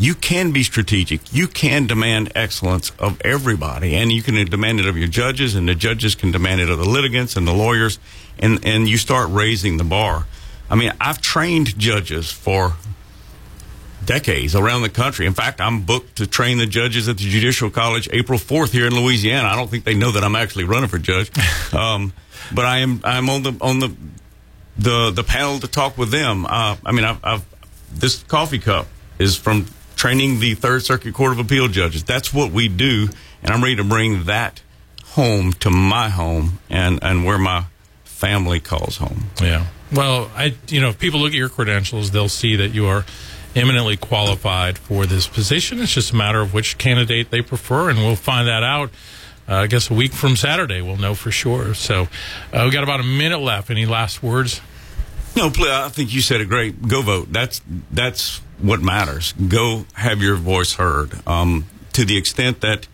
you 0.00 0.14
can 0.14 0.50
be 0.50 0.62
strategic. 0.62 1.30
You 1.30 1.46
can 1.46 1.86
demand 1.86 2.32
excellence 2.34 2.90
of 2.98 3.20
everybody, 3.20 3.94
and 3.94 4.10
you 4.10 4.22
can 4.22 4.34
demand 4.46 4.80
it 4.80 4.86
of 4.86 4.96
your 4.96 5.08
judges, 5.08 5.54
and 5.54 5.68
the 5.68 5.74
judges 5.74 6.14
can 6.14 6.30
demand 6.30 6.62
it 6.62 6.70
of 6.70 6.78
the 6.78 6.88
litigants 6.88 7.36
and 7.36 7.46
the 7.46 7.52
lawyers, 7.52 7.98
and, 8.38 8.64
and 8.64 8.88
you 8.88 8.96
start 8.96 9.28
raising 9.30 9.76
the 9.76 9.84
bar. 9.84 10.26
I 10.70 10.76
mean, 10.76 10.90
I've 10.98 11.20
trained 11.20 11.78
judges 11.78 12.32
for 12.32 12.76
decades 14.06 14.56
around 14.56 14.80
the 14.80 14.88
country. 14.88 15.26
In 15.26 15.34
fact, 15.34 15.60
I'm 15.60 15.82
booked 15.82 16.16
to 16.16 16.26
train 16.26 16.56
the 16.56 16.66
judges 16.66 17.06
at 17.06 17.18
the 17.18 17.24
Judicial 17.24 17.68
College 17.68 18.08
April 18.10 18.38
4th 18.38 18.70
here 18.70 18.86
in 18.86 18.94
Louisiana. 18.94 19.48
I 19.48 19.54
don't 19.54 19.68
think 19.68 19.84
they 19.84 19.94
know 19.94 20.12
that 20.12 20.24
I'm 20.24 20.34
actually 20.34 20.64
running 20.64 20.88
for 20.88 20.98
judge. 20.98 21.30
Um, 21.72 22.12
but 22.52 22.64
I 22.64 22.78
am, 22.78 23.00
I'm 23.04 23.30
on 23.30 23.44
the, 23.44 23.52
on 23.60 23.78
the, 23.78 23.94
the, 24.76 25.12
the 25.12 25.22
panel 25.22 25.60
to 25.60 25.68
talk 25.68 25.96
with 25.96 26.10
them. 26.10 26.44
Uh, 26.46 26.74
I 26.84 26.90
mean, 26.90 27.04
I've, 27.04 27.24
I've, 27.24 27.44
this 27.92 28.24
coffee 28.24 28.58
cup 28.58 28.88
is 29.20 29.36
from 29.36 29.66
training 30.00 30.40
the 30.40 30.54
Third 30.54 30.82
Circuit 30.82 31.12
Court 31.12 31.32
of 31.32 31.38
Appeal 31.38 31.68
judges. 31.68 32.02
That's 32.02 32.32
what 32.32 32.52
we 32.52 32.68
do. 32.68 33.10
And 33.42 33.52
I'm 33.52 33.62
ready 33.62 33.76
to 33.76 33.84
bring 33.84 34.24
that 34.24 34.62
home 35.08 35.52
to 35.54 35.68
my 35.68 36.08
home 36.08 36.58
and, 36.70 36.98
and 37.02 37.26
where 37.26 37.36
my 37.36 37.64
family 38.04 38.60
calls 38.60 38.96
home. 38.96 39.24
Yeah. 39.42 39.66
Well, 39.92 40.30
I 40.34 40.54
you 40.68 40.80
know, 40.80 40.88
if 40.88 40.98
people 40.98 41.20
look 41.20 41.32
at 41.32 41.36
your 41.36 41.50
credentials, 41.50 42.12
they'll 42.12 42.30
see 42.30 42.56
that 42.56 42.68
you 42.68 42.86
are 42.86 43.04
eminently 43.54 43.98
qualified 43.98 44.78
for 44.78 45.04
this 45.04 45.26
position. 45.26 45.80
It's 45.80 45.92
just 45.92 46.12
a 46.12 46.16
matter 46.16 46.40
of 46.40 46.54
which 46.54 46.78
candidate 46.78 47.30
they 47.30 47.42
prefer, 47.42 47.90
and 47.90 47.98
we'll 47.98 48.16
find 48.16 48.48
that 48.48 48.62
out. 48.62 48.88
Uh, 49.46 49.56
I 49.56 49.66
guess 49.66 49.90
a 49.90 49.94
week 49.94 50.14
from 50.14 50.34
Saturday, 50.34 50.80
we'll 50.80 50.96
know 50.96 51.14
for 51.14 51.30
sure. 51.30 51.74
So, 51.74 52.08
uh, 52.54 52.62
we 52.64 52.70
got 52.70 52.84
about 52.84 53.00
a 53.00 53.04
minute 53.04 53.40
left. 53.40 53.68
Any 53.68 53.84
last 53.84 54.22
words? 54.22 54.62
No, 55.36 55.50
please, 55.50 55.68
I 55.68 55.90
think 55.90 56.14
you 56.14 56.22
said 56.22 56.40
it 56.40 56.48
great. 56.48 56.88
Go 56.88 57.02
vote. 57.02 57.30
That's 57.30 57.60
that's 57.90 58.40
what 58.62 58.80
matters. 58.80 59.32
Go 59.32 59.86
have 59.94 60.22
your 60.22 60.36
voice 60.36 60.74
heard. 60.74 61.26
Um, 61.26 61.66
to 61.92 62.04
the 62.04 62.16
extent 62.16 62.60
that 62.60 62.86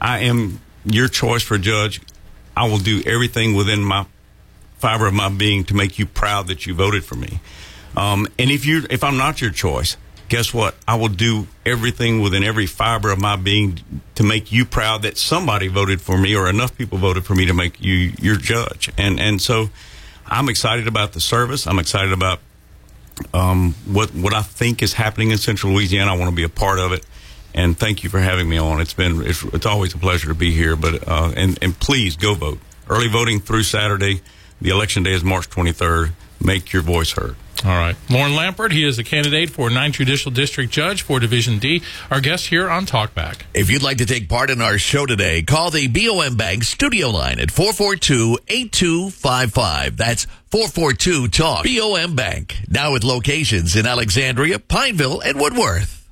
I 0.00 0.20
am 0.20 0.60
your 0.84 1.08
choice 1.08 1.42
for 1.42 1.58
judge, 1.58 2.00
I 2.56 2.68
will 2.68 2.78
do 2.78 3.02
everything 3.06 3.54
within 3.54 3.82
my 3.82 4.06
fiber 4.78 5.06
of 5.06 5.14
my 5.14 5.28
being 5.28 5.64
to 5.64 5.74
make 5.74 5.98
you 5.98 6.06
proud 6.06 6.46
that 6.48 6.66
you 6.66 6.74
voted 6.74 7.04
for 7.04 7.14
me. 7.14 7.40
Um, 7.96 8.26
and 8.38 8.50
if 8.50 8.64
you 8.64 8.86
if 8.90 9.04
I'm 9.04 9.16
not 9.16 9.40
your 9.40 9.50
choice, 9.50 9.96
guess 10.28 10.54
what? 10.54 10.74
I 10.86 10.96
will 10.96 11.08
do 11.08 11.48
everything 11.66 12.20
within 12.20 12.42
every 12.42 12.66
fiber 12.66 13.10
of 13.10 13.20
my 13.20 13.36
being 13.36 13.80
to 14.14 14.22
make 14.22 14.52
you 14.52 14.64
proud 14.64 15.02
that 15.02 15.18
somebody 15.18 15.68
voted 15.68 16.00
for 16.00 16.16
me 16.16 16.34
or 16.34 16.48
enough 16.48 16.76
people 16.76 16.98
voted 16.98 17.24
for 17.24 17.34
me 17.34 17.46
to 17.46 17.54
make 17.54 17.80
you 17.80 18.12
your 18.20 18.36
judge. 18.36 18.90
And 18.96 19.20
and 19.20 19.40
so 19.42 19.70
I'm 20.26 20.48
excited 20.48 20.86
about 20.86 21.12
the 21.12 21.20
service. 21.20 21.66
I'm 21.66 21.78
excited 21.78 22.12
about 22.12 22.40
um, 23.34 23.74
what 23.86 24.14
what 24.14 24.34
I 24.34 24.42
think 24.42 24.82
is 24.82 24.92
happening 24.94 25.30
in 25.30 25.38
Central 25.38 25.72
Louisiana. 25.72 26.12
I 26.12 26.16
want 26.16 26.30
to 26.30 26.36
be 26.36 26.44
a 26.44 26.48
part 26.48 26.78
of 26.78 26.92
it. 26.92 27.06
And 27.52 27.76
thank 27.76 28.04
you 28.04 28.10
for 28.10 28.20
having 28.20 28.48
me 28.48 28.58
on. 28.58 28.80
It's 28.80 28.94
been 28.94 29.22
it's, 29.26 29.42
it's 29.42 29.66
always 29.66 29.94
a 29.94 29.98
pleasure 29.98 30.28
to 30.28 30.34
be 30.34 30.52
here. 30.52 30.76
But 30.76 31.06
uh, 31.08 31.32
and 31.36 31.58
and 31.62 31.78
please 31.78 32.16
go 32.16 32.34
vote. 32.34 32.58
Early 32.88 33.08
voting 33.08 33.40
through 33.40 33.64
Saturday. 33.64 34.20
The 34.60 34.70
election 34.70 35.02
day 35.02 35.12
is 35.12 35.24
March 35.24 35.48
23rd. 35.48 36.12
Make 36.42 36.72
your 36.72 36.82
voice 36.82 37.12
heard. 37.12 37.36
All 37.64 37.76
right. 37.76 37.96
Loren 38.08 38.32
Lampert, 38.32 38.72
he 38.72 38.86
is 38.86 38.98
a 38.98 39.04
candidate 39.04 39.50
for 39.50 39.68
9th 39.68 39.92
Judicial 39.92 40.30
District 40.30 40.72
Judge 40.72 41.02
for 41.02 41.20
Division 41.20 41.58
D. 41.58 41.82
Our 42.10 42.20
guest 42.20 42.46
here 42.46 42.70
on 42.70 42.86
Talkback. 42.86 43.42
If 43.52 43.68
you'd 43.70 43.82
like 43.82 43.98
to 43.98 44.06
take 44.06 44.28
part 44.28 44.50
in 44.50 44.62
our 44.62 44.78
show 44.78 45.04
today, 45.04 45.42
call 45.42 45.70
the 45.70 45.88
BOM 45.88 46.36
Bank 46.36 46.64
studio 46.64 47.10
line 47.10 47.38
at 47.38 47.50
442-8255. 47.50 49.96
That's 49.96 50.26
442-TALK. 50.50 51.64
BOM 51.64 52.16
Bank, 52.16 52.56
now 52.68 52.92
with 52.92 53.04
locations 53.04 53.76
in 53.76 53.86
Alexandria, 53.86 54.58
Pineville, 54.58 55.20
and 55.20 55.38
Woodworth. 55.38 55.99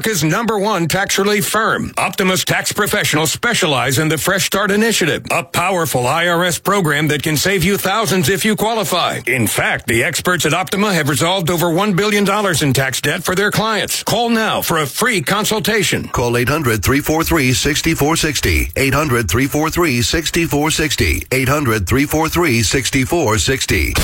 America's 0.00 0.24
number 0.24 0.58
one 0.58 0.88
tax 0.88 1.18
relief 1.18 1.46
firm. 1.46 1.92
Optimus 1.98 2.42
Tax 2.42 2.72
Professionals 2.72 3.30
specialize 3.32 3.98
in 3.98 4.08
the 4.08 4.16
Fresh 4.16 4.46
Start 4.46 4.70
Initiative, 4.70 5.26
a 5.30 5.44
powerful 5.44 6.04
IRS 6.04 6.62
program 6.64 7.08
that 7.08 7.22
can 7.22 7.36
save 7.36 7.64
you 7.64 7.76
thousands 7.76 8.30
if 8.30 8.42
you 8.42 8.56
qualify. 8.56 9.20
In 9.26 9.46
fact, 9.46 9.86
the 9.86 10.02
experts 10.02 10.46
at 10.46 10.54
Optima 10.54 10.94
have 10.94 11.10
resolved 11.10 11.50
over 11.50 11.66
$1 11.66 11.96
billion 11.96 12.24
in 12.62 12.72
tax 12.72 13.02
debt 13.02 13.22
for 13.22 13.34
their 13.34 13.50
clients. 13.50 14.02
Call 14.02 14.30
now 14.30 14.62
for 14.62 14.78
a 14.78 14.86
free 14.86 15.20
consultation. 15.20 16.08
Call 16.08 16.38
800 16.38 16.82
343 16.82 17.52
6460. 17.52 18.72
800 18.76 19.28
343 19.28 20.00
6460. 20.00 21.26
800 21.30 21.86
343 21.86 22.62
6460. 22.62 23.94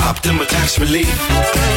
Optima 0.00 0.46
Tax 0.46 0.78
Relief. 0.78 1.70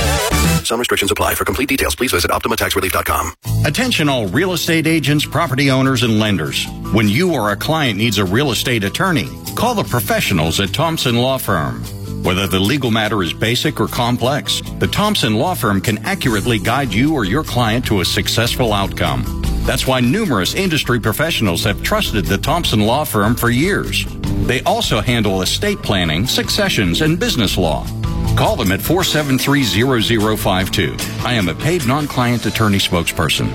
Some 0.65 0.79
restrictions 0.79 1.11
apply. 1.11 1.35
For 1.35 1.45
complete 1.45 1.69
details, 1.69 1.95
please 1.95 2.11
visit 2.11 2.31
OptimaTaxRelief.com. 2.31 3.33
Attention 3.65 4.09
all 4.09 4.27
real 4.27 4.51
estate 4.51 4.87
agents, 4.87 5.25
property 5.25 5.71
owners, 5.71 6.03
and 6.03 6.19
lenders. 6.19 6.67
When 6.91 7.07
you 7.07 7.33
or 7.33 7.51
a 7.51 7.55
client 7.55 7.97
needs 7.97 8.17
a 8.17 8.25
real 8.25 8.51
estate 8.51 8.83
attorney, 8.83 9.29
call 9.55 9.73
the 9.73 9.85
professionals 9.85 10.59
at 10.59 10.73
Thompson 10.73 11.15
Law 11.15 11.37
Firm. 11.37 11.81
Whether 12.25 12.45
the 12.45 12.59
legal 12.59 12.91
matter 12.91 13.23
is 13.23 13.31
basic 13.31 13.79
or 13.79 13.87
complex, 13.87 14.61
the 14.79 14.87
Thompson 14.87 15.35
Law 15.35 15.53
Firm 15.53 15.79
can 15.79 15.97
accurately 15.99 16.59
guide 16.59 16.93
you 16.93 17.13
or 17.13 17.23
your 17.23 17.43
client 17.43 17.85
to 17.85 18.01
a 18.01 18.05
successful 18.05 18.73
outcome. 18.73 19.23
That's 19.65 19.87
why 19.87 20.01
numerous 20.01 20.55
industry 20.55 20.99
professionals 20.99 21.63
have 21.63 21.81
trusted 21.83 22.25
the 22.25 22.37
Thompson 22.37 22.81
Law 22.81 23.05
Firm 23.05 23.33
for 23.33 23.49
years. 23.49 24.05
They 24.45 24.61
also 24.63 24.99
handle 24.99 25.41
estate 25.41 25.81
planning, 25.81 26.27
successions, 26.27 26.99
and 26.99 27.17
business 27.17 27.57
law. 27.57 27.87
Call 28.35 28.55
them 28.55 28.71
at 28.71 28.79
473-0052. 28.79 31.23
I 31.23 31.33
am 31.33 31.49
a 31.49 31.53
paid 31.53 31.85
non-client 31.85 32.43
attorney 32.45 32.79
spokesperson. 32.79 33.47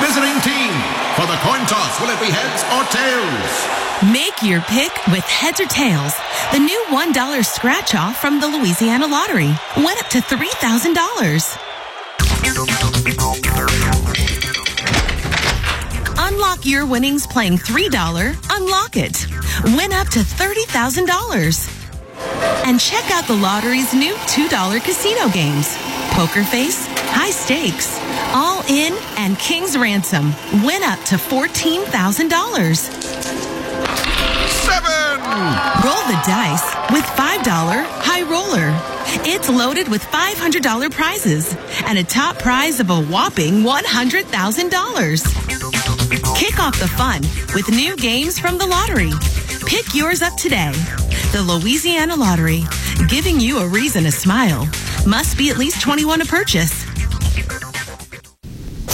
Visiting 0.00 0.40
team 0.40 0.72
for 1.14 1.26
the 1.26 1.36
coin 1.42 1.66
toss. 1.66 2.00
Will 2.00 2.08
it 2.08 2.18
be 2.20 2.30
heads 2.30 2.64
or 2.72 2.84
tails? 2.88 3.66
Make 4.12 4.42
your 4.42 4.60
pick 4.62 4.92
with 5.08 5.24
heads 5.24 5.60
or 5.60 5.66
tails. 5.66 6.14
The 6.52 6.58
new 6.58 6.84
$1 6.88 7.44
scratch 7.44 7.94
off 7.94 8.18
from 8.20 8.40
the 8.40 8.48
Louisiana 8.48 9.06
Lottery 9.06 9.54
went 9.76 10.00
up 10.00 10.08
to 10.10 10.20
$3,000. 10.20 11.58
Unlock 16.18 16.64
your 16.64 16.86
winnings 16.86 17.26
playing 17.26 17.58
$3. 17.58 18.36
Unlock 18.50 18.96
it. 18.96 19.26
Win 19.76 19.92
up 19.92 20.08
to 20.08 20.20
$30,000. 20.20 21.77
And 22.66 22.80
check 22.80 23.10
out 23.10 23.26
the 23.26 23.36
lottery's 23.36 23.94
new 23.94 24.14
$2 24.14 24.82
casino 24.84 25.28
games 25.30 25.76
Poker 26.12 26.42
Face, 26.42 26.86
High 27.12 27.30
Stakes, 27.30 27.98
All 28.34 28.62
In, 28.68 28.92
and 29.16 29.38
King's 29.38 29.76
Ransom. 29.78 30.32
Win 30.64 30.82
up 30.82 30.98
to 31.04 31.14
$14,000. 31.16 32.76
Seven! 34.66 35.20
Roll 35.84 36.02
the 36.08 36.18
dice 36.26 36.74
with 36.92 37.04
$5 37.04 37.84
High 38.02 38.22
Roller. 38.22 38.74
It's 39.24 39.48
loaded 39.48 39.88
with 39.88 40.02
$500 40.02 40.90
prizes 40.90 41.54
and 41.86 41.98
a 41.98 42.04
top 42.04 42.38
prize 42.38 42.80
of 42.80 42.90
a 42.90 43.00
whopping 43.00 43.62
$100,000. 43.62 46.36
Kick 46.36 46.58
off 46.58 46.78
the 46.80 46.88
fun 46.88 47.22
with 47.54 47.68
new 47.70 47.94
games 47.96 48.38
from 48.38 48.58
the 48.58 48.66
lottery. 48.66 49.12
Pick 49.68 49.94
yours 49.94 50.22
up 50.22 50.34
today. 50.38 50.72
The 51.30 51.42
Louisiana 51.42 52.16
Lottery, 52.16 52.62
giving 53.06 53.38
you 53.38 53.58
a 53.58 53.68
reason 53.68 54.04
to 54.04 54.10
smile. 54.10 54.66
Must 55.06 55.36
be 55.36 55.50
at 55.50 55.58
least 55.58 55.82
21 55.82 56.20
to 56.20 56.24
purchase. 56.24 56.87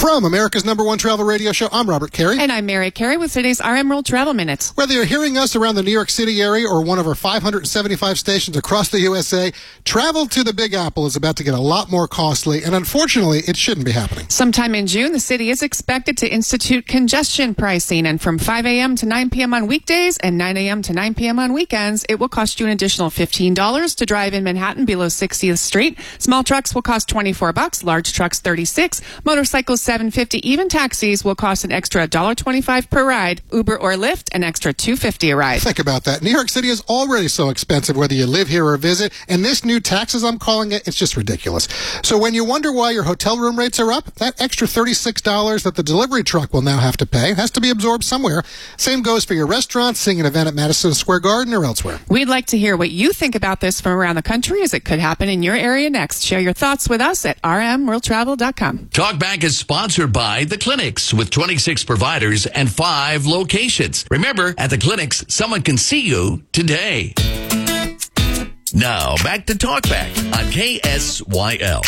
From 0.05 0.23
America's 0.23 0.63
number 0.63 0.83
one 0.83 0.99
travel 0.99 1.25
radio 1.25 1.51
show, 1.51 1.67
I'm 1.71 1.89
Robert 1.89 2.11
Carey. 2.11 2.37
And 2.39 2.51
I'm 2.51 2.67
Mary 2.67 2.91
Carey 2.91 3.17
with 3.17 3.33
today's 3.33 3.59
RM 3.59 3.89
World 3.89 4.05
Travel 4.05 4.35
Minutes. 4.35 4.69
Whether 4.77 4.93
you're 4.93 5.03
hearing 5.03 5.35
us 5.35 5.55
around 5.55 5.73
the 5.73 5.81
New 5.81 5.89
York 5.89 6.11
City 6.11 6.43
area 6.43 6.67
or 6.67 6.83
one 6.83 6.99
of 6.99 7.07
our 7.07 7.15
575 7.15 8.19
stations 8.19 8.55
across 8.55 8.89
the 8.89 8.99
USA, 8.99 9.51
travel 9.83 10.27
to 10.27 10.43
the 10.43 10.53
Big 10.53 10.75
Apple 10.75 11.07
is 11.07 11.15
about 11.15 11.37
to 11.37 11.43
get 11.43 11.55
a 11.55 11.59
lot 11.59 11.89
more 11.89 12.07
costly, 12.07 12.63
and 12.63 12.75
unfortunately, 12.75 13.39
it 13.47 13.57
shouldn't 13.57 13.83
be 13.83 13.93
happening. 13.93 14.29
Sometime 14.29 14.75
in 14.75 14.85
June, 14.85 15.11
the 15.11 15.19
city 15.19 15.49
is 15.49 15.63
expected 15.63 16.19
to 16.19 16.31
institute 16.31 16.85
congestion 16.85 17.55
pricing, 17.55 18.05
and 18.05 18.21
from 18.21 18.37
5 18.37 18.67
a.m. 18.67 18.95
to 18.97 19.07
9 19.07 19.31
p.m. 19.31 19.55
on 19.55 19.65
weekdays 19.65 20.19
and 20.19 20.37
9 20.37 20.55
a.m. 20.55 20.83
to 20.83 20.93
9 20.93 21.15
p.m. 21.15 21.39
on 21.39 21.51
weekends, 21.51 22.05
it 22.07 22.19
will 22.19 22.29
cost 22.29 22.59
you 22.59 22.67
an 22.67 22.71
additional 22.71 23.09
$15 23.09 23.95
to 23.95 24.05
drive 24.05 24.35
in 24.35 24.43
Manhattan 24.43 24.85
below 24.85 25.07
60th 25.07 25.57
Street. 25.57 25.97
Small 26.19 26.43
trucks 26.43 26.75
will 26.75 26.83
cost 26.83 27.09
24 27.09 27.53
bucks, 27.53 27.83
large 27.83 28.13
trucks 28.13 28.39
36, 28.39 29.01
motorcycles 29.23 29.81
750 29.95 30.45
even 30.45 30.67
taxis 30.67 31.23
will 31.23 31.35
cost 31.35 31.63
an 31.63 31.71
extra 31.71 32.05
$1.25 32.05 32.89
per 32.89 33.07
ride 33.07 33.41
uber 33.53 33.79
or 33.79 33.93
lyft 33.93 34.27
an 34.33 34.43
extra 34.43 34.73
250 34.73 35.29
a 35.29 35.35
ride. 35.37 35.61
Think 35.61 35.79
about 35.79 36.03
that. 36.03 36.21
New 36.21 36.31
york 36.31 36.49
city 36.49 36.67
is 36.67 36.81
already 36.89 37.29
so 37.29 37.47
expensive 37.47 37.95
whether 37.95 38.13
you 38.13 38.25
live 38.25 38.49
here 38.49 38.65
or 38.65 38.75
visit 38.75 39.13
and 39.29 39.45
this 39.45 39.63
new 39.63 39.79
taxes 39.79 40.21
i'm 40.25 40.37
calling 40.37 40.73
it 40.73 40.85
it's 40.85 40.97
just 40.97 41.15
ridiculous. 41.15 41.69
So 42.03 42.17
when 42.17 42.33
you 42.33 42.43
wonder 42.43 42.73
why 42.73 42.91
your 42.91 43.03
hotel 43.03 43.37
room 43.37 43.57
rates 43.57 43.79
are 43.79 43.89
up 43.89 44.13
that 44.15 44.41
extra 44.41 44.67
$36 44.67 45.63
that 45.63 45.75
the 45.75 45.83
delivery 45.83 46.25
truck 46.25 46.53
will 46.53 46.61
now 46.61 46.79
have 46.79 46.97
to 46.97 47.05
pay 47.05 47.33
has 47.33 47.49
to 47.51 47.61
be 47.61 47.69
absorbed 47.69 48.03
somewhere. 48.03 48.43
Same 48.75 49.01
goes 49.01 49.23
for 49.23 49.33
your 49.33 49.47
restaurant 49.47 49.95
seeing 49.95 50.19
an 50.19 50.25
event 50.25 50.49
at 50.49 50.55
madison 50.55 50.93
square 50.93 51.21
garden 51.21 51.53
or 51.53 51.63
elsewhere. 51.63 52.01
We'd 52.09 52.27
like 52.27 52.47
to 52.47 52.57
hear 52.57 52.75
what 52.75 52.91
you 52.91 53.13
think 53.13 53.33
about 53.33 53.61
this 53.61 53.79
from 53.79 53.93
around 53.93 54.15
the 54.15 54.23
country 54.23 54.61
as 54.61 54.73
it 54.73 54.83
could 54.83 54.99
happen 54.99 55.29
in 55.29 55.41
your 55.41 55.55
area 55.55 55.89
next. 55.89 56.21
Share 56.21 56.41
your 56.41 56.51
thoughts 56.51 56.89
with 56.89 56.99
us 56.99 57.25
at 57.25 57.41
rmworldtravel.com 57.43 58.89
talkback 59.05 59.43
is 59.43 59.55
sponsored 59.57 59.84
sponsored 59.85 60.11
by 60.11 60.43
The 60.43 60.57
Clinics 60.57 61.13
with 61.13 61.29
26 61.29 61.83
providers 61.83 62.47
and 62.47 62.67
five 62.67 63.27
locations. 63.27 64.03
Remember, 64.09 64.55
at 64.57 64.71
The 64.71 64.79
Clinics, 64.79 65.23
someone 65.27 65.61
can 65.61 65.77
see 65.77 65.99
you 65.99 66.41
today. 66.51 67.13
Now, 68.73 69.13
back 69.23 69.45
to 69.45 69.53
Talkback 69.53 70.09
on 70.33 70.51
KSYL. 70.51 71.83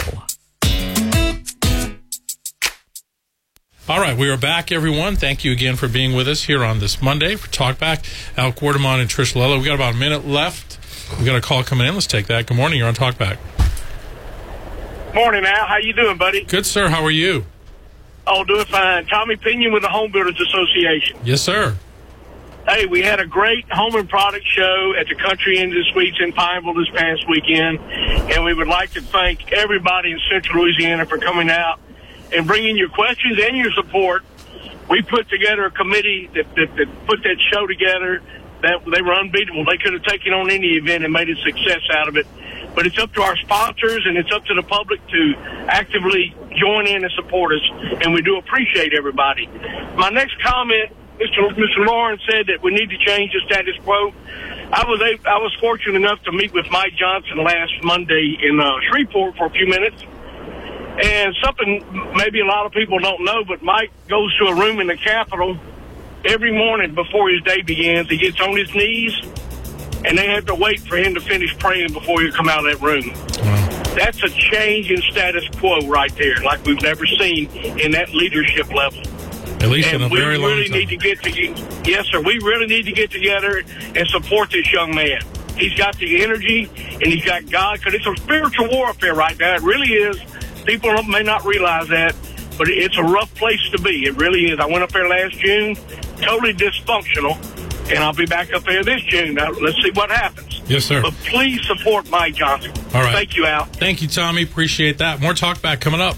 All 3.90 4.00
right, 4.00 4.16
we 4.16 4.30
are 4.30 4.38
back, 4.38 4.72
everyone. 4.72 5.16
Thank 5.16 5.44
you 5.44 5.52
again 5.52 5.76
for 5.76 5.88
being 5.88 6.16
with 6.16 6.28
us 6.28 6.44
here 6.44 6.64
on 6.64 6.78
this 6.78 7.02
Monday 7.02 7.36
for 7.36 7.48
Talkback. 7.48 8.06
Al 8.38 8.52
Quartermon 8.52 9.02
and 9.02 9.10
Trish 9.10 9.34
Lello. 9.34 9.58
We 9.58 9.66
got 9.66 9.74
about 9.74 9.96
a 9.96 9.98
minute 9.98 10.28
left. 10.28 10.78
We 11.18 11.26
got 11.26 11.36
a 11.36 11.42
call 11.42 11.64
coming 11.64 11.88
in. 11.88 11.96
Let's 11.96 12.06
take 12.06 12.28
that. 12.28 12.46
Good 12.46 12.58
morning. 12.58 12.78
You're 12.78 12.90
on 12.90 12.94
Talkback. 12.94 13.40
Morning, 15.16 15.44
Al. 15.48 15.66
How 15.66 15.78
you 15.78 15.94
doing, 15.94 16.20
buddy? 16.20 16.44
Good, 16.44 16.68
sir. 16.68 16.90
How 16.90 17.04
are 17.04 17.10
you? 17.10 17.48
Oh, 18.30 18.44
doing 18.44 18.66
fine. 18.66 19.06
Tommy 19.06 19.38
Pinion 19.38 19.72
with 19.72 19.84
the 19.84 19.90
Home 19.90 20.12
Builders 20.12 20.40
Association. 20.40 21.18
Yes, 21.24 21.42
sir. 21.42 21.78
Hey, 22.68 22.86
we 22.86 23.02
had 23.02 23.22
a 23.22 23.26
great 23.26 23.64
home 23.72 23.96
and 23.96 24.10
product 24.10 24.46
show 24.46 24.94
at 25.00 25.08
the 25.08 25.16
Country 25.16 25.60
Inn 25.60 25.72
and 25.72 25.86
Suites 25.94 26.18
in 26.20 26.34
Pineville 26.34 26.74
this 26.74 26.90
past 26.90 27.24
weekend, 27.30 27.80
and 27.80 28.44
we 28.44 28.54
would 28.54 28.68
like 28.68 28.92
to 28.92 29.02
thank 29.02 29.54
everybody 29.54 30.12
in 30.12 30.20
Central 30.30 30.66
Louisiana 30.66 31.06
for 31.06 31.18
coming 31.18 31.50
out 31.50 31.80
and 32.36 32.46
bringing 32.46 32.76
your 32.76 32.90
questions 32.90 33.40
and 33.42 33.56
your 33.56 33.72
support. 33.72 34.24
We 34.90 35.02
put 35.02 35.30
together 35.30 35.66
a 35.66 35.72
committee 35.72 36.30
that, 36.36 36.54
that, 36.56 36.76
that 36.76 37.08
put 37.08 37.24
that 37.24 37.38
show 37.54 37.66
together. 37.66 38.22
That 38.62 38.84
they 38.92 39.02
were 39.02 39.14
unbeatable. 39.14 39.64
They 39.66 39.78
could 39.78 39.94
have 39.94 40.04
taken 40.04 40.34
on 40.34 40.50
any 40.50 40.76
event 40.76 41.06
and 41.06 41.14
made 41.14 41.30
a 41.30 41.36
success 41.44 41.82
out 41.94 42.10
of 42.10 42.18
it. 42.18 42.26
But 42.74 42.88
it's 42.88 42.98
up 42.98 43.14
to 43.14 43.22
our 43.22 43.38
sponsors 43.38 44.06
and 44.06 44.18
it's 44.18 44.32
up 44.32 44.46
to 44.46 44.54
the 44.56 44.64
public 44.64 45.00
to 45.08 45.34
actively 45.68 46.36
join 46.58 46.88
in 46.88 47.04
and 47.04 47.14
support 47.14 47.54
us. 47.54 47.62
And 48.04 48.14
we 48.14 48.22
do 48.22 48.38
appreciate 48.38 48.94
everybody. 48.94 49.48
My 49.96 50.10
next 50.10 50.42
comment, 50.44 50.92
Mr. 51.18 51.50
Mr. 51.56 51.86
Lawrence 51.86 52.22
said 52.30 52.48
that 52.48 52.62
we 52.62 52.72
need 52.72 52.90
to 52.90 52.98
change 52.98 53.32
the 53.34 53.42
status 53.46 53.76
quo. 53.84 54.14
I 54.72 54.84
was 54.86 55.00
a, 55.02 55.30
I 55.30 55.38
was 55.38 55.56
fortunate 55.60 55.96
enough 55.96 56.22
to 56.24 56.32
meet 56.32 56.54
with 56.54 56.70
Mike 56.70 56.94
Johnson 56.98 57.38
last 57.44 57.74
Monday 57.84 58.38
in 58.42 58.60
uh, 58.60 58.70
Shreveport 58.90 59.38
for 59.38 59.46
a 59.46 59.50
few 59.50 59.68
minutes. 59.68 60.04
And 61.02 61.36
something 61.44 62.14
maybe 62.16 62.42
a 62.42 62.46
lot 62.46 62.66
of 62.66 62.72
people 62.72 63.00
don't 63.00 63.24
know, 63.24 63.44
but 63.46 63.62
Mike 63.62 63.92
goes 64.08 64.36
to 64.40 64.46
a 64.46 64.56
room 64.56 64.80
in 64.80 64.88
the 64.88 64.98
Capitol 64.98 65.58
every 66.26 66.52
morning 66.52 66.96
before 66.96 67.30
his 67.30 67.42
day 67.44 67.62
begins. 67.62 68.10
He 68.10 68.18
gets 68.18 68.40
on 68.42 68.58
his 68.58 68.74
knees, 68.74 69.14
and 70.06 70.18
they 70.18 70.28
have 70.28 70.46
to 70.48 70.56
wait 70.56 70.82
for 70.82 70.98
him 70.98 71.14
to 71.14 71.22
finish 71.22 71.58
praying 71.60 71.94
before 71.94 72.22
he 72.22 72.32
come 72.32 72.50
out 72.50 72.66
of 72.68 72.80
that 72.80 72.86
room. 72.86 73.57
That's 73.98 74.22
a 74.22 74.30
change 74.30 74.92
in 74.92 75.02
status 75.02 75.44
quo 75.58 75.80
right 75.88 76.16
there, 76.16 76.36
like 76.44 76.64
we've 76.66 76.82
never 76.84 77.06
seen 77.08 77.50
in 77.80 77.92
that 77.94 78.14
leadership 78.14 78.72
level. 78.72 79.00
At 79.60 79.70
least 79.70 79.92
and 79.92 80.04
in 80.04 80.12
a 80.12 80.14
we 80.14 80.20
very 80.20 80.38
long 80.38 80.52
really 80.52 80.70
time. 80.70 80.80
need 80.80 80.90
to 80.90 80.98
get 80.98 81.24
together. 81.24 81.82
Yes, 81.84 82.06
sir. 82.12 82.22
We 82.22 82.38
really 82.38 82.68
need 82.68 82.86
to 82.86 82.92
get 82.92 83.10
together 83.10 83.64
and 83.96 84.08
support 84.10 84.52
this 84.52 84.72
young 84.72 84.94
man. 84.94 85.22
He's 85.58 85.74
got 85.74 85.98
the 85.98 86.22
energy 86.22 86.70
and 86.94 87.06
he's 87.06 87.26
got 87.26 87.50
God 87.50 87.80
because 87.80 87.96
it's 87.96 88.06
a 88.06 88.16
spiritual 88.22 88.70
warfare 88.70 89.16
right 89.16 89.38
now. 89.40 89.56
It 89.56 89.64
really 89.64 89.94
is. 89.94 90.18
People 90.66 91.02
may 91.04 91.24
not 91.24 91.44
realize 91.44 91.88
that, 91.88 92.16
but 92.56 92.70
it's 92.70 92.98
a 92.98 93.04
rough 93.04 93.34
place 93.34 93.68
to 93.72 93.82
be. 93.82 94.06
It 94.06 94.16
really 94.18 94.46
is. 94.46 94.60
I 94.60 94.68
went 94.68 94.84
up 94.84 94.92
there 94.92 95.10
last 95.10 95.34
June, 95.40 95.76
totally 96.22 96.54
dysfunctional, 96.54 97.36
and 97.90 98.00
I'll 98.00 98.14
be 98.14 98.26
back 98.26 98.54
up 98.54 98.64
there 98.64 98.84
this 98.84 99.02
June. 99.04 99.36
Now, 99.36 99.52
let's 99.52 99.82
see 99.82 99.92
what 99.92 100.10
happens. 100.10 100.62
Yes, 100.68 100.86
sir. 100.86 101.02
But 101.02 101.14
please 101.26 101.66
support 101.66 102.10
Mike 102.10 102.36
Johnson. 102.36 102.72
All 102.94 103.02
right. 103.02 103.14
Thank 103.14 103.36
you, 103.36 103.46
Al. 103.46 103.66
Thank 103.66 104.02
you, 104.02 104.08
Tommy. 104.08 104.44
Appreciate 104.44 104.98
that. 104.98 105.22
More 105.22 105.34
Talkback 105.34 105.80
coming 105.80 106.02
up. 106.02 106.16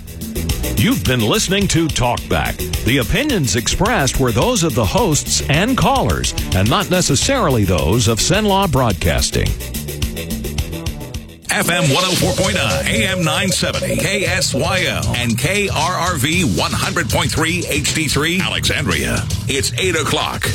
You've 0.78 1.04
been 1.04 1.22
listening 1.22 1.68
to 1.70 1.88
Talkback. 1.88 2.58
The 2.86 3.00
opinions 3.00 3.56
expressed 3.58 4.20
were 4.20 4.32
those 4.32 4.64
of 4.64 4.76
the 4.76 4.86
hosts 4.86 5.44
and 5.50 5.78
callers, 5.78 6.34
and 6.56 6.70
not 6.70 6.90
necessarily 6.90 7.66
those 7.66 8.08
of 8.08 8.20
Cenla 8.20 8.72
Broadcasting. 8.72 9.48
FM 11.50 11.82
104.9, 11.94 12.86
AM 12.88 13.18
970, 13.26 13.98
KSYL, 13.98 15.16
and 15.18 15.32
KRRV 15.38 16.44
100.3 16.46 17.64
HD3 17.64 18.42
Alexandria. 18.42 19.18
It's 19.48 19.74
8 19.74 19.96
o'clock. 19.96 20.46